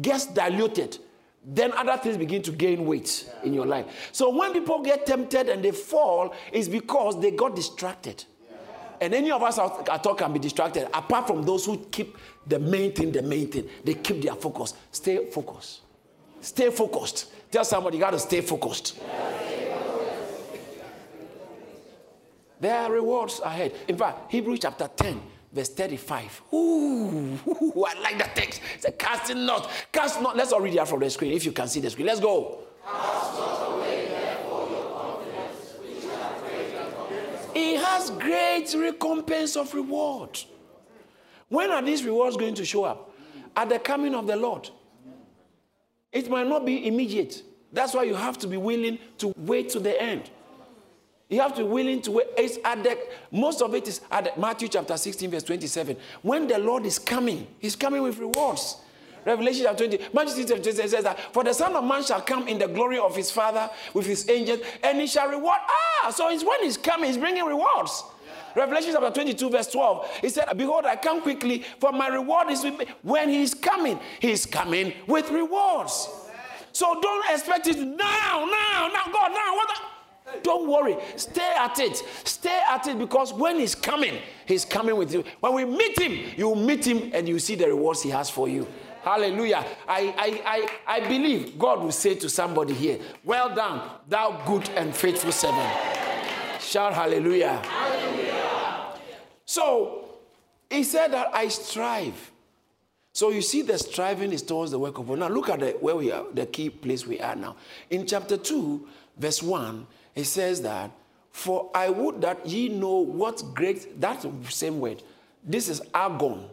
gets 0.00 0.26
diluted, 0.26 0.98
then 1.44 1.72
other 1.72 1.96
things 1.96 2.16
begin 2.16 2.42
to 2.42 2.52
gain 2.52 2.84
weight 2.84 3.30
in 3.44 3.54
your 3.54 3.66
life. 3.66 4.10
So 4.12 4.34
when 4.36 4.52
people 4.52 4.82
get 4.82 5.06
tempted 5.06 5.48
and 5.48 5.64
they 5.64 5.70
fall, 5.70 6.34
it's 6.52 6.68
because 6.68 7.20
they 7.20 7.30
got 7.30 7.56
distracted. 7.56 8.24
And 9.00 9.14
any 9.14 9.30
of 9.30 9.42
us 9.42 9.58
at 9.58 10.06
all 10.06 10.14
can 10.14 10.32
be 10.32 10.38
distracted, 10.38 10.86
apart 10.92 11.26
from 11.26 11.42
those 11.42 11.64
who 11.64 11.78
keep 11.90 12.18
the 12.46 12.58
main 12.58 12.92
thing, 12.92 13.10
the 13.10 13.22
main 13.22 13.50
thing. 13.50 13.68
They 13.82 13.94
keep 13.94 14.22
their 14.22 14.34
focus. 14.34 14.74
Stay 14.92 15.30
focused. 15.30 15.80
Stay 16.42 16.70
focused. 16.70 17.32
Tell 17.50 17.64
somebody 17.64 17.96
you 17.96 18.02
got 18.02 18.10
to 18.10 18.18
stay 18.18 18.42
focused. 18.42 19.00
There 22.60 22.76
are 22.76 22.92
rewards 22.92 23.40
ahead. 23.40 23.74
In 23.88 23.96
fact, 23.96 24.30
Hebrews 24.30 24.58
chapter 24.60 24.88
10, 24.94 25.20
verse 25.52 25.70
35. 25.70 26.42
Ooh, 26.52 27.38
I 27.86 28.00
like 28.00 28.18
that 28.18 28.36
text. 28.36 28.60
It's 28.74 28.84
a 28.84 28.92
casting 28.92 29.46
not. 29.46 29.70
Cast 29.90 30.20
not. 30.20 30.36
Let's 30.36 30.52
all 30.52 30.60
read 30.60 30.76
that 30.76 30.86
from 30.86 31.00
the 31.00 31.08
screen 31.08 31.32
if 31.32 31.44
you 31.44 31.52
can 31.52 31.68
see 31.68 31.80
the 31.80 31.88
screen. 31.90 32.06
Let's 32.06 32.20
go. 32.20 32.60
He 37.54 37.74
has 37.74 38.10
great 38.10 38.74
recompense 38.76 39.56
of 39.56 39.72
reward. 39.74 40.38
When 41.48 41.70
are 41.70 41.82
these 41.82 42.04
rewards 42.04 42.36
going 42.36 42.54
to 42.54 42.64
show 42.64 42.84
up? 42.84 43.12
At 43.56 43.68
the 43.70 43.78
coming 43.78 44.14
of 44.14 44.26
the 44.26 44.36
Lord. 44.36 44.70
It 46.12 46.28
might 46.28 46.46
not 46.46 46.64
be 46.64 46.86
immediate. 46.86 47.42
That's 47.72 47.94
why 47.94 48.04
you 48.04 48.14
have 48.14 48.38
to 48.38 48.46
be 48.46 48.56
willing 48.56 48.98
to 49.18 49.32
wait 49.36 49.70
to 49.70 49.80
the 49.80 50.00
end. 50.00 50.30
You 51.30 51.40
have 51.40 51.54
to 51.54 51.62
be 51.62 51.68
willing 51.68 52.02
to 52.02 52.10
wait. 52.10 52.26
It's 52.36 52.58
at 52.64 52.82
the, 52.82 52.98
most 53.30 53.62
of 53.62 53.72
it 53.74 53.86
is 53.88 54.00
at 54.10 54.24
the- 54.24 54.40
Matthew 54.40 54.68
chapter 54.68 54.96
16, 54.96 55.30
verse 55.30 55.42
27. 55.44 55.96
When 56.22 56.46
the 56.48 56.58
Lord 56.58 56.84
is 56.84 56.98
coming, 56.98 57.46
He's 57.60 57.76
coming 57.76 58.02
with 58.02 58.18
rewards. 58.18 58.76
Revelation 59.24 59.64
chapter 59.66 59.86
20, 59.86 60.08
Matthew 60.14 60.34
16, 60.34 60.56
27 60.62 60.88
says 60.90 61.04
that, 61.04 61.32
For 61.32 61.44
the 61.44 61.52
Son 61.52 61.76
of 61.76 61.84
Man 61.84 62.02
shall 62.02 62.22
come 62.22 62.48
in 62.48 62.58
the 62.58 62.66
glory 62.66 62.98
of 62.98 63.14
his 63.14 63.30
Father 63.30 63.68
with 63.94 64.06
his 64.06 64.28
angels, 64.30 64.60
and 64.82 64.98
he 65.00 65.06
shall 65.06 65.28
reward. 65.28 65.58
Ah, 66.02 66.10
so 66.10 66.30
it's 66.30 66.42
when 66.42 66.62
he's 66.64 66.76
coming, 66.78 67.06
he's 67.08 67.18
bringing 67.18 67.44
rewards. 67.44 68.02
Revelation 68.56 68.92
chapter 68.92 69.10
22, 69.10 69.50
verse 69.50 69.66
12, 69.68 70.06
he 70.22 70.28
said, 70.30 70.46
Behold, 70.56 70.84
I 70.86 70.96
come 70.96 71.20
quickly, 71.20 71.64
for 71.78 71.92
my 71.92 72.08
reward 72.08 72.50
is 72.50 72.64
with 72.64 72.78
me. 72.78 72.86
When 73.02 73.28
he's 73.28 73.54
coming, 73.54 74.00
he's 74.20 74.46
coming 74.46 74.94
with 75.06 75.30
rewards. 75.30 76.08
So 76.72 76.98
don't 77.00 77.30
expect 77.30 77.68
it 77.68 77.76
now, 77.78 78.46
now, 78.46 78.88
now, 78.92 79.12
God, 79.12 79.32
now. 79.32 79.54
What 79.54 79.68
the- 79.68 79.99
Don't 80.42 80.68
worry. 80.68 80.96
Stay 81.16 81.54
at 81.56 81.78
it. 81.78 81.96
Stay 82.24 82.60
at 82.68 82.86
it 82.86 82.98
because 82.98 83.32
when 83.32 83.58
he's 83.58 83.74
coming, 83.74 84.18
he's 84.46 84.64
coming 84.64 84.96
with 84.96 85.12
you. 85.12 85.24
When 85.40 85.54
we 85.54 85.64
meet 85.64 85.98
him, 85.98 86.32
you 86.36 86.54
meet 86.54 86.86
him 86.86 87.10
and 87.14 87.28
you 87.28 87.38
see 87.38 87.54
the 87.54 87.66
rewards 87.66 88.02
he 88.02 88.10
has 88.10 88.30
for 88.30 88.48
you. 88.48 88.66
Hallelujah. 89.02 89.64
I, 89.88 90.14
I, 90.18 90.42
I, 90.86 90.98
I 90.98 91.08
believe 91.08 91.58
God 91.58 91.82
will 91.82 91.92
say 91.92 92.14
to 92.16 92.28
somebody 92.28 92.74
here, 92.74 92.98
Well 93.24 93.54
done, 93.54 93.88
thou 94.08 94.42
good 94.46 94.68
and 94.70 94.94
faithful 94.94 95.32
servant. 95.32 95.72
Shout 96.60 96.92
hallelujah. 96.92 97.62
So 99.46 100.04
he 100.68 100.84
said 100.84 101.12
that 101.12 101.34
I 101.34 101.48
strive. 101.48 102.30
So 103.12 103.30
you 103.30 103.42
see, 103.42 103.62
the 103.62 103.76
striving 103.76 104.32
is 104.32 104.42
towards 104.42 104.70
the 104.70 104.78
work 104.78 104.98
of 104.98 105.08
God. 105.08 105.18
Now 105.18 105.28
look 105.28 105.48
at 105.48 105.60
the, 105.60 105.70
where 105.80 105.96
we 105.96 106.12
are, 106.12 106.24
the 106.32 106.46
key 106.46 106.70
place 106.70 107.06
we 107.06 107.20
are 107.20 107.34
now. 107.34 107.56
In 107.90 108.06
chapter 108.06 108.36
2, 108.36 108.86
verse 109.16 109.42
1, 109.42 109.86
it 110.14 110.24
says 110.24 110.62
that, 110.62 110.90
For 111.30 111.70
I 111.74 111.90
would 111.90 112.20
that 112.22 112.46
ye 112.46 112.68
know 112.68 112.96
what 112.96 113.42
great, 113.54 114.00
that's 114.00 114.24
the 114.24 114.32
same 114.50 114.80
word. 114.80 115.02
This 115.44 115.68
is 115.68 115.80
agon. 115.94 116.48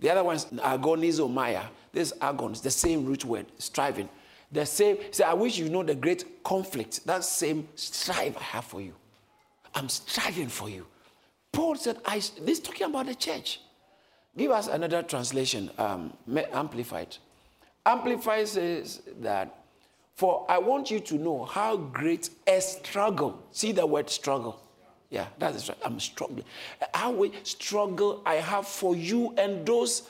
The 0.00 0.10
other 0.10 0.24
one 0.24 0.36
is 0.36 0.44
agonizomai. 0.46 1.62
This 1.92 2.12
is 2.12 2.18
agon. 2.20 2.52
It's 2.52 2.60
the 2.60 2.70
same 2.70 3.04
root 3.04 3.24
word, 3.24 3.46
striving. 3.58 4.08
The 4.50 4.64
same, 4.64 4.98
say, 5.10 5.24
I 5.24 5.34
wish 5.34 5.58
you 5.58 5.68
know 5.68 5.82
the 5.82 5.94
great 5.94 6.42
conflict, 6.42 7.04
that 7.06 7.24
same 7.24 7.68
strive 7.74 8.36
I 8.36 8.42
have 8.42 8.64
for 8.64 8.80
you. 8.80 8.94
I'm 9.74 9.88
striving 9.88 10.48
for 10.48 10.70
you. 10.70 10.86
Paul 11.52 11.76
said, 11.76 11.98
I, 12.04 12.16
this 12.16 12.58
is 12.58 12.60
talking 12.60 12.86
about 12.86 13.06
the 13.06 13.14
church. 13.14 13.60
Give 14.36 14.50
us 14.50 14.68
another 14.68 15.02
translation, 15.02 15.70
um, 15.78 16.12
amplified. 16.52 17.16
Amplified 17.84 18.48
says 18.48 19.02
that, 19.20 19.54
for 20.18 20.44
I 20.48 20.58
want 20.58 20.90
you 20.90 20.98
to 20.98 21.14
know 21.14 21.44
how 21.44 21.76
great 21.76 22.30
a 22.44 22.60
struggle. 22.60 23.40
See 23.52 23.70
the 23.70 23.86
word 23.86 24.10
struggle. 24.10 24.60
Yeah, 25.10 25.28
that's 25.38 25.68
right. 25.68 25.78
I'm 25.84 26.00
struggling. 26.00 26.42
How 26.92 27.12
we 27.12 27.30
struggle 27.44 28.20
I 28.26 28.34
have 28.34 28.66
for 28.66 28.96
you 28.96 29.32
and 29.38 29.64
those 29.64 30.02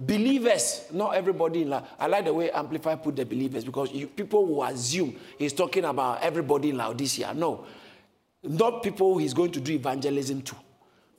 believers. 0.00 0.86
Not 0.92 1.14
everybody 1.14 1.62
in 1.62 1.70
La- 1.70 1.84
I 1.96 2.08
like 2.08 2.24
the 2.24 2.34
way 2.34 2.50
Amplify 2.50 2.96
put 2.96 3.14
the 3.14 3.24
believers 3.24 3.64
because 3.64 3.92
you, 3.92 4.08
people 4.08 4.44
will 4.46 4.64
assume 4.64 5.14
he's 5.38 5.52
talking 5.52 5.84
about 5.84 6.24
everybody 6.24 6.70
in 6.70 6.76
Laodicea. 6.78 7.32
No, 7.32 7.66
not 8.42 8.82
people 8.82 9.16
he's 9.16 9.32
going 9.32 9.52
to 9.52 9.60
do 9.60 9.74
evangelism 9.74 10.42
to. 10.42 10.56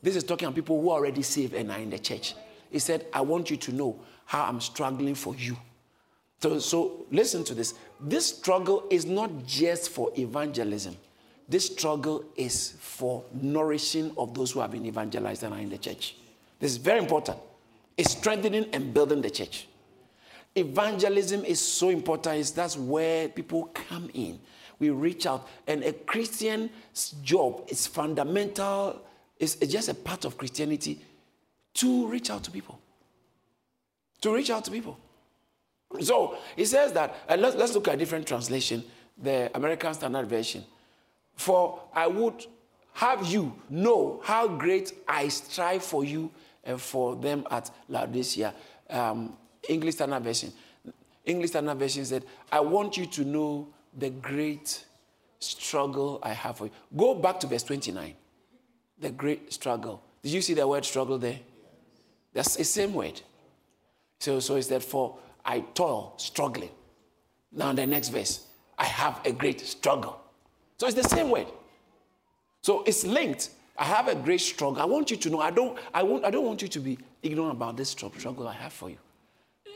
This 0.03 0.17
is 0.17 0.25
talking 0.25 0.49
about 0.49 0.55
people 0.55 0.82
who 0.82 0.89
are 0.89 0.99
already 0.99 1.21
saved 1.21 1.53
and 1.53 1.71
are 1.71 1.80
in 1.80 1.91
the 1.91 1.99
church. 1.99 2.36
He 2.71 2.80
said, 2.80 3.05
I 3.13 3.21
want 3.21 3.49
you 3.49 3.55
to 3.55 3.71
know 3.71 4.01
how 4.25 4.43
I'm 4.43 4.59
struggling 4.59 5.15
for 5.15 5.34
you. 5.34 5.55
So, 6.39 6.59
so 6.59 7.05
listen 7.11 7.43
to 7.45 7.53
this. 7.53 7.73
This 7.99 8.27
struggle 8.27 8.83
is 8.89 9.05
not 9.05 9.45
just 9.45 9.89
for 9.89 10.11
evangelism. 10.17 10.95
This 11.49 11.67
struggle 11.67 12.25
is 12.35 12.73
for 12.79 13.23
nourishing 13.33 14.11
of 14.17 14.33
those 14.33 14.51
who 14.51 14.59
have 14.59 14.71
been 14.71 14.85
evangelized 14.85 15.43
and 15.43 15.53
are 15.53 15.59
in 15.59 15.69
the 15.69 15.77
church. 15.77 16.15
This 16.59 16.71
is 16.71 16.77
very 16.77 16.99
important. 16.99 17.38
It's 17.95 18.11
strengthening 18.11 18.67
and 18.73 18.93
building 18.93 19.21
the 19.21 19.29
church. 19.29 19.67
Evangelism 20.55 21.45
is 21.45 21.61
so 21.61 21.89
important. 21.89 22.38
It's, 22.38 22.51
that's 22.51 22.77
where 22.77 23.29
people 23.29 23.65
come 23.73 24.09
in. 24.13 24.39
We 24.79 24.89
reach 24.89 25.25
out. 25.25 25.47
And 25.67 25.83
a 25.83 25.93
Christian's 25.93 27.11
job 27.23 27.63
is 27.67 27.88
fundamental, 27.88 29.01
it's, 29.39 29.55
it's 29.55 29.71
just 29.71 29.89
a 29.89 29.93
part 29.93 30.25
of 30.25 30.38
Christianity 30.38 31.01
to 31.75 32.07
reach 32.07 32.29
out 32.29 32.43
to 32.43 32.51
people. 32.51 32.79
To 34.21 34.33
reach 34.33 34.49
out 34.49 34.65
to 34.65 34.71
people. 34.71 34.99
So 36.01 36.38
he 36.55 36.65
says 36.65 36.93
that, 36.93 37.15
and 37.27 37.41
let's, 37.41 37.55
let's 37.55 37.73
look 37.73 37.88
at 37.88 37.95
a 37.95 37.97
different 37.97 38.27
translation, 38.27 38.83
the 39.17 39.49
American 39.55 39.93
Standard 39.93 40.27
Version. 40.27 40.63
For 41.35 41.79
I 41.93 42.07
would 42.07 42.45
have 42.93 43.25
you 43.25 43.53
know 43.69 44.21
how 44.23 44.47
great 44.47 44.91
I 45.07 45.27
strive 45.27 45.83
for 45.83 46.03
you 46.03 46.31
and 46.63 46.81
for 46.81 47.15
them 47.15 47.45
at 47.49 47.71
Laodicea. 47.88 48.53
Um, 48.89 49.38
English 49.69 49.95
Standard 49.95 50.23
Version. 50.23 50.51
English 51.25 51.51
Standard 51.51 51.77
Version 51.77 52.05
said, 52.05 52.25
I 52.51 52.59
want 52.59 52.97
you 52.97 53.05
to 53.05 53.23
know 53.23 53.67
the 53.97 54.09
great 54.09 54.85
struggle 55.39 56.19
I 56.23 56.33
have 56.33 56.57
for 56.57 56.65
you. 56.65 56.71
Go 56.95 57.13
back 57.13 57.39
to 57.41 57.47
verse 57.47 57.63
29. 57.63 58.13
The 58.99 59.11
great 59.11 59.53
struggle. 59.53 60.01
Did 60.23 60.31
you 60.31 60.41
see 60.41 60.53
the 60.53 60.67
word 60.67 60.85
struggle 60.85 61.17
there? 61.17 61.39
That's 62.33 62.55
the 62.55 62.63
same 62.63 62.93
word. 62.93 63.21
So, 64.19 64.39
so 64.39 64.55
it's 64.55 64.67
that 64.67 64.83
for 64.83 65.17
I 65.47 65.61
toil, 65.73 66.13
struggling. 66.17 66.69
Now, 67.51 67.73
the 67.73 67.87
next 67.87 68.09
verse, 68.09 68.45
I 68.77 68.85
have 68.85 69.21
a 69.25 69.31
great 69.31 69.61
struggle. 69.61 70.19
So 70.77 70.85
it's 70.85 70.95
the 70.95 71.07
same 71.07 71.29
word. 71.29 71.47
So 72.61 72.83
it's 72.83 73.05
linked. 73.05 73.49
I 73.77 73.85
have 73.85 74.07
a 74.07 74.15
great 74.15 74.41
struggle. 74.41 74.81
I 74.81 74.85
want 74.85 75.09
you 75.09 75.17
to 75.17 75.29
know. 75.29 75.39
I 75.39 75.51
don't. 75.51 75.77
I 75.93 76.03
want. 76.03 76.25
I 76.25 76.31
don't 76.31 76.45
want 76.45 76.61
you 76.61 76.67
to 76.67 76.79
be 76.79 76.97
ignorant 77.23 77.53
about 77.53 77.77
this 77.77 77.89
struggle 77.89 78.47
I 78.47 78.53
have 78.53 78.73
for 78.73 78.89
you. 78.89 78.97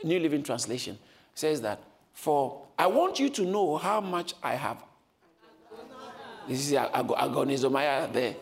New 0.04 0.18
Living 0.18 0.42
Translation 0.42 0.98
says 1.34 1.60
that 1.62 1.80
for 2.12 2.62
I 2.78 2.86
want 2.86 3.18
you 3.18 3.30
to 3.30 3.44
know 3.44 3.76
how 3.76 4.00
much 4.00 4.34
I 4.42 4.54
have. 4.54 4.82
This 6.48 6.68
is 6.68 6.72
agonizomai 6.72 8.12
there. 8.12 8.34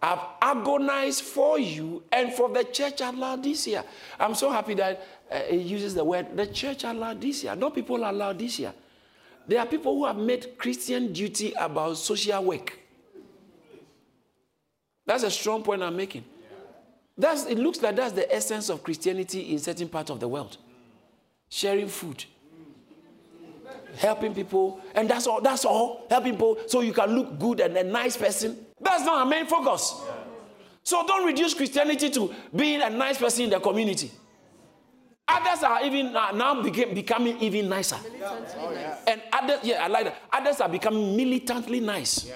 I've 0.00 0.20
agonized 0.40 1.22
for 1.22 1.58
you 1.58 2.04
and 2.12 2.32
for 2.32 2.48
the 2.48 2.62
church 2.62 3.00
at 3.00 3.16
Laodicea. 3.16 3.84
I'm 4.20 4.34
so 4.34 4.50
happy 4.50 4.74
that 4.74 5.04
uh, 5.30 5.36
it 5.48 5.60
uses 5.60 5.94
the 5.94 6.04
word 6.04 6.36
the 6.36 6.46
church 6.46 6.84
at 6.84 6.96
Laodicea, 6.96 7.54
not 7.56 7.74
people 7.74 8.04
at 8.04 8.14
Laodicea. 8.14 8.72
There 9.46 9.58
are 9.58 9.66
people 9.66 9.94
who 9.94 10.04
have 10.06 10.16
made 10.16 10.58
Christian 10.58 11.12
duty 11.12 11.52
about 11.58 11.96
social 11.96 12.44
work. 12.44 12.78
That's 15.06 15.22
a 15.22 15.30
strong 15.30 15.62
point 15.62 15.82
I'm 15.82 15.96
making. 15.96 16.24
That's, 17.16 17.46
it 17.46 17.58
looks 17.58 17.80
like 17.82 17.96
that's 17.96 18.12
the 18.12 18.32
essence 18.32 18.68
of 18.68 18.82
Christianity 18.82 19.52
in 19.52 19.58
certain 19.58 19.88
parts 19.88 20.10
of 20.10 20.20
the 20.20 20.28
world. 20.28 20.58
Sharing 21.48 21.88
food, 21.88 22.24
helping 23.96 24.34
people, 24.34 24.80
and 24.94 25.08
that's 25.08 25.26
all. 25.26 25.40
That's 25.40 25.64
all. 25.64 26.06
Helping 26.10 26.32
people 26.32 26.58
so 26.66 26.82
you 26.82 26.92
can 26.92 27.10
look 27.10 27.38
good 27.38 27.60
and 27.60 27.76
a 27.76 27.82
nice 27.84 28.16
person. 28.16 28.66
That's 28.80 29.04
not 29.04 29.20
our 29.20 29.26
main 29.26 29.46
focus. 29.46 29.94
So 30.84 31.06
don't 31.06 31.26
reduce 31.26 31.54
Christianity 31.54 32.10
to 32.10 32.34
being 32.54 32.82
a 32.82 32.90
nice 32.90 33.18
person 33.18 33.44
in 33.44 33.50
the 33.50 33.60
community. 33.60 34.10
Others 35.28 35.62
are 35.62 35.84
even 35.84 36.16
uh, 36.16 36.32
now 36.32 36.62
became, 36.62 36.94
becoming 36.94 37.38
even 37.40 37.68
nicer. 37.68 37.98
And 39.06 39.20
others, 39.32 39.58
yeah, 39.62 39.84
I 39.84 39.88
like 39.88 40.04
that. 40.04 40.16
Others 40.32 40.60
are 40.62 40.68
becoming 40.68 41.16
militantly 41.16 41.80
nice. 41.80 42.30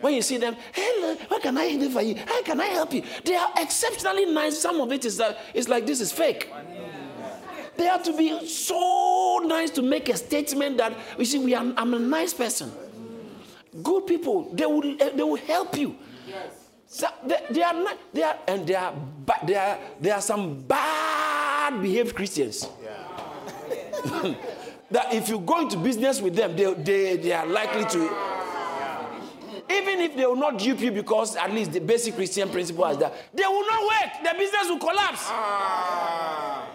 When 0.00 0.14
you 0.14 0.22
see 0.22 0.36
them, 0.36 0.56
hello, 0.72 1.14
what 1.28 1.42
can 1.42 1.56
I 1.56 1.76
do 1.76 1.90
for 1.90 2.02
you? 2.02 2.16
How 2.16 2.42
can 2.42 2.60
I 2.60 2.66
help 2.66 2.92
you? 2.92 3.02
They 3.24 3.34
are 3.36 3.50
exceptionally 3.58 4.26
nice. 4.26 4.58
Some 4.58 4.80
of 4.80 4.90
it 4.92 5.04
is 5.04 5.16
that 5.18 5.38
it's 5.54 5.68
like 5.68 5.86
this 5.86 6.00
is 6.00 6.10
fake. 6.12 6.50
They 7.76 7.84
have 7.84 8.02
to 8.04 8.16
be 8.16 8.46
so 8.48 9.40
nice 9.44 9.70
to 9.70 9.82
make 9.82 10.08
a 10.08 10.16
statement 10.16 10.78
that 10.78 10.92
you 11.18 11.24
see, 11.24 11.38
we 11.38 11.54
are, 11.54 11.64
I'm 11.76 11.94
a 11.94 11.98
nice 11.98 12.34
person. 12.34 12.72
Good 13.82 14.06
people, 14.08 14.52
they 14.54 14.66
will 14.66 14.96
they 14.96 15.22
will 15.22 15.36
help 15.36 15.76
you. 15.78 15.96
So 16.88 17.06
they, 17.24 17.36
they, 17.50 17.62
are 17.62 17.74
not, 17.74 17.98
they 18.12 18.22
are, 18.22 18.36
and 18.48 18.66
they 18.66 18.74
are, 18.74 18.92
but 18.92 19.46
there 19.46 19.60
are, 19.60 19.78
there 20.00 20.14
are 20.14 20.22
some 20.22 20.60
bad 20.62 21.57
behaved 21.70 22.14
Christians. 22.14 22.68
Yeah. 22.82 24.34
that 24.90 25.12
if 25.12 25.28
you 25.28 25.38
go 25.40 25.60
into 25.60 25.76
business 25.76 26.20
with 26.20 26.34
them, 26.34 26.56
they, 26.56 26.72
they, 26.74 27.16
they 27.16 27.32
are 27.32 27.46
likely 27.46 27.84
to 27.84 28.38
even 29.70 30.00
if 30.00 30.16
they 30.16 30.24
will 30.24 30.36
not 30.36 30.58
dupe 30.58 30.80
you 30.80 30.90
because 30.90 31.36
at 31.36 31.52
least 31.52 31.72
the 31.72 31.80
basic 31.80 32.14
Christian 32.14 32.48
principle 32.48 32.86
is 32.86 32.96
that 32.98 33.12
they 33.34 33.44
will 33.44 33.66
not 33.66 33.82
work, 33.82 34.10
the 34.24 34.38
business 34.38 34.62
will 34.68 34.78
collapse. 34.78 35.24
Ah. 35.26 36.66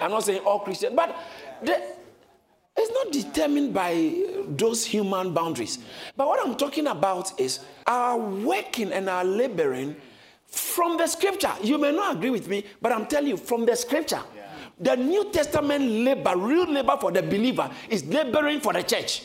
I'm 0.00 0.10
not 0.10 0.24
saying 0.24 0.42
all 0.44 0.60
Christians, 0.60 0.94
but 0.94 1.16
it's 1.62 2.92
not 2.92 3.12
determined 3.12 3.72
by 3.74 4.24
those 4.48 4.84
human 4.84 5.32
boundaries. 5.32 5.78
But 6.16 6.28
what 6.28 6.44
I'm 6.44 6.56
talking 6.56 6.86
about 6.86 7.38
is 7.38 7.60
our 7.86 8.16
working 8.18 8.92
and 8.92 9.08
our 9.08 9.24
laboring 9.24 9.96
from 10.48 10.96
the 10.96 11.06
scripture. 11.06 11.52
You 11.62 11.78
may 11.78 11.92
not 11.92 12.16
agree 12.16 12.30
with 12.30 12.48
me, 12.48 12.64
but 12.80 12.92
I'm 12.92 13.06
telling 13.06 13.28
you, 13.28 13.36
from 13.36 13.66
the 13.66 13.76
scripture. 13.76 14.20
Yeah. 14.34 14.48
The 14.80 14.96
New 14.96 15.30
Testament 15.30 15.84
labor, 15.84 16.36
real 16.36 16.70
labor 16.70 16.96
for 17.00 17.12
the 17.12 17.22
believer, 17.22 17.70
is 17.88 18.04
laboring 18.06 18.60
for 18.60 18.72
the 18.72 18.82
church. 18.82 19.22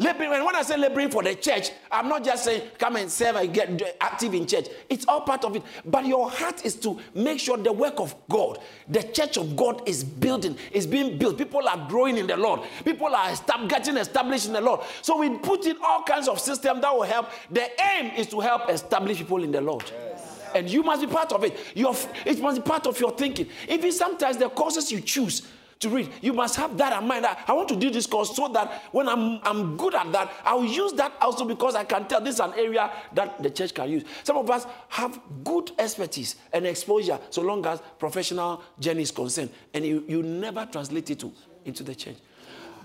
Laboring, 0.00 0.30
when 0.44 0.54
I 0.54 0.62
say 0.62 0.76
laboring 0.76 1.10
for 1.10 1.24
the 1.24 1.34
church, 1.34 1.70
I'm 1.90 2.08
not 2.08 2.24
just 2.24 2.44
saying 2.44 2.62
come 2.78 2.94
and 2.94 3.10
serve 3.10 3.34
and 3.34 3.52
get 3.52 3.96
active 4.00 4.32
in 4.32 4.46
church. 4.46 4.68
It's 4.88 5.04
all 5.08 5.22
part 5.22 5.44
of 5.44 5.56
it. 5.56 5.62
But 5.84 6.06
your 6.06 6.30
heart 6.30 6.64
is 6.64 6.76
to 6.76 7.00
make 7.14 7.40
sure 7.40 7.56
the 7.56 7.72
work 7.72 7.98
of 7.98 8.14
God, 8.28 8.60
the 8.88 9.02
church 9.02 9.36
of 9.36 9.56
God 9.56 9.88
is 9.88 10.04
building, 10.04 10.56
is 10.70 10.86
being 10.86 11.18
built. 11.18 11.36
People 11.36 11.68
are 11.68 11.88
growing 11.88 12.16
in 12.16 12.28
the 12.28 12.36
Lord. 12.36 12.60
People 12.84 13.08
are 13.08 13.34
getting 13.66 13.96
established 13.96 14.46
in 14.46 14.52
the 14.52 14.60
Lord. 14.60 14.82
So 15.02 15.18
we 15.18 15.36
put 15.38 15.66
in 15.66 15.76
all 15.84 16.04
kinds 16.04 16.28
of 16.28 16.38
systems 16.38 16.80
that 16.82 16.94
will 16.94 17.02
help. 17.02 17.30
The 17.50 17.68
aim 17.96 18.12
is 18.16 18.28
to 18.28 18.38
help 18.38 18.70
establish 18.70 19.18
people 19.18 19.42
in 19.42 19.50
the 19.50 19.60
Lord. 19.60 19.90
Yes. 19.90 20.48
And 20.54 20.70
you 20.70 20.84
must 20.84 21.00
be 21.00 21.08
part 21.08 21.32
of 21.32 21.42
it. 21.42 21.58
Your, 21.74 21.94
it 22.24 22.40
must 22.40 22.62
be 22.62 22.62
part 22.62 22.86
of 22.86 22.98
your 23.00 23.10
thinking. 23.10 23.48
Even 23.68 23.90
sometimes 23.90 24.36
the 24.36 24.48
courses 24.48 24.92
you 24.92 25.00
choose, 25.00 25.42
to 25.80 25.88
read. 25.88 26.10
You 26.20 26.32
must 26.32 26.56
have 26.56 26.76
that 26.78 27.00
in 27.00 27.08
mind. 27.08 27.26
I 27.26 27.52
want 27.52 27.68
to 27.68 27.76
do 27.76 27.90
this 27.90 28.06
course 28.06 28.34
so 28.34 28.48
that 28.48 28.82
when 28.92 29.08
I'm, 29.08 29.40
I'm 29.42 29.76
good 29.76 29.94
at 29.94 30.10
that, 30.12 30.32
I'll 30.44 30.64
use 30.64 30.92
that 30.94 31.12
also 31.20 31.44
because 31.44 31.74
I 31.74 31.84
can 31.84 32.06
tell 32.08 32.20
this 32.20 32.34
is 32.34 32.40
an 32.40 32.52
area 32.56 32.90
that 33.14 33.42
the 33.42 33.50
church 33.50 33.74
can 33.74 33.90
use. 33.90 34.04
Some 34.24 34.36
of 34.36 34.50
us 34.50 34.66
have 34.88 35.20
good 35.44 35.70
expertise 35.78 36.36
and 36.52 36.66
exposure 36.66 37.18
so 37.30 37.42
long 37.42 37.64
as 37.66 37.80
professional 37.98 38.62
journey 38.78 39.02
is 39.02 39.10
concerned, 39.10 39.50
and 39.72 39.84
you, 39.84 40.04
you 40.08 40.22
never 40.22 40.66
translate 40.66 41.10
it 41.10 41.20
to, 41.20 41.32
into 41.64 41.82
the 41.82 41.94
church. 41.94 42.16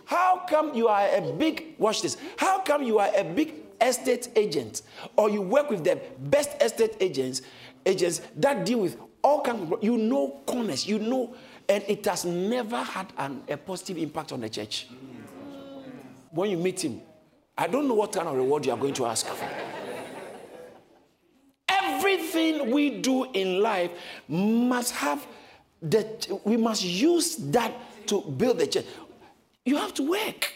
How 0.06 0.44
come 0.50 0.76
you 0.76 0.88
are 0.88 1.08
a 1.08 1.34
big, 1.34 1.76
watch 1.78 2.02
this, 2.02 2.18
how 2.38 2.60
come 2.60 2.84
you 2.84 3.00
are 3.00 3.10
a 3.16 3.24
big 3.24 3.56
estate 3.82 4.30
agent 4.36 4.82
or 5.16 5.30
you 5.30 5.41
work 5.41 5.70
with 5.70 5.84
the 5.84 6.00
best 6.20 6.62
estate 6.62 6.96
agents, 7.00 7.41
agents 7.86 8.22
that 8.36 8.66
deal 8.66 8.80
with 8.80 8.98
all 9.24 9.41
kinds 9.41 9.72
of, 9.72 9.84
you 9.84 9.98
know 9.98 10.41
corners, 10.46 10.86
you 10.86 11.00
know 11.00 11.34
and 11.70 11.84
it 11.88 12.05
has 12.05 12.26
never 12.26 12.78
had 12.78 13.11
an, 13.18 13.43
a 13.47 13.57
positive 13.57 13.97
impact 13.97 14.32
on 14.32 14.41
the 14.41 14.49
church. 14.49 14.88
When 16.32 16.49
you 16.49 16.57
meet 16.57 16.84
him, 16.84 17.01
I 17.57 17.68
don't 17.68 17.88
know 17.88 17.93
what 17.93 18.11
kind 18.11 18.28
of 18.28 18.36
reward 18.36 18.66
you 18.66 18.72
are 18.72 18.78
going 18.78 18.95
to 18.95 19.05
ask 19.05 19.28
for. 19.28 19.47
Everything 21.70 22.72
we 22.72 23.01
do 23.01 23.26
in 23.32 23.61
life 23.61 23.91
must 24.28 24.93
have 24.95 25.26
that 25.84 26.28
we 26.43 26.57
must 26.57 26.84
use 26.84 27.36
that 27.36 27.74
to 28.07 28.22
build 28.22 28.59
the 28.59 28.68
church. 28.68 28.86
You 29.66 29.78
have 29.78 29.93
to 29.95 30.09
work. 30.09 30.51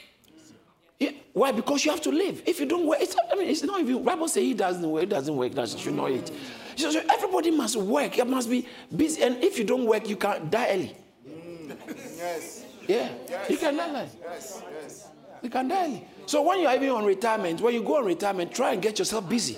Yeah. 0.99 1.11
Why? 1.33 1.51
Because 1.51 1.85
you 1.85 1.91
have 1.91 2.01
to 2.01 2.11
live. 2.11 2.41
If 2.45 2.59
you 2.59 2.65
don't 2.65 2.87
work, 2.87 2.99
it's, 3.01 3.15
I 3.31 3.35
mean, 3.35 3.49
it's 3.49 3.63
not 3.63 3.79
even 3.79 4.03
Bible 4.03 4.27
says 4.27 4.43
he 4.43 4.53
doesn't 4.53 4.89
work, 4.89 5.07
doesn't 5.07 5.35
work, 5.35 5.55
you 5.55 5.67
should 5.67 5.93
know 5.93 6.07
it. 6.07 6.31
So, 6.77 6.91
so, 6.91 7.01
everybody 7.11 7.49
must 7.49 7.75
work. 7.75 8.19
It 8.19 8.27
must 8.27 8.49
be 8.49 8.67
busy. 8.95 9.23
And 9.23 9.43
if 9.43 9.57
you 9.57 9.65
don't 9.65 9.85
work, 9.85 10.07
you 10.07 10.15
can 10.15 10.47
die 10.47 10.67
early. 10.69 10.95
Mm, 11.27 11.75
yes. 12.17 12.65
Yeah. 12.87 13.09
Yes. 13.27 13.49
You 13.49 13.57
can 13.57 13.77
die 13.77 13.89
early. 13.89 14.09
Yes. 14.21 14.63
Yes. 14.81 15.07
You 15.41 15.49
can 15.49 15.67
die 15.67 15.85
early. 15.85 16.07
So 16.27 16.43
when 16.43 16.61
you're 16.61 16.75
even 16.75 16.89
on 16.89 17.05
retirement, 17.05 17.61
when 17.61 17.73
you 17.73 17.81
go 17.81 17.97
on 17.97 18.05
retirement, 18.05 18.53
try 18.53 18.73
and 18.73 18.81
get 18.81 18.99
yourself 18.99 19.27
busy. 19.27 19.57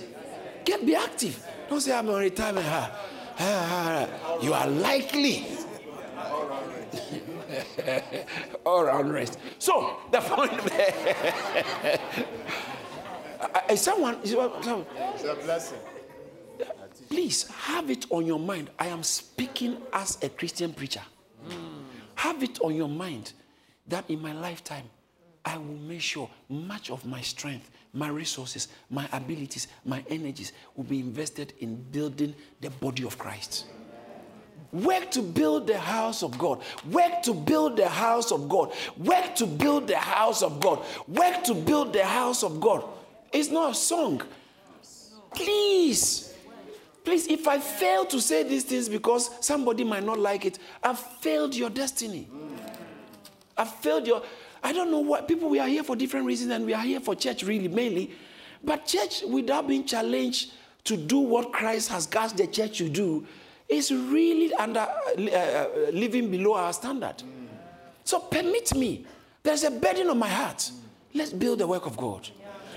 Get 0.64 0.86
be 0.86 0.94
active. 0.94 1.46
Don't 1.68 1.80
say 1.80 1.92
I'm 1.92 2.08
on 2.08 2.20
retirement. 2.20 2.66
Ha. 2.66 2.90
Ha, 3.36 3.44
ha, 3.44 4.06
ha. 4.06 4.38
You 4.42 4.54
are 4.54 4.66
likely. 4.66 5.46
All 8.64 8.80
around 8.80 9.12
rest. 9.12 9.38
So 9.58 9.98
the 10.10 10.20
point 10.20 10.52
is 13.70 13.80
someone 13.80 14.16
is 14.22 14.32
someone, 14.32 14.86
it's 15.14 15.24
a 15.24 15.34
blessing. 15.34 15.78
Please 17.10 17.46
have 17.48 17.90
it 17.90 18.06
on 18.10 18.24
your 18.24 18.38
mind. 18.38 18.70
I 18.78 18.86
am 18.86 19.02
speaking 19.02 19.76
as 19.92 20.16
a 20.22 20.30
Christian 20.30 20.72
preacher. 20.72 21.02
Mm. 21.46 21.82
Have 22.14 22.42
it 22.42 22.60
on 22.62 22.74
your 22.74 22.88
mind 22.88 23.32
that 23.88 24.08
in 24.08 24.22
my 24.22 24.32
lifetime, 24.32 24.84
I 25.44 25.58
will 25.58 25.76
make 25.76 26.00
sure 26.00 26.30
much 26.48 26.90
of 26.90 27.04
my 27.04 27.20
strength 27.20 27.70
my 27.92 28.08
resources, 28.08 28.68
my 28.88 29.08
abilities, 29.12 29.68
my 29.84 30.04
energies 30.08 30.52
will 30.76 30.84
be 30.84 31.00
invested 31.00 31.52
in 31.60 31.74
building 31.90 32.34
the 32.60 32.70
body 32.70 33.04
of 33.04 33.18
Christ. 33.18 33.66
Work 34.72 35.10
to 35.12 35.22
build 35.22 35.66
the 35.66 35.78
house 35.78 36.22
of 36.22 36.38
God. 36.38 36.62
Work 36.90 37.22
to 37.22 37.34
build 37.34 37.76
the 37.76 37.88
house 37.88 38.30
of 38.30 38.48
God. 38.48 38.72
Work 38.96 39.34
to 39.36 39.46
build 39.46 39.88
the 39.88 39.98
house 39.98 40.42
of 40.42 40.60
God. 40.60 40.84
Work 41.08 41.42
to 41.44 41.54
build 41.54 41.92
the 41.92 42.04
house 42.04 42.44
of 42.44 42.60
God. 42.60 42.84
It's 43.32 43.50
not 43.50 43.72
a 43.72 43.74
song. 43.74 44.22
Please. 45.34 46.29
Please, 47.04 47.26
if 47.28 47.48
I 47.48 47.58
fail 47.58 48.04
to 48.06 48.20
say 48.20 48.42
these 48.42 48.64
things 48.64 48.88
because 48.88 49.30
somebody 49.40 49.84
might 49.84 50.04
not 50.04 50.18
like 50.18 50.44
it, 50.44 50.58
I've 50.82 50.98
failed 50.98 51.54
your 51.54 51.70
destiny. 51.70 52.28
I've 53.56 53.74
failed 53.76 54.06
your. 54.06 54.22
I 54.62 54.72
don't 54.72 54.90
know 54.90 55.00
what 55.00 55.26
people, 55.26 55.48
we 55.48 55.58
are 55.58 55.68
here 55.68 55.82
for 55.82 55.96
different 55.96 56.26
reasons 56.26 56.52
and 56.52 56.66
we 56.66 56.74
are 56.74 56.82
here 56.82 57.00
for 57.00 57.14
church, 57.14 57.42
really, 57.42 57.68
mainly. 57.68 58.12
But 58.62 58.84
church, 58.86 59.22
without 59.26 59.66
being 59.66 59.84
challenged 59.86 60.52
to 60.84 60.96
do 60.96 61.18
what 61.18 61.52
Christ 61.52 61.88
has 61.90 62.08
asked 62.14 62.36
the 62.36 62.46
church 62.46 62.78
to 62.78 62.88
do, 62.90 63.26
is 63.68 63.92
really 63.92 64.52
under 64.54 64.80
uh, 64.80 65.30
uh, 65.32 65.68
living 65.92 66.30
below 66.30 66.54
our 66.54 66.72
standard. 66.72 67.22
So 68.04 68.18
permit 68.18 68.74
me. 68.74 69.06
There's 69.42 69.64
a 69.64 69.70
burden 69.70 70.08
on 70.10 70.18
my 70.18 70.28
heart. 70.28 70.70
Let's 71.14 71.32
build 71.32 71.60
the 71.60 71.66
work 71.66 71.86
of 71.86 71.96
God. 71.96 72.28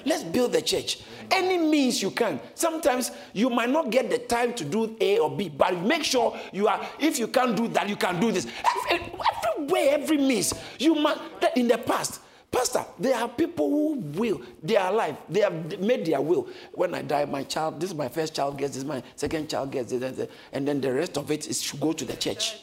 Let's 0.06 0.24
build 0.24 0.54
the 0.54 0.62
church. 0.62 1.00
Any 1.32 1.58
means 1.58 2.02
you 2.02 2.12
can. 2.12 2.40
Sometimes 2.56 3.12
you 3.34 3.50
might 3.50 3.70
not 3.70 3.90
get 3.90 4.10
the 4.10 4.20
time 4.20 4.54
to 4.54 4.66
do 4.66 4.96
A 5.00 5.20
or 5.20 5.36
B, 5.36 5.50
but 5.50 5.78
make 5.80 6.04
sure 6.04 6.38
you 6.52 6.68
are, 6.68 6.86
if 7.00 7.20
you 7.20 7.28
can't 7.28 7.56
do 7.56 7.68
that, 7.70 7.88
you 7.90 7.96
can 7.96 8.20
do 8.20 8.32
this. 8.32 8.48
Every, 8.90 9.06
every 9.06 9.66
way, 9.66 9.90
every 9.90 10.18
means. 10.18 10.54
You 10.80 10.96
must, 10.96 11.22
in 11.56 11.68
the 11.68 11.78
past, 11.78 12.20
Pastor, 12.54 12.86
there 13.00 13.16
are 13.16 13.28
people 13.28 13.68
who 13.68 13.96
will, 13.96 14.40
they 14.62 14.76
are 14.76 14.94
alive, 14.94 15.18
they 15.28 15.40
have 15.40 15.80
made 15.80 16.06
their 16.06 16.22
will. 16.22 16.48
When 16.74 16.94
I 16.94 17.02
die, 17.02 17.26
my 17.26 17.42
child, 17.44 17.80
this 17.80 17.90
is 17.90 17.96
my 17.96 18.08
first 18.08 18.36
child 18.36 18.60
gets 18.60 18.76
this, 18.76 18.84
my 18.84 19.02
second 19.16 19.50
child 19.50 19.72
gets 19.72 19.92
this, 19.92 20.28
and 20.52 20.68
then 20.68 20.80
the 20.80 20.94
rest 20.94 21.18
of 21.18 21.32
it 21.32 21.48
is 21.48 21.64
to 21.72 21.78
go 21.78 21.94
to 21.94 22.06
the 22.06 22.16
church. 22.16 22.58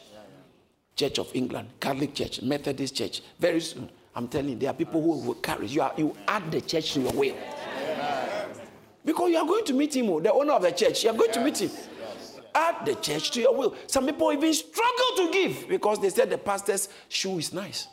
Church 0.95 1.19
of 1.19 1.35
England, 1.35 1.71
Catholic 1.81 2.15
Church, 2.15 2.41
Methodist 2.41 2.95
Church. 2.95 3.21
Very 3.41 3.61
soon, 3.61 3.91
I'm 4.15 4.29
telling 4.29 4.51
you, 4.51 4.57
there 4.57 4.71
are 4.71 4.75
people 4.75 5.01
who 5.01 5.27
will 5.27 5.35
carry. 5.35 5.67
You, 5.67 5.83
are, 5.83 5.93
you 5.97 6.17
add 6.27 6.51
the 6.51 6.61
church 6.61 6.95
to 6.95 7.01
your 7.01 7.13
will. 7.13 7.37
Because 9.05 9.31
you 9.31 9.39
are 9.39 9.47
going 9.47 9.65
to 9.65 9.73
meet 9.73 9.95
him, 9.97 10.11
oh, 10.11 10.21
the 10.21 10.33
owner 10.33 10.53
of 10.53 10.63
the 10.63 10.73
church. 10.73 11.05
You 11.05 11.11
are 11.11 11.17
going 11.17 11.33
to 11.33 11.45
meet 11.45 11.59
him. 11.59 11.71
Add 12.55 12.85
the 12.85 12.97
church 12.97 13.31
to 13.33 13.41
your 13.41 13.55
will. 13.55 13.75
Some 13.87 14.07
people 14.07 14.33
even 14.33 14.53
struggle 14.53 15.17
to 15.17 15.31
give 15.33 15.69
because 15.69 16.01
they 16.01 16.11
said 16.11 16.29
the 16.31 16.39
pastor's 16.39 16.89
shoe 17.09 17.39
is 17.39 17.53
nice. 17.53 17.87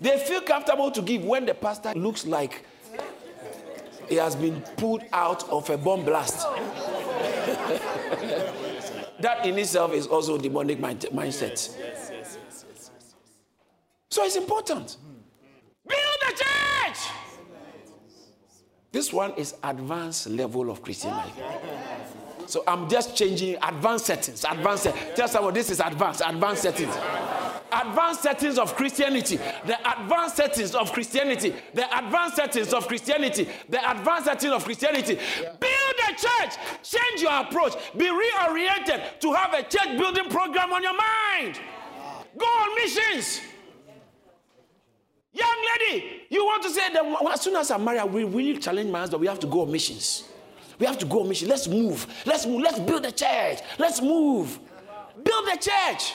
They 0.00 0.18
feel 0.18 0.40
comfortable 0.40 0.90
to 0.92 1.02
give 1.02 1.24
when 1.24 1.44
the 1.44 1.54
pastor 1.54 1.92
looks 1.94 2.24
like 2.26 2.64
he 4.08 4.14
has 4.16 4.34
been 4.34 4.60
pulled 4.76 5.02
out 5.12 5.48
of 5.50 5.68
a 5.68 5.76
bomb 5.76 6.04
blast. 6.04 6.38
that 9.20 9.44
in 9.44 9.58
itself 9.58 9.92
is 9.92 10.06
also 10.06 10.38
demonic 10.38 10.80
mind- 10.80 11.06
mindset. 11.12 11.70
So 14.10 14.24
it's 14.24 14.36
important. 14.36 14.96
Build 15.86 16.00
the 16.26 16.32
church. 16.32 16.98
This 18.92 19.12
one 19.12 19.32
is 19.34 19.54
advanced 19.62 20.28
level 20.28 20.68
of 20.70 20.82
Christian 20.82 21.10
life. 21.10 21.32
So 22.46 22.64
I'm 22.66 22.88
just 22.88 23.16
changing 23.16 23.56
advanced 23.62 24.06
settings. 24.06 24.44
Advanced. 24.44 24.82
Settings. 24.82 25.16
Tell 25.16 25.28
someone 25.28 25.54
this 25.54 25.70
is 25.70 25.78
advanced. 25.78 26.22
Advanced 26.26 26.62
settings 26.62 26.96
advanced 27.72 28.22
settings 28.22 28.58
of 28.58 28.74
Christianity, 28.74 29.36
the 29.64 29.78
advanced 29.88 30.36
settings 30.36 30.74
of 30.74 30.92
Christianity, 30.92 31.54
the 31.72 31.98
advanced 31.98 32.34
settings 32.34 32.72
of 32.72 32.88
Christianity, 32.88 33.48
the 33.68 33.90
advanced 33.90 34.24
settings 34.24 34.52
of 34.52 34.64
Christianity. 34.64 35.14
Build 35.14 35.96
a 36.08 36.12
church, 36.12 36.56
change 36.82 37.22
your 37.22 37.32
approach, 37.32 37.74
be 37.96 38.06
reoriented 38.06 39.20
to 39.20 39.32
have 39.32 39.54
a 39.54 39.62
church 39.62 39.96
building 39.96 40.28
program 40.28 40.72
on 40.72 40.82
your 40.82 40.96
mind. 40.96 41.60
Go 42.36 42.46
on 42.46 42.74
missions. 42.74 43.40
Young 45.32 45.56
lady, 45.78 46.22
you 46.28 46.44
want 46.44 46.62
to 46.64 46.70
say 46.70 46.92
that 46.92 47.04
as 47.32 47.40
soon 47.40 47.56
as 47.56 47.70
I'm 47.70 47.84
married, 47.84 48.12
we 48.12 48.24
really 48.24 48.58
challenge 48.58 48.90
my 48.90 49.00
husband, 49.00 49.20
we 49.20 49.26
have 49.28 49.38
to 49.40 49.46
go 49.46 49.62
on 49.62 49.70
missions. 49.70 50.24
We 50.78 50.86
have 50.86 50.98
to 50.98 51.06
go 51.06 51.20
on 51.20 51.28
mission. 51.28 51.48
Let's 51.48 51.68
move. 51.68 52.06
Let's 52.24 52.46
move. 52.46 52.62
Let's 52.62 52.80
build 52.80 53.04
a 53.04 53.12
church. 53.12 53.60
Let's 53.78 54.00
move. 54.00 54.58
Build 55.22 55.48
a 55.48 55.56
church. 55.56 56.14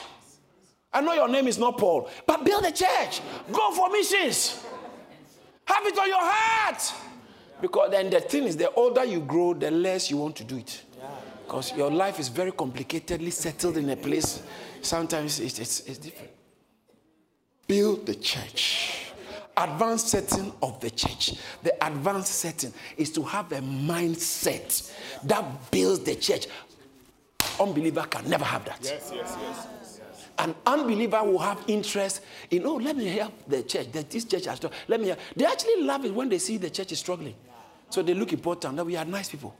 I 0.92 1.00
know 1.00 1.12
your 1.12 1.28
name 1.28 1.46
is 1.46 1.58
not 1.58 1.78
Paul, 1.78 2.10
but 2.26 2.44
build 2.44 2.64
a 2.64 2.72
church. 2.72 3.20
Go 3.52 3.72
for 3.72 3.90
missions. 3.90 4.64
Have 5.66 5.86
it 5.86 5.98
on 5.98 6.08
your 6.08 6.20
heart. 6.20 6.92
Because 7.60 7.90
then 7.90 8.10
the 8.10 8.20
thing 8.20 8.44
is, 8.44 8.56
the 8.56 8.70
older 8.72 9.04
you 9.04 9.20
grow, 9.20 9.54
the 9.54 9.70
less 9.70 10.10
you 10.10 10.16
want 10.16 10.36
to 10.36 10.44
do 10.44 10.58
it. 10.58 10.82
Because 11.46 11.72
your 11.76 11.90
life 11.90 12.18
is 12.18 12.28
very 12.28 12.50
complicatedly 12.52 13.32
settled 13.32 13.76
in 13.76 13.88
a 13.90 13.96
place. 13.96 14.42
Sometimes 14.82 15.38
it's, 15.38 15.58
it's, 15.58 15.80
it's 15.80 15.98
different. 15.98 16.30
Build 17.66 18.06
the 18.06 18.14
church. 18.14 19.12
Advanced 19.56 20.08
setting 20.08 20.52
of 20.62 20.78
the 20.80 20.90
church. 20.90 21.34
The 21.62 21.74
advanced 21.84 22.32
setting 22.32 22.72
is 22.96 23.10
to 23.12 23.22
have 23.22 23.50
a 23.52 23.60
mindset 23.60 24.92
that 25.24 25.70
builds 25.70 26.00
the 26.00 26.14
church. 26.14 26.46
Unbeliever 27.58 28.02
can 28.02 28.28
never 28.28 28.44
have 28.44 28.64
that. 28.66 28.78
Yes, 28.82 29.10
yes, 29.14 29.36
yes. 29.40 29.66
An 30.38 30.54
unbeliever 30.66 31.22
will 31.24 31.38
have 31.38 31.62
interest 31.66 32.20
in, 32.50 32.66
oh, 32.66 32.74
let 32.74 32.96
me 32.96 33.06
help 33.06 33.32
the 33.48 33.62
church. 33.62 33.90
That 33.92 34.10
this 34.10 34.24
church 34.24 34.44
has 34.44 34.60
Let 34.86 35.00
me 35.00 35.08
help. 35.08 35.18
They 35.34 35.46
actually 35.46 35.82
love 35.82 36.04
it 36.04 36.14
when 36.14 36.28
they 36.28 36.38
see 36.38 36.58
the 36.58 36.68
church 36.68 36.92
is 36.92 36.98
struggling. 36.98 37.34
So 37.88 38.02
they 38.02 38.12
look 38.12 38.32
important 38.32 38.76
that 38.76 38.84
we 38.84 38.96
are 38.96 39.04
nice 39.04 39.30
people. 39.30 39.54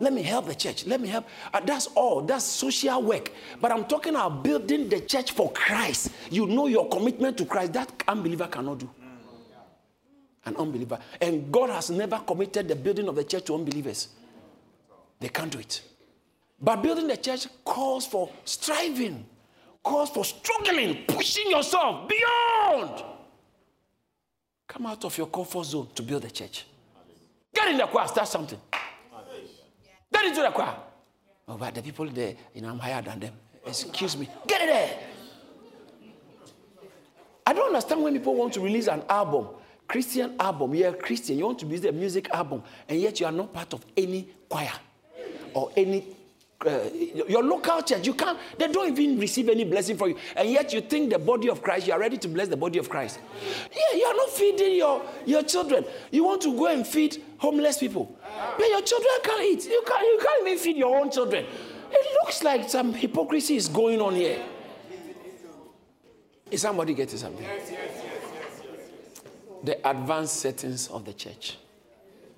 Let 0.00 0.12
me 0.12 0.22
help 0.22 0.46
the 0.46 0.54
church. 0.54 0.86
Let 0.86 1.00
me 1.00 1.08
help. 1.08 1.26
Uh, 1.52 1.60
that's 1.60 1.86
all. 1.88 2.22
That's 2.22 2.44
social 2.44 3.02
work. 3.02 3.32
But 3.60 3.72
I'm 3.72 3.84
talking 3.84 4.14
about 4.14 4.44
building 4.44 4.88
the 4.88 5.00
church 5.00 5.32
for 5.32 5.50
Christ. 5.52 6.10
You 6.30 6.46
know 6.46 6.66
your 6.66 6.88
commitment 6.88 7.36
to 7.38 7.44
Christ. 7.44 7.72
That 7.72 7.90
unbeliever 8.06 8.46
cannot 8.46 8.78
do. 8.78 8.90
An 10.44 10.56
unbeliever. 10.56 10.98
And 11.20 11.50
God 11.52 11.70
has 11.70 11.90
never 11.90 12.18
committed 12.18 12.68
the 12.68 12.76
building 12.76 13.08
of 13.08 13.16
the 13.16 13.24
church 13.24 13.44
to 13.46 13.54
unbelievers. 13.54 14.08
They 15.20 15.28
can't 15.28 15.50
do 15.50 15.58
it. 15.58 15.82
But 16.60 16.82
building 16.82 17.08
the 17.08 17.16
church 17.16 17.46
calls 17.64 18.06
for 18.06 18.30
striving 18.44 19.24
calls 19.88 20.10
for 20.10 20.24
struggling, 20.24 21.04
pushing 21.06 21.50
yourself 21.50 22.08
beyond. 22.08 23.04
Come 24.66 24.86
out 24.86 25.04
of 25.04 25.16
your 25.16 25.28
comfort 25.28 25.64
zone 25.64 25.88
to 25.94 26.02
build 26.02 26.24
a 26.24 26.30
church. 26.30 26.66
Get 27.54 27.68
in 27.68 27.78
the 27.78 27.86
choir, 27.86 28.06
start 28.06 28.28
something. 28.28 28.60
Into 30.28 30.42
the 30.42 30.50
choir. 30.50 30.76
Oh, 31.48 31.56
but 31.56 31.74
the 31.74 31.80
people 31.80 32.04
there, 32.06 32.34
you 32.54 32.60
know, 32.60 32.68
I'm 32.68 32.78
higher 32.78 33.00
than 33.00 33.18
them. 33.18 33.32
Excuse 33.66 34.14
me. 34.18 34.28
Get 34.46 34.60
it 34.60 34.66
there. 34.66 34.98
I 37.46 37.54
don't 37.54 37.68
understand 37.68 38.02
when 38.02 38.12
people 38.12 38.34
want 38.34 38.52
to 38.52 38.60
release 38.60 38.88
an 38.88 39.02
album, 39.08 39.48
Christian 39.86 40.34
album. 40.38 40.74
You're 40.74 40.90
a 40.90 40.94
Christian, 40.94 41.38
you 41.38 41.46
want 41.46 41.60
to 41.60 41.66
release 41.66 41.84
a 41.84 41.92
music 41.92 42.28
album, 42.28 42.62
and 42.86 43.00
yet 43.00 43.18
you 43.20 43.24
are 43.26 43.32
not 43.32 43.54
part 43.54 43.72
of 43.72 43.86
any 43.96 44.28
choir 44.50 44.72
or 45.54 45.72
any 45.74 46.04
uh, 46.66 46.80
your 46.92 47.44
local 47.44 47.82
church, 47.82 48.04
you 48.06 48.14
can't, 48.14 48.38
they 48.58 48.66
don't 48.66 48.98
even 48.98 49.18
receive 49.18 49.48
any 49.48 49.64
blessing 49.64 49.96
for 49.96 50.08
you. 50.08 50.16
And 50.34 50.50
yet 50.50 50.72
you 50.72 50.80
think 50.80 51.10
the 51.10 51.18
body 51.18 51.48
of 51.48 51.62
Christ, 51.62 51.86
you 51.86 51.92
are 51.92 52.00
ready 52.00 52.18
to 52.18 52.28
bless 52.28 52.48
the 52.48 52.56
body 52.56 52.78
of 52.80 52.88
Christ. 52.88 53.20
Yeah, 53.70 53.96
you 53.96 54.04
are 54.04 54.14
not 54.14 54.30
feeding 54.30 54.76
your, 54.76 55.02
your 55.24 55.42
children. 55.44 55.84
You 56.10 56.24
want 56.24 56.42
to 56.42 56.56
go 56.56 56.66
and 56.66 56.84
feed 56.86 57.22
homeless 57.38 57.78
people. 57.78 58.18
But 58.58 58.68
your 58.68 58.82
children 58.82 59.12
can't 59.22 59.42
eat. 59.42 59.66
You 59.66 59.82
can't, 59.86 60.02
you 60.02 60.18
can't 60.20 60.46
even 60.46 60.58
feed 60.58 60.76
your 60.76 60.98
own 60.98 61.10
children. 61.10 61.46
It 61.90 62.06
looks 62.22 62.42
like 62.42 62.68
some 62.68 62.92
hypocrisy 62.92 63.56
is 63.56 63.68
going 63.68 64.00
on 64.00 64.14
here. 64.14 64.42
Is 66.50 66.62
somebody 66.62 66.94
getting 66.94 67.18
something? 67.18 67.42
Yes, 67.44 67.68
yes, 67.70 68.02
yes, 68.02 69.20
The 69.62 69.88
advanced 69.88 70.36
settings 70.36 70.88
of 70.88 71.04
the 71.04 71.12
church. 71.12 71.58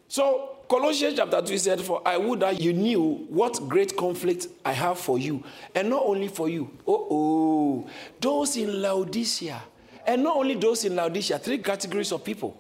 So 0.09 0.60
Colossians 0.71 1.17
chapter 1.17 1.43
2 1.43 1.59
said, 1.59 1.81
For 1.81 2.01
I 2.07 2.17
would 2.17 2.39
that 2.41 2.61
you 2.61 2.73
knew 2.73 3.27
what 3.29 3.61
great 3.69 3.97
conflict 3.97 4.47
I 4.65 4.73
have 4.73 5.01
for 5.01 5.19
you. 5.19 5.43
And 5.75 5.91
not 5.91 6.05
only 6.07 6.29
for 6.29 6.49
you. 6.49 6.71
Oh, 6.87 7.09
oh. 7.11 7.91
Those 8.21 8.57
in 8.57 8.81
Laodicea. 8.81 9.61
And 10.07 10.23
not 10.23 10.37
only 10.37 10.55
those 10.55 10.85
in 10.85 10.95
Laodicea, 10.95 11.41
three 11.41 11.59
categories 11.59 12.13
of 12.13 12.23
people. 12.23 12.57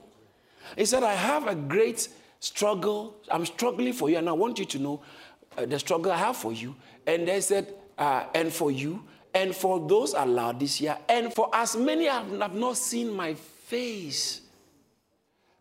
He 0.77 0.87
said, 0.87 1.05
I 1.05 1.15
have 1.15 1.47
a 1.47 1.55
great 1.55 2.09
struggle. 2.41 3.15
I'm 3.31 3.47
struggling 3.47 3.93
for 3.93 4.11
you. 4.11 4.19
And 4.19 4.29
I 4.29 4.33
want 4.33 4.59
you 4.59 4.65
to 4.65 4.79
know 4.81 5.03
uh, 5.57 5.67
the 5.67 5.79
struggle 5.79 6.11
I 6.11 6.17
have 6.17 6.37
for 6.37 6.53
you. 6.53 6.75
And 7.07 7.29
they 7.29 7.41
said, 7.41 7.73
uh, 7.97 8.25
and 8.35 8.53
for 8.53 8.73
you, 8.73 9.05
and 9.33 9.55
for 9.55 9.87
those 9.89 10.15
at 10.15 10.29
Laodicea, 10.29 10.99
and 11.09 11.33
for 11.33 11.49
as 11.55 11.77
many 11.77 12.07
have 12.07 12.55
not 12.55 12.77
seen 12.77 13.13
my 13.15 13.35
face. 13.35 14.41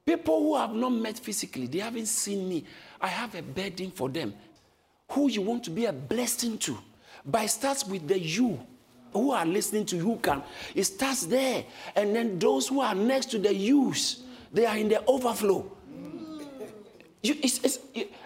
People 0.10 0.40
who 0.40 0.56
have 0.58 0.74
not 0.74 0.90
met 0.90 1.20
physically, 1.20 1.68
they 1.68 1.78
haven't 1.78 2.08
seen 2.08 2.50
me. 2.50 2.66
I 3.00 3.10
have 3.10 3.36
a 3.36 3.44
burden 3.44 3.92
for 3.92 4.10
them. 4.10 4.34
Who 5.10 5.30
you 5.30 5.44
want 5.44 5.64
to 5.66 5.70
be 5.70 5.86
a 5.86 5.94
blessing 5.94 6.58
to. 6.58 6.80
But 7.24 7.44
it 7.44 7.50
starts 7.50 7.86
with 7.86 8.08
the 8.08 8.20
you 8.20 8.60
who 9.14 9.30
are 9.30 9.46
listening 9.46 9.86
to 9.86 9.98
you 9.98 10.20
can. 10.20 10.42
It 10.74 10.86
starts 10.86 11.28
there. 11.28 11.64
And 11.96 12.16
then 12.16 12.40
those 12.40 12.70
who 12.70 12.82
are 12.82 12.96
next 12.96 13.28
to 13.28 13.38
the 13.38 13.54
yous. 13.54 14.24
They 14.52 14.66
are 14.66 14.78
in 14.78 14.90
the 14.90 15.06
overflow. 15.06 15.72
You, 17.22 17.36
it's, 17.44 17.60
it's, 17.64 17.78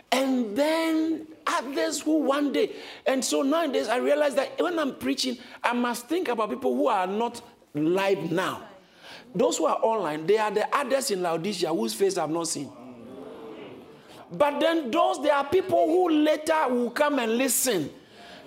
and 0.10 0.56
then 0.56 1.28
others 1.46 2.00
who 2.00 2.20
one 2.20 2.54
day. 2.54 2.72
And 3.06 3.26
so 3.26 3.42
nowadays 3.42 3.90
I 3.90 3.98
realize 3.98 4.36
that 4.36 4.58
when 4.58 4.80
I'm 4.80 4.96
preaching, 4.96 5.38
I 5.62 5.74
must 5.74 6.08
think 6.08 6.30
about 6.30 6.50
people 6.50 6.74
who 6.78 6.88
are 6.88 7.08
not 7.08 7.42
live 7.74 8.32
now. 8.32 8.70
Those 9.36 9.58
who 9.58 9.66
are 9.66 9.80
online, 9.82 10.28
they 10.28 10.38
are 10.38 10.52
the 10.52 10.68
others 10.76 11.10
in 11.12 11.22
Laodicea 11.22 11.74
whose 11.74 11.94
face 11.94 12.18
I've 12.18 12.30
not 12.30 12.48
seen. 12.48 12.72
But 14.32 14.60
then 14.60 14.90
those, 14.90 15.22
there 15.22 15.36
are 15.36 15.46
people 15.46 15.86
who 15.88 16.10
later 16.10 16.68
will 16.70 16.90
come 16.92 17.20
and 17.20 17.38
listen 17.38 17.90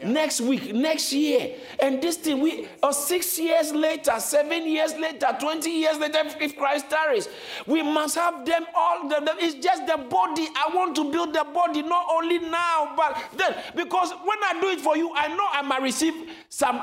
next 0.04 0.40
week, 0.40 0.74
next 0.74 1.12
year. 1.12 1.56
And 1.80 2.02
this 2.02 2.16
thing, 2.16 2.40
we 2.40 2.68
or 2.82 2.92
six 2.92 3.38
years 3.38 3.72
later, 3.72 4.18
seven 4.18 4.68
years 4.68 4.94
later, 4.96 5.28
20 5.38 5.70
years 5.70 5.98
later, 5.98 6.22
if 6.40 6.56
Christ 6.56 6.90
tarries, 6.90 7.28
we 7.66 7.82
must 7.82 8.14
have 8.16 8.44
them 8.44 8.64
all. 8.74 9.08
It's 9.38 9.54
just 9.64 9.86
the 9.86 9.96
body. 9.96 10.48
I 10.56 10.74
want 10.74 10.96
to 10.96 11.10
build 11.10 11.34
the 11.34 11.44
body, 11.52 11.82
not 11.82 12.06
only 12.12 12.38
now, 12.38 12.94
but 12.96 13.18
then. 13.36 13.54
Because 13.74 14.10
when 14.10 14.38
I 14.44 14.58
do 14.60 14.68
it 14.68 14.80
for 14.80 14.96
you, 14.96 15.12
I 15.14 15.28
know 15.28 15.46
I 15.52 15.62
might 15.62 15.82
receive 15.82 16.14
some 16.48 16.82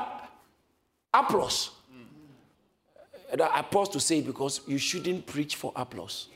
applause. 1.12 1.70
And 3.34 3.42
I 3.42 3.62
pause 3.62 3.88
to 3.88 3.98
say 3.98 4.20
because 4.20 4.60
you 4.68 4.78
shouldn't 4.78 5.26
preach 5.26 5.56
for 5.56 5.72
applause. 5.74 6.28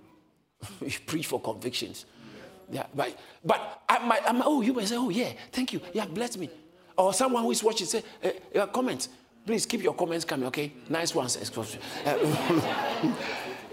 you 0.80 0.92
preach 1.04 1.26
for 1.26 1.40
convictions. 1.40 2.06
Yeah, 2.70 2.86
but 2.94 3.18
but 3.44 3.82
I 3.88 3.98
might, 3.98 4.22
I 4.24 4.42
oh, 4.44 4.60
you 4.60 4.72
may 4.72 4.86
say, 4.86 4.94
oh 4.94 5.08
yeah, 5.08 5.32
thank 5.50 5.72
you, 5.72 5.80
yeah, 5.92 6.06
bless 6.06 6.36
me. 6.36 6.48
Or 6.96 7.12
someone 7.12 7.42
who 7.42 7.50
is 7.50 7.64
watching 7.64 7.88
say, 7.88 8.04
uh, 8.22 8.60
uh, 8.60 8.66
comment, 8.68 9.08
please 9.44 9.66
keep 9.66 9.82
your 9.82 9.94
comments 9.94 10.24
coming, 10.24 10.46
okay? 10.46 10.72
Nice 10.88 11.16
ones. 11.16 11.36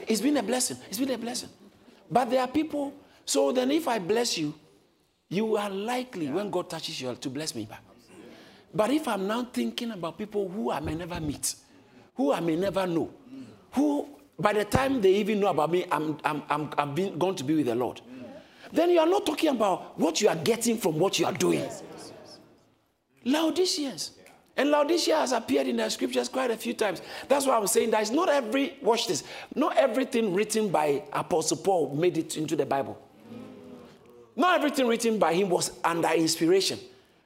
It's 0.07 0.19
been 0.19 0.37
a 0.37 0.43
blessing. 0.43 0.77
It's 0.89 0.97
been 0.97 1.11
a 1.11 1.17
blessing. 1.17 1.49
But 2.09 2.31
there 2.31 2.41
are 2.41 2.47
people. 2.47 2.91
So 3.23 3.51
then, 3.51 3.69
if 3.69 3.87
I 3.87 3.99
bless 3.99 4.35
you, 4.37 4.53
you 5.29 5.57
are 5.57 5.69
likely 5.69 6.27
when 6.27 6.49
God 6.49 6.71
touches 6.71 6.99
you 6.99 7.13
to 7.13 7.29
bless 7.29 7.53
me 7.53 7.65
back. 7.65 7.83
But 8.73 8.89
if 8.89 9.07
I'm 9.07 9.27
now 9.27 9.43
thinking 9.45 9.91
about 9.91 10.17
people 10.17 10.49
who 10.49 10.71
I 10.71 10.79
may 10.79 10.95
never 10.95 11.21
meet, 11.21 11.55
who 12.15 12.31
I 12.31 12.39
may 12.39 12.55
never 12.55 12.85
know, 12.87 13.11
who 13.71 14.07
by 14.39 14.53
the 14.53 14.65
time 14.65 15.01
they 15.01 15.13
even 15.15 15.39
know 15.39 15.47
about 15.47 15.71
me, 15.71 15.85
I'm, 15.91 16.17
I'm, 16.23 16.43
I'm, 16.49 16.69
I'm 16.77 17.17
going 17.17 17.35
to 17.35 17.43
be 17.43 17.55
with 17.55 17.65
the 17.67 17.75
Lord 17.75 18.01
then 18.73 18.89
you 18.89 18.99
are 18.99 19.07
not 19.07 19.25
talking 19.25 19.49
about 19.49 19.97
what 19.99 20.19
you 20.19 20.27
are 20.27 20.35
getting 20.35 20.77
from 20.77 20.97
what 20.97 21.19
you 21.19 21.27
are 21.27 21.33
doing. 21.33 21.63
Laodiceans. 23.23 24.11
And 24.55 24.69
Laodicea 24.69 25.15
has 25.15 25.31
appeared 25.31 25.67
in 25.67 25.77
the 25.77 25.89
scriptures 25.89 26.29
quite 26.29 26.51
a 26.51 26.57
few 26.57 26.73
times. 26.73 27.01
That's 27.27 27.47
why 27.47 27.57
I'm 27.57 27.65
saying 27.65 27.91
that 27.91 28.01
it's 28.01 28.11
not 28.11 28.29
every, 28.29 28.77
watch 28.81 29.07
this, 29.07 29.23
not 29.55 29.77
everything 29.77 30.33
written 30.33 30.69
by 30.69 31.03
Apostle 31.11 31.57
Paul 31.57 31.95
made 31.95 32.17
it 32.17 32.37
into 32.37 32.55
the 32.55 32.65
Bible. 32.65 32.99
Not 34.35 34.57
everything 34.57 34.87
written 34.87 35.17
by 35.17 35.33
him 35.33 35.49
was 35.49 35.71
under 35.83 36.09
inspiration. 36.09 36.79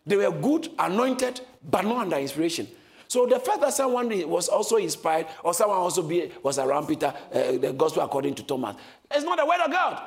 They 0.06 0.16
were 0.16 0.32
good, 0.32 0.70
anointed, 0.80 1.42
but 1.70 1.84
not 1.84 1.98
under 1.98 2.18
inspiration. 2.18 2.68
So 3.08 3.26
the 3.26 3.40
fact 3.40 3.62
that 3.62 3.74
someone 3.74 4.10
was 4.30 4.50
also 4.50 4.78
inspired, 4.78 5.28
or 5.44 5.54
someone 5.54 5.78
also 5.78 6.02
be, 6.02 6.32
was 6.44 6.60
around 6.60 6.88
Peter, 6.88 7.14
uh, 7.34 7.52
the 7.54 7.74
gospel 7.78 8.04
according 8.04 8.36
to 8.36 8.44
Thomas, 8.44 8.76
it's 9.12 9.24
not 9.24 9.38
the 9.38 9.46
word 9.46 9.62
of 9.66 9.72
God. 9.72 10.02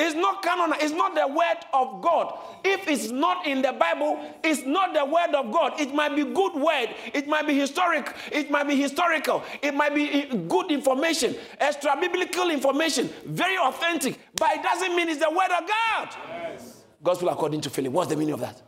It's 0.00 0.14
not 0.14 0.44
canon. 0.44 0.78
It's 0.80 0.92
not 0.92 1.16
the 1.16 1.26
word 1.26 1.58
of 1.72 2.00
God. 2.00 2.38
If 2.64 2.86
it's 2.86 3.10
not 3.10 3.44
in 3.44 3.62
the 3.62 3.72
Bible, 3.72 4.20
it's 4.44 4.64
not 4.64 4.94
the 4.94 5.04
word 5.04 5.34
of 5.34 5.50
God. 5.52 5.80
It 5.80 5.92
might 5.92 6.14
be 6.14 6.22
good 6.22 6.54
word. 6.54 6.94
It 7.12 7.26
might 7.26 7.48
be 7.48 7.58
historic. 7.58 8.14
It 8.30 8.48
might 8.48 8.68
be 8.68 8.76
historical. 8.80 9.42
It 9.60 9.74
might 9.74 9.96
be 9.96 10.26
good 10.46 10.70
information, 10.70 11.34
extra 11.58 11.96
biblical 12.00 12.48
information, 12.50 13.10
very 13.26 13.58
authentic. 13.58 14.20
But 14.36 14.54
it 14.54 14.62
doesn't 14.62 14.94
mean 14.94 15.08
it's 15.08 15.18
the 15.18 15.30
word 15.30 15.50
of 15.50 15.68
God. 15.68 16.16
Yes. 16.28 16.84
Gospel 17.02 17.30
according 17.30 17.62
to 17.62 17.70
Philip. 17.70 17.92
What's 17.92 18.08
the 18.08 18.16
meaning 18.16 18.34
of 18.34 18.40
that? 18.40 18.62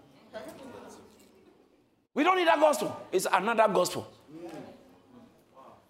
We 2.14 2.24
don't 2.24 2.36
need 2.36 2.48
that 2.48 2.61
gospel. 2.61 2.96
It's 3.12 3.26
another 3.32 3.72
gospel. 3.72 4.11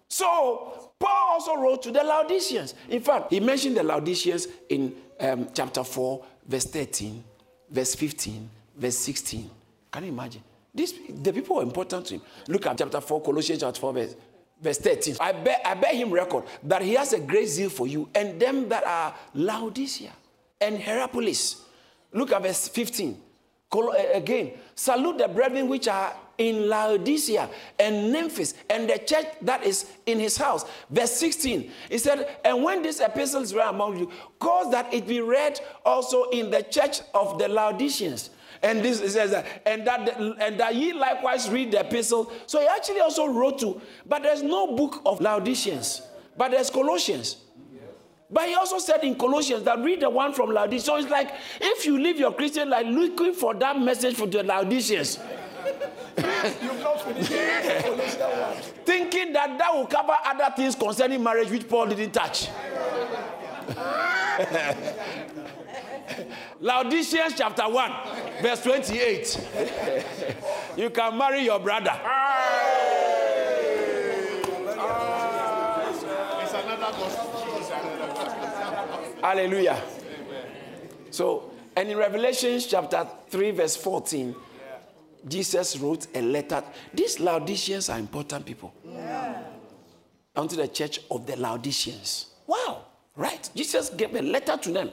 So 0.07 0.91
Paul 0.99 1.29
also 1.31 1.55
wrote 1.55 1.81
to 1.83 1.91
the 1.91 2.03
Laodiceans. 2.03 2.75
In 2.89 3.01
fact, 3.01 3.31
he 3.31 3.39
mentioned 3.39 3.77
the 3.77 3.83
Laodiceans 3.83 4.47
in 4.69 4.95
um, 5.19 5.47
chapter 5.53 5.83
4, 5.83 6.23
verse 6.47 6.65
13, 6.65 7.23
verse 7.69 7.95
15, 7.95 8.49
verse 8.77 8.97
16. 8.97 9.49
Can 9.91 10.03
you 10.03 10.09
imagine? 10.09 10.43
These, 10.73 10.93
the 11.09 11.33
people 11.33 11.57
were 11.57 11.63
important 11.63 12.05
to 12.07 12.15
him. 12.15 12.21
Look 12.47 12.65
at 12.65 12.77
chapter 12.77 13.01
4, 13.01 13.21
Colossians 13.21 13.61
chapter 13.61 13.79
4, 13.79 13.93
verse, 13.93 14.15
verse 14.61 14.77
13. 14.77 15.15
I 15.19 15.31
bear, 15.31 15.57
I 15.65 15.73
bear 15.73 15.93
him 15.95 16.11
record 16.11 16.43
that 16.63 16.81
he 16.81 16.93
has 16.95 17.13
a 17.13 17.19
great 17.19 17.47
zeal 17.47 17.69
for 17.69 17.87
you 17.87 18.09
and 18.13 18.39
them 18.39 18.69
that 18.69 18.85
are 18.85 19.15
Laodicea 19.33 20.11
and 20.59 20.77
Hierapolis. 20.77 21.61
Look 22.13 22.31
at 22.31 22.41
verse 22.43 22.67
15. 22.67 23.17
Eh, 23.73 23.77
eh, 23.97 24.17
again, 24.17 24.51
salute 24.75 25.17
the 25.17 25.27
brethren 25.27 25.69
which 25.69 25.87
are 25.87 26.13
in 26.37 26.67
Laodicea 26.67 27.49
and 27.79 28.13
Nymphas 28.13 28.53
and 28.69 28.89
the 28.89 28.97
church 28.97 29.27
that 29.43 29.63
is 29.63 29.85
in 30.05 30.19
his 30.19 30.35
house. 30.35 30.65
Verse 30.89 31.11
16, 31.11 31.71
he 31.89 31.97
said, 31.97 32.37
And 32.43 32.63
when 32.63 32.81
these 32.81 32.99
epistles 32.99 33.53
were 33.53 33.61
among 33.61 33.97
you, 33.97 34.11
cause 34.39 34.71
that 34.71 34.93
it 34.93 35.07
be 35.07 35.21
read 35.21 35.59
also 35.85 36.23
in 36.31 36.49
the 36.49 36.63
church 36.63 37.01
of 37.13 37.39
the 37.39 37.47
Laodiceans. 37.47 38.31
And 38.63 38.83
this 38.83 38.99
says 39.13 39.31
that, 39.31 39.45
and 39.65 39.87
that 39.87 40.19
and 40.19 40.59
that 40.59 40.75
ye 40.75 40.93
likewise 40.93 41.49
read 41.49 41.71
the 41.71 41.79
epistle. 41.79 42.31
So 42.45 42.59
he 42.59 42.67
actually 42.67 42.99
also 42.99 43.25
wrote 43.27 43.57
to, 43.59 43.81
but 44.05 44.21
there's 44.21 44.43
no 44.43 44.75
book 44.75 45.01
of 45.05 45.19
Laodiceans, 45.19 46.03
but 46.37 46.51
there's 46.51 46.69
Colossians. 46.69 47.37
But 48.31 48.47
he 48.47 48.55
also 48.55 48.79
said 48.79 49.03
in 49.03 49.15
Colossians 49.15 49.63
that 49.63 49.79
read 49.79 49.99
the 49.99 50.09
one 50.09 50.33
from 50.33 50.51
Laodicea. 50.51 50.85
So 50.85 50.95
it's 50.95 51.09
like 51.09 51.31
if 51.59 51.85
you 51.85 52.01
live 52.01 52.17
your 52.17 52.33
Christian 52.33 52.69
life 52.69 52.85
looking 52.87 53.33
for 53.33 53.53
that 53.55 53.79
message 53.79 54.15
for 54.15 54.27
the 54.27 54.43
Laodiceans. 54.43 55.19
You've 56.17 56.79
not 56.79 57.01
finished 57.01 57.31
Thinking 58.85 59.33
that 59.33 59.57
that 59.57 59.73
will 59.73 59.85
cover 59.85 60.13
other 60.25 60.53
things 60.55 60.75
concerning 60.75 61.23
marriage 61.23 61.49
which 61.49 61.67
Paul 61.67 61.87
didn't 61.87 62.11
touch. 62.11 62.49
Laodiceans 66.59 67.33
chapter 67.37 67.63
1, 67.63 67.91
verse 68.41 68.61
28. 68.63 69.47
you 70.77 70.89
can 70.89 71.17
marry 71.17 71.43
your 71.43 71.59
brother. 71.59 71.99
Hallelujah. 79.21 79.81
So, 81.11 81.51
and 81.75 81.89
in 81.89 81.97
Revelation 81.97 82.59
chapter 82.67 83.07
3, 83.29 83.51
verse 83.51 83.75
14, 83.77 84.35
Jesus 85.27 85.77
wrote 85.77 86.07
a 86.15 86.21
letter. 86.21 86.63
These 86.93 87.19
Laodiceans 87.19 87.89
are 87.89 87.99
important 87.99 88.45
people. 88.45 88.73
Yeah. 88.83 89.43
Unto 90.35 90.55
the 90.55 90.67
church 90.67 91.01
of 91.11 91.27
the 91.27 91.35
Laodiceans. 91.35 92.27
Wow, 92.47 92.85
right? 93.15 93.49
Jesus 93.55 93.89
gave 93.89 94.15
a 94.15 94.21
letter 94.21 94.57
to 94.57 94.71
them. 94.71 94.89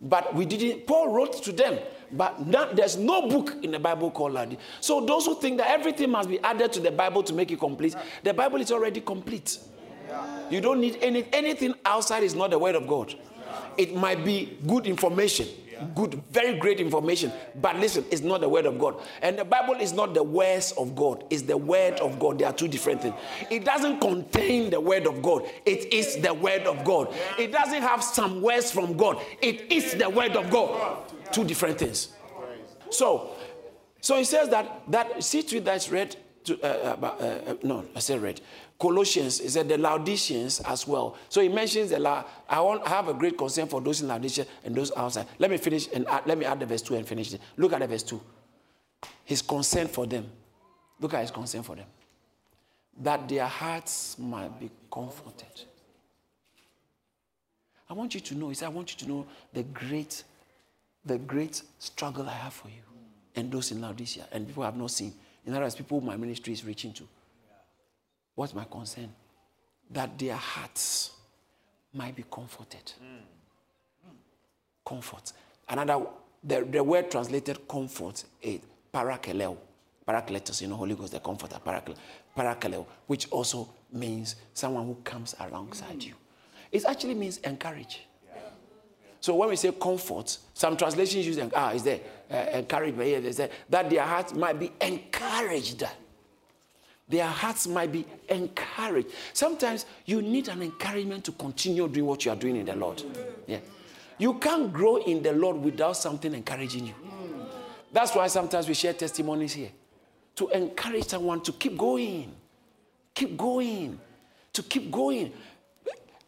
But 0.00 0.34
we 0.34 0.44
didn't, 0.44 0.86
Paul 0.86 1.12
wrote 1.12 1.42
to 1.44 1.52
them. 1.52 1.78
But 2.10 2.46
not, 2.46 2.74
there's 2.74 2.96
no 2.96 3.28
book 3.28 3.56
in 3.62 3.70
the 3.70 3.78
Bible 3.78 4.10
called 4.10 4.32
Laodicean. 4.32 4.62
So 4.80 5.04
those 5.04 5.26
who 5.26 5.40
think 5.40 5.58
that 5.58 5.70
everything 5.70 6.10
must 6.10 6.28
be 6.28 6.40
added 6.40 6.72
to 6.72 6.80
the 6.80 6.90
Bible 6.90 7.22
to 7.22 7.34
make 7.34 7.50
it 7.50 7.60
complete, 7.60 7.94
the 8.22 8.34
Bible 8.34 8.60
is 8.60 8.72
already 8.72 9.00
complete. 9.00 9.58
You 10.50 10.60
don't 10.60 10.80
need 10.80 10.98
any, 11.00 11.26
anything 11.32 11.74
outside 11.84 12.22
is 12.22 12.34
not 12.34 12.50
the 12.50 12.58
word 12.58 12.74
of 12.74 12.86
God. 12.86 13.14
It 13.76 13.94
might 13.94 14.24
be 14.24 14.58
good 14.66 14.86
information 14.86 15.46
good, 15.94 16.22
very 16.30 16.58
great 16.58 16.80
information. 16.80 17.32
But 17.60 17.76
listen, 17.76 18.04
it's 18.10 18.22
not 18.22 18.40
the 18.40 18.48
word 18.48 18.66
of 18.66 18.78
God. 18.78 19.00
And 19.22 19.38
the 19.38 19.44
Bible 19.44 19.74
is 19.74 19.92
not 19.92 20.14
the 20.14 20.22
words 20.22 20.72
of 20.72 20.94
God, 20.94 21.24
it's 21.30 21.42
the 21.42 21.56
word 21.56 21.94
of 22.00 22.18
God. 22.18 22.38
They 22.38 22.44
are 22.44 22.52
two 22.52 22.68
different 22.68 23.02
things. 23.02 23.14
It 23.50 23.64
doesn't 23.64 24.00
contain 24.00 24.70
the 24.70 24.80
word 24.80 25.06
of 25.06 25.22
God, 25.22 25.48
it 25.64 25.92
is 25.92 26.16
the 26.16 26.34
word 26.34 26.62
of 26.62 26.84
God. 26.84 27.14
It 27.38 27.52
doesn't 27.52 27.82
have 27.82 28.02
some 28.02 28.42
words 28.42 28.70
from 28.70 28.96
God, 28.96 29.20
it 29.40 29.70
is 29.70 29.94
the 29.94 30.08
word 30.08 30.36
of 30.36 30.50
God. 30.50 30.98
Two 31.32 31.44
different 31.44 31.78
things. 31.78 32.08
So, 32.90 33.30
so 34.00 34.16
he 34.16 34.24
says 34.24 34.48
that 34.48 34.82
that 34.88 35.22
see 35.22 35.42
to 35.42 35.56
it 35.58 35.64
that's 35.64 35.90
read 35.90 36.16
to, 36.44 36.60
uh, 36.62 36.96
uh, 37.00 37.06
uh, 37.06 37.50
uh, 37.50 37.54
no, 37.62 37.84
I 37.94 37.98
said 38.00 38.22
read. 38.22 38.40
Colossians, 38.78 39.40
he 39.40 39.48
said 39.48 39.68
the 39.68 39.76
Laodiceans 39.76 40.60
as 40.60 40.86
well. 40.86 41.16
So 41.28 41.40
he 41.40 41.48
mentions 41.48 41.90
the 41.90 41.98
La. 41.98 42.24
I 42.48 42.60
want 42.60 42.82
I 42.84 42.90
have 42.90 43.08
a 43.08 43.14
great 43.14 43.36
concern 43.36 43.66
for 43.66 43.80
those 43.80 44.00
in 44.00 44.08
Laodicea 44.08 44.46
and 44.64 44.74
those 44.74 44.92
outside. 44.96 45.26
Let 45.38 45.50
me 45.50 45.56
finish 45.56 45.88
and 45.92 46.06
add, 46.08 46.26
let 46.26 46.38
me 46.38 46.44
add 46.44 46.60
the 46.60 46.66
verse 46.66 46.82
2 46.82 46.94
and 46.94 47.06
finish 47.06 47.34
it. 47.34 47.40
Look 47.56 47.72
at 47.72 47.80
the 47.80 47.86
verse 47.86 48.02
2. 48.04 48.20
His 49.24 49.42
concern 49.42 49.88
for 49.88 50.06
them. 50.06 50.30
Look 51.00 51.14
at 51.14 51.20
his 51.22 51.30
concern 51.30 51.62
for 51.62 51.76
them. 51.76 51.86
That 53.00 53.28
their 53.28 53.46
hearts 53.46 54.18
might 54.18 54.58
be 54.58 54.70
comforted. 54.92 55.62
I 57.90 57.94
want 57.94 58.14
you 58.14 58.20
to 58.20 58.34
know, 58.34 58.48
he 58.48 58.54
said, 58.54 58.66
I 58.66 58.70
want 58.70 58.92
you 58.92 59.06
to 59.06 59.12
know 59.12 59.26
the 59.52 59.62
great, 59.62 60.22
the 61.04 61.18
great 61.18 61.62
struggle 61.78 62.28
I 62.28 62.32
have 62.32 62.52
for 62.52 62.68
you 62.68 62.82
and 63.34 63.50
those 63.50 63.70
in 63.70 63.80
Laodicea 63.80 64.24
and 64.32 64.46
people 64.46 64.62
have 64.62 64.76
not 64.76 64.90
seen. 64.90 65.14
In 65.48 65.54
other 65.54 65.64
words, 65.64 65.76
people 65.76 66.02
my 66.02 66.14
ministry 66.14 66.52
is 66.52 66.62
reaching 66.62 66.92
to. 66.92 67.04
What's 68.34 68.52
my 68.54 68.64
concern? 68.64 69.08
That 69.90 70.18
their 70.18 70.34
hearts 70.36 71.12
might 71.94 72.14
be 72.14 72.24
comforted. 72.30 72.92
Comfort. 74.84 75.32
Another, 75.66 76.04
the, 76.44 76.68
the 76.70 76.84
word 76.84 77.10
translated 77.10 77.66
comfort 77.66 78.24
is 78.42 78.60
parakaleo. 78.92 79.56
Paracletus, 80.06 80.60
you 80.60 80.68
know, 80.68 80.76
Holy 80.76 80.94
Ghost, 80.94 81.12
the 81.12 81.20
comforter, 81.20 81.58
parakaleo, 81.64 81.96
parakaleo, 82.36 82.84
which 83.06 83.30
also 83.30 83.70
means 83.90 84.36
someone 84.52 84.84
who 84.84 84.96
comes 84.96 85.34
alongside 85.40 86.00
mm. 86.00 86.08
you. 86.08 86.14
It 86.70 86.84
actually 86.84 87.14
means 87.14 87.38
encourage. 87.38 88.02
So 89.28 89.34
when 89.34 89.50
we 89.50 89.56
say 89.56 89.72
comfort, 89.72 90.38
some 90.54 90.74
translations 90.74 91.26
use 91.26 91.38
ah, 91.54 91.72
is 91.72 91.82
there 91.82 92.00
uh, 92.30 92.34
encouragement 92.54 93.06
here? 93.06 93.20
They 93.20 93.32
say 93.32 93.50
that 93.68 93.90
their 93.90 94.02
hearts 94.02 94.32
might 94.32 94.58
be 94.58 94.72
encouraged. 94.80 95.84
Their 97.06 97.26
hearts 97.26 97.66
might 97.66 97.92
be 97.92 98.06
encouraged. 98.26 99.10
Sometimes 99.34 99.84
you 100.06 100.22
need 100.22 100.48
an 100.48 100.62
encouragement 100.62 101.24
to 101.26 101.32
continue 101.32 101.86
doing 101.88 102.06
what 102.06 102.24
you 102.24 102.30
are 102.30 102.36
doing 102.36 102.56
in 102.56 102.64
the 102.64 102.74
Lord. 102.74 103.02
Yeah. 103.46 103.58
You 104.16 104.32
can't 104.32 104.72
grow 104.72 104.96
in 104.96 105.22
the 105.22 105.34
Lord 105.34 105.58
without 105.58 105.98
something 105.98 106.32
encouraging 106.32 106.86
you. 106.86 106.94
That's 107.92 108.14
why 108.14 108.28
sometimes 108.28 108.66
we 108.66 108.72
share 108.72 108.94
testimonies 108.94 109.52
here 109.52 109.72
to 110.36 110.48
encourage 110.48 111.04
someone 111.04 111.42
to 111.42 111.52
keep 111.52 111.76
going, 111.76 112.34
keep 113.12 113.36
going, 113.36 114.00
to 114.54 114.62
keep 114.62 114.90
going. 114.90 115.34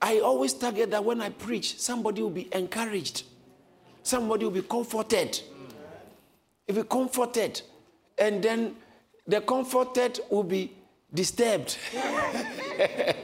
I 0.03 0.21
always 0.21 0.55
target 0.55 0.91
that 0.93 1.05
when 1.05 1.21
I 1.21 1.29
preach, 1.31 1.79
somebody 1.79 2.23
will 2.23 2.31
be 2.31 2.49
encouraged, 2.53 3.25
somebody 4.03 4.45
will 4.45 4.53
be 4.53 4.63
comforted. 4.63 5.41
If 6.67 6.77
be 6.77 6.83
comforted, 6.85 7.61
and 8.17 8.43
then 8.43 8.77
the 9.27 9.41
comforted 9.41 10.21
will 10.31 10.45
be 10.45 10.73
disturbed. 11.13 11.77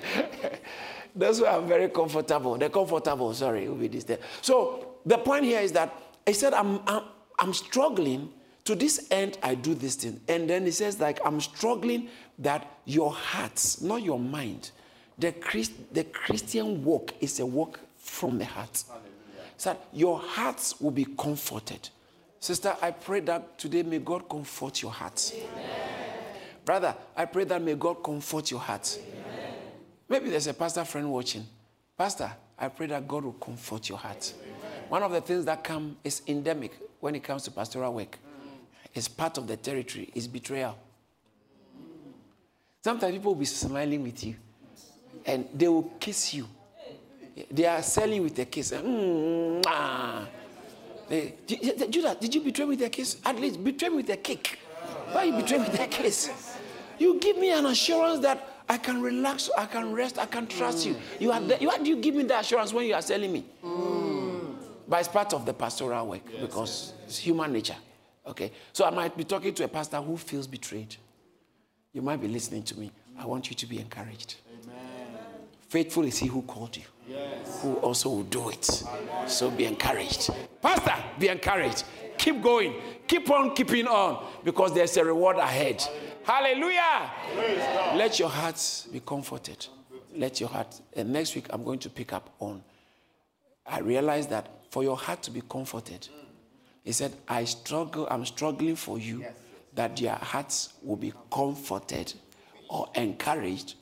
Those 1.16 1.38
who 1.38 1.46
are 1.46 1.62
very 1.62 1.88
comfortable, 1.88 2.58
the 2.58 2.68
comfortable, 2.68 3.32
sorry, 3.32 3.68
will 3.68 3.76
be 3.76 3.88
disturbed. 3.88 4.22
So 4.42 4.96
the 5.06 5.16
point 5.16 5.44
here 5.44 5.60
is 5.60 5.72
that 5.72 5.94
he 6.26 6.34
said, 6.34 6.52
I'm, 6.52 6.80
I'm, 6.86 7.02
I'm 7.38 7.54
struggling. 7.54 8.30
To 8.64 8.74
this 8.74 9.06
end, 9.12 9.38
I 9.44 9.54
do 9.54 9.74
this 9.74 9.94
thing. 9.94 10.20
And 10.26 10.50
then 10.50 10.64
he 10.64 10.72
says, 10.72 10.98
like, 10.98 11.20
I'm 11.24 11.40
struggling 11.40 12.08
that 12.40 12.80
your 12.84 13.12
hearts, 13.12 13.80
not 13.80 14.02
your 14.02 14.18
mind, 14.18 14.72
the, 15.18 15.32
Christ, 15.32 15.72
the 15.92 16.04
Christian 16.04 16.84
walk 16.84 17.14
is 17.20 17.40
a 17.40 17.46
walk 17.46 17.80
from 17.96 18.38
the 18.38 18.44
heart. 18.44 18.84
So 19.56 19.76
your 19.92 20.18
hearts 20.18 20.80
will 20.80 20.90
be 20.90 21.04
comforted. 21.04 21.88
Sister, 22.38 22.76
I 22.82 22.90
pray 22.90 23.20
that 23.20 23.58
today 23.58 23.82
may 23.82 23.98
God 23.98 24.28
comfort 24.28 24.82
your 24.82 24.92
heart. 24.92 25.32
Brother, 26.64 26.94
I 27.16 27.24
pray 27.24 27.44
that 27.44 27.62
may 27.62 27.74
God 27.74 28.02
comfort 28.02 28.50
your 28.50 28.60
heart. 28.60 28.98
Amen. 29.00 29.54
Maybe 30.08 30.30
there's 30.30 30.46
a 30.46 30.54
pastor 30.54 30.84
friend 30.84 31.10
watching. 31.10 31.46
Pastor, 31.96 32.30
I 32.58 32.68
pray 32.68 32.88
that 32.88 33.08
God 33.08 33.24
will 33.24 33.32
comfort 33.32 33.88
your 33.88 33.98
heart. 33.98 34.34
Amen. 34.38 34.84
One 34.88 35.02
of 35.02 35.12
the 35.12 35.20
things 35.20 35.44
that 35.46 35.64
come 35.64 35.96
is 36.04 36.22
endemic 36.26 36.76
when 37.00 37.14
it 37.14 37.22
comes 37.22 37.44
to 37.44 37.50
pastoral 37.50 37.94
work. 37.94 38.12
Mm. 38.12 38.50
It's 38.94 39.08
part 39.08 39.38
of 39.38 39.46
the 39.46 39.56
territory, 39.56 40.10
it's 40.14 40.26
betrayal. 40.26 40.76
Mm. 41.76 42.12
Sometimes 42.82 43.14
people 43.14 43.32
will 43.32 43.40
be 43.40 43.46
smiling 43.46 44.02
with 44.02 44.24
you 44.24 44.36
and 45.26 45.48
they 45.52 45.68
will 45.68 45.90
kiss 45.98 46.34
you. 46.34 46.46
They 47.50 47.66
are 47.66 47.82
selling 47.82 48.22
with 48.22 48.38
a 48.38 48.46
kiss. 48.46 48.72
Mm, 48.72 49.62
ah. 49.66 50.26
They, 51.08 51.34
Judah, 51.46 52.16
did 52.18 52.34
you 52.34 52.40
betray 52.40 52.64
me 52.64 52.70
with 52.70 52.82
a 52.82 52.88
kiss? 52.88 53.18
At 53.24 53.38
least 53.38 53.62
betray 53.62 53.88
me 53.90 53.96
with 53.96 54.10
a 54.10 54.16
kick. 54.16 54.58
Why 55.12 55.24
you 55.24 55.36
betray 55.36 55.58
me 55.58 55.64
with 55.64 55.78
a 55.78 55.86
kiss? 55.86 56.56
You 56.98 57.20
give 57.20 57.36
me 57.36 57.52
an 57.52 57.66
assurance 57.66 58.20
that 58.20 58.48
I 58.68 58.78
can 58.78 59.02
relax, 59.02 59.50
I 59.56 59.66
can 59.66 59.92
rest, 59.92 60.18
I 60.18 60.26
can 60.26 60.46
trust 60.46 60.86
mm. 60.86 60.90
you. 60.90 60.96
You 61.20 61.32
are 61.32 61.40
there. 61.40 61.58
Why 61.58 61.78
do 61.78 61.88
you 61.88 61.96
give 61.96 62.14
me 62.14 62.24
the 62.24 62.38
assurance 62.38 62.72
when 62.72 62.86
you 62.86 62.94
are 62.94 63.02
selling 63.02 63.32
me? 63.32 63.44
Mm. 63.62 64.56
But 64.88 65.00
it's 65.00 65.08
part 65.08 65.32
of 65.34 65.44
the 65.44 65.52
pastoral 65.52 66.06
work 66.06 66.22
yes, 66.30 66.40
because 66.40 66.94
yes. 66.96 67.08
it's 67.08 67.18
human 67.18 67.52
nature. 67.52 67.76
Okay? 68.26 68.50
So 68.72 68.84
I 68.84 68.90
might 68.90 69.16
be 69.16 69.24
talking 69.24 69.54
to 69.54 69.64
a 69.64 69.68
pastor 69.68 69.98
who 69.98 70.16
feels 70.16 70.46
betrayed. 70.46 70.96
You 71.92 72.02
might 72.02 72.20
be 72.20 72.28
listening 72.28 72.62
to 72.64 72.78
me. 72.78 72.90
I 73.18 73.26
want 73.26 73.48
you 73.50 73.56
to 73.56 73.66
be 73.66 73.78
encouraged. 73.78 74.36
Faithful 75.76 76.04
is 76.04 76.16
he 76.16 76.26
who 76.26 76.40
called 76.40 76.74
you, 76.74 76.84
yes. 77.06 77.60
who 77.60 77.74
also 77.74 78.08
will 78.08 78.22
do 78.22 78.48
it. 78.48 78.82
Amen. 78.88 79.28
So 79.28 79.50
be 79.50 79.66
encouraged. 79.66 80.30
Pastor, 80.62 80.94
be 81.18 81.28
encouraged. 81.28 81.84
Keep 82.16 82.40
going. 82.40 82.76
Keep 83.06 83.30
on 83.30 83.54
keeping 83.54 83.86
on 83.86 84.24
because 84.42 84.72
there's 84.72 84.96
a 84.96 85.04
reward 85.04 85.36
ahead. 85.36 85.86
Hallelujah. 86.24 87.10
Let 87.94 88.18
your 88.18 88.30
hearts 88.30 88.88
be 88.90 89.00
comforted. 89.00 89.66
Let 90.14 90.40
your 90.40 90.48
heart. 90.48 90.80
And 90.94 91.12
next 91.12 91.34
week, 91.34 91.44
I'm 91.50 91.62
going 91.62 91.80
to 91.80 91.90
pick 91.90 92.14
up 92.14 92.34
on. 92.38 92.64
I 93.66 93.80
realize 93.80 94.26
that 94.28 94.48
for 94.70 94.82
your 94.82 94.96
heart 94.96 95.22
to 95.24 95.30
be 95.30 95.42
comforted, 95.42 96.08
he 96.84 96.92
said, 96.92 97.12
I 97.28 97.44
struggle, 97.44 98.08
I'm 98.10 98.24
struggling 98.24 98.76
for 98.76 98.98
you 98.98 99.20
yes. 99.20 99.34
that 99.74 100.00
your 100.00 100.14
hearts 100.14 100.72
will 100.82 100.96
be 100.96 101.12
comforted 101.30 102.14
or 102.70 102.88
encouraged 102.94 103.74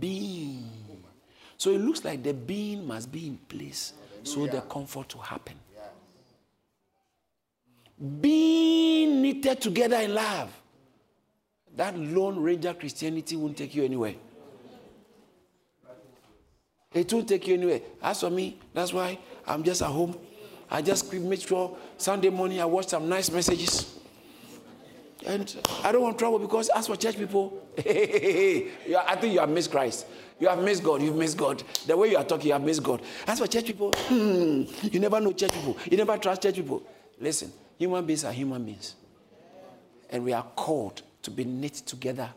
being. 0.00 0.70
So 1.56 1.70
it 1.70 1.80
looks 1.80 2.04
like 2.04 2.22
the 2.22 2.34
being 2.34 2.86
must 2.86 3.10
be 3.10 3.26
in 3.26 3.36
place 3.36 3.92
so 4.22 4.46
the 4.46 4.60
comfort 4.62 5.08
to 5.10 5.18
happen. 5.18 5.54
Being 8.20 9.22
knitted 9.22 9.60
together 9.60 9.96
in 9.96 10.14
love. 10.14 10.52
That 11.76 11.96
lone 11.98 12.38
ranger 12.40 12.74
Christianity 12.74 13.36
won't 13.36 13.56
take 13.56 13.74
you 13.74 13.84
anywhere. 13.84 14.14
It 16.92 17.12
won't 17.12 17.28
take 17.28 17.46
you 17.46 17.54
anywhere. 17.54 17.80
As 18.02 18.20
for 18.20 18.30
me, 18.30 18.58
that's 18.72 18.92
why 18.92 19.18
I'm 19.46 19.62
just 19.62 19.82
at 19.82 19.88
home. 19.88 20.18
I 20.70 20.82
just 20.82 21.12
make 21.12 21.46
sure 21.46 21.76
Sunday 21.96 22.30
morning 22.30 22.60
I 22.60 22.64
watch 22.64 22.88
some 22.88 23.08
nice 23.08 23.30
messages. 23.30 23.95
And 25.26 25.56
I 25.82 25.92
don't 25.92 26.02
want 26.02 26.18
trouble 26.18 26.38
because 26.38 26.68
as 26.68 26.86
for 26.86 26.96
church 26.96 27.16
people, 27.16 27.66
hey 27.76 28.06
hey 28.06 28.70
hey 28.84 28.96
I 28.96 29.16
think 29.16 29.34
you 29.34 29.40
have 29.40 29.48
missed 29.48 29.70
Christ. 29.70 30.06
You 30.38 30.48
have 30.48 30.62
missed 30.62 30.82
God. 30.82 31.02
You've 31.02 31.16
missed 31.16 31.36
God. 31.36 31.62
The 31.86 31.96
way 31.96 32.10
you 32.10 32.16
are 32.16 32.24
talking, 32.24 32.48
you 32.48 32.52
have 32.52 32.62
missed 32.62 32.82
God. 32.82 33.00
As 33.26 33.38
for 33.38 33.46
church 33.46 33.66
people, 33.66 33.92
hmm, 33.92 34.64
you 34.82 35.00
never 35.00 35.18
know 35.20 35.32
church 35.32 35.52
people. 35.52 35.76
You 35.90 35.96
never 35.96 36.16
trust 36.18 36.42
church 36.42 36.56
people. 36.56 36.82
Listen, 37.18 37.50
human 37.78 38.04
beings 38.04 38.24
are 38.24 38.32
human 38.32 38.64
beings. 38.64 38.94
And 40.10 40.24
we 40.24 40.32
are 40.32 40.44
called 40.54 41.02
to 41.22 41.30
be 41.30 41.44
knit 41.44 41.74
together 41.74 42.28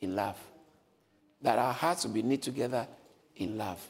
in 0.00 0.14
love. 0.14 0.36
That 1.42 1.58
our 1.58 1.72
hearts 1.72 2.04
will 2.04 2.12
be 2.12 2.22
knit 2.22 2.42
together 2.42 2.86
in 3.36 3.58
love. 3.58 3.84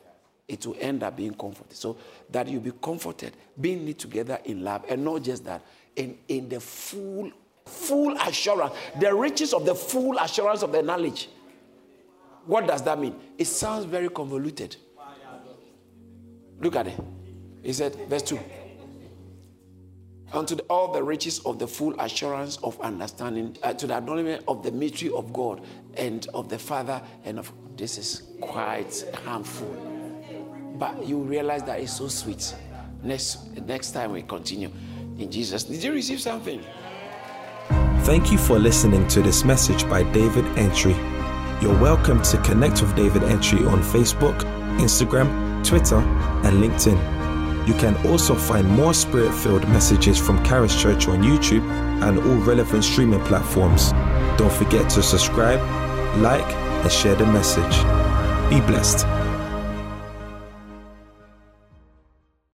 It 0.48 0.66
will 0.66 0.76
end 0.80 1.02
up 1.02 1.16
being 1.16 1.34
comforted. 1.34 1.76
So 1.76 1.98
that 2.30 2.48
you 2.48 2.58
be 2.58 2.72
comforted, 2.72 3.34
being 3.60 3.84
knit 3.84 3.98
together 3.98 4.38
in 4.44 4.64
love. 4.64 4.84
And 4.88 5.04
not 5.04 5.22
just 5.22 5.44
that, 5.44 5.62
in, 5.94 6.16
in 6.26 6.48
the 6.48 6.58
full 6.58 7.30
Full 7.64 8.16
assurance. 8.18 8.74
The 8.98 9.14
riches 9.14 9.52
of 9.52 9.64
the 9.64 9.74
full 9.74 10.18
assurance 10.18 10.62
of 10.62 10.72
the 10.72 10.82
knowledge. 10.82 11.28
What 12.46 12.66
does 12.66 12.82
that 12.82 12.98
mean? 12.98 13.14
It 13.38 13.46
sounds 13.46 13.84
very 13.84 14.08
convoluted. 14.08 14.76
Look 16.60 16.76
at 16.76 16.88
it. 16.88 16.98
He 17.62 17.72
said, 17.72 17.94
verse 18.08 18.22
2. 18.22 18.38
Unto 20.32 20.54
the, 20.54 20.62
all 20.64 20.92
the 20.92 21.02
riches 21.02 21.40
of 21.40 21.58
the 21.58 21.66
full 21.66 21.98
assurance 22.00 22.56
of 22.58 22.80
understanding, 22.80 23.56
uh, 23.62 23.74
to 23.74 23.86
the 23.86 23.94
acknowledgement 23.94 24.44
of 24.48 24.62
the 24.62 24.72
mystery 24.72 25.10
of 25.10 25.32
God 25.32 25.60
and 25.94 26.26
of 26.32 26.48
the 26.48 26.58
Father, 26.58 27.02
and 27.24 27.38
of 27.38 27.52
this 27.76 27.98
is 27.98 28.22
quite 28.40 29.04
harmful. 29.24 29.68
But 30.78 31.06
you 31.06 31.18
realize 31.18 31.62
that 31.64 31.80
it's 31.80 31.92
so 31.92 32.08
sweet. 32.08 32.54
Next, 33.02 33.54
next 33.66 33.92
time 33.92 34.12
we 34.12 34.22
continue. 34.22 34.70
In 35.18 35.30
Jesus. 35.30 35.64
Did 35.64 35.82
you 35.84 35.92
receive 35.92 36.20
something? 36.20 36.64
Thank 38.04 38.32
you 38.32 38.36
for 38.36 38.58
listening 38.58 39.06
to 39.08 39.22
this 39.22 39.44
message 39.44 39.88
by 39.88 40.02
David 40.02 40.44
Antwi. 40.56 40.92
You're 41.62 41.78
welcome 41.78 42.20
to 42.22 42.36
connect 42.38 42.82
with 42.82 42.96
David 42.96 43.22
Antwi 43.22 43.64
on 43.70 43.80
Facebook, 43.80 44.40
Instagram, 44.80 45.64
Twitter, 45.64 45.98
and 45.98 46.60
LinkedIn. 46.60 46.98
You 47.68 47.74
can 47.74 47.94
also 48.08 48.34
find 48.34 48.68
more 48.68 48.92
spirit 48.92 49.32
filled 49.32 49.68
messages 49.68 50.18
from 50.18 50.44
Charis 50.44 50.74
Church 50.82 51.06
on 51.06 51.22
YouTube 51.22 51.62
and 52.02 52.18
all 52.18 52.44
relevant 52.44 52.82
streaming 52.82 53.20
platforms. 53.20 53.92
Don't 54.36 54.52
forget 54.52 54.90
to 54.90 55.02
subscribe, 55.02 55.60
like, 56.18 56.52
and 56.82 56.90
share 56.90 57.14
the 57.14 57.26
message. 57.26 57.76
Be 58.50 58.60
blessed. 58.66 59.21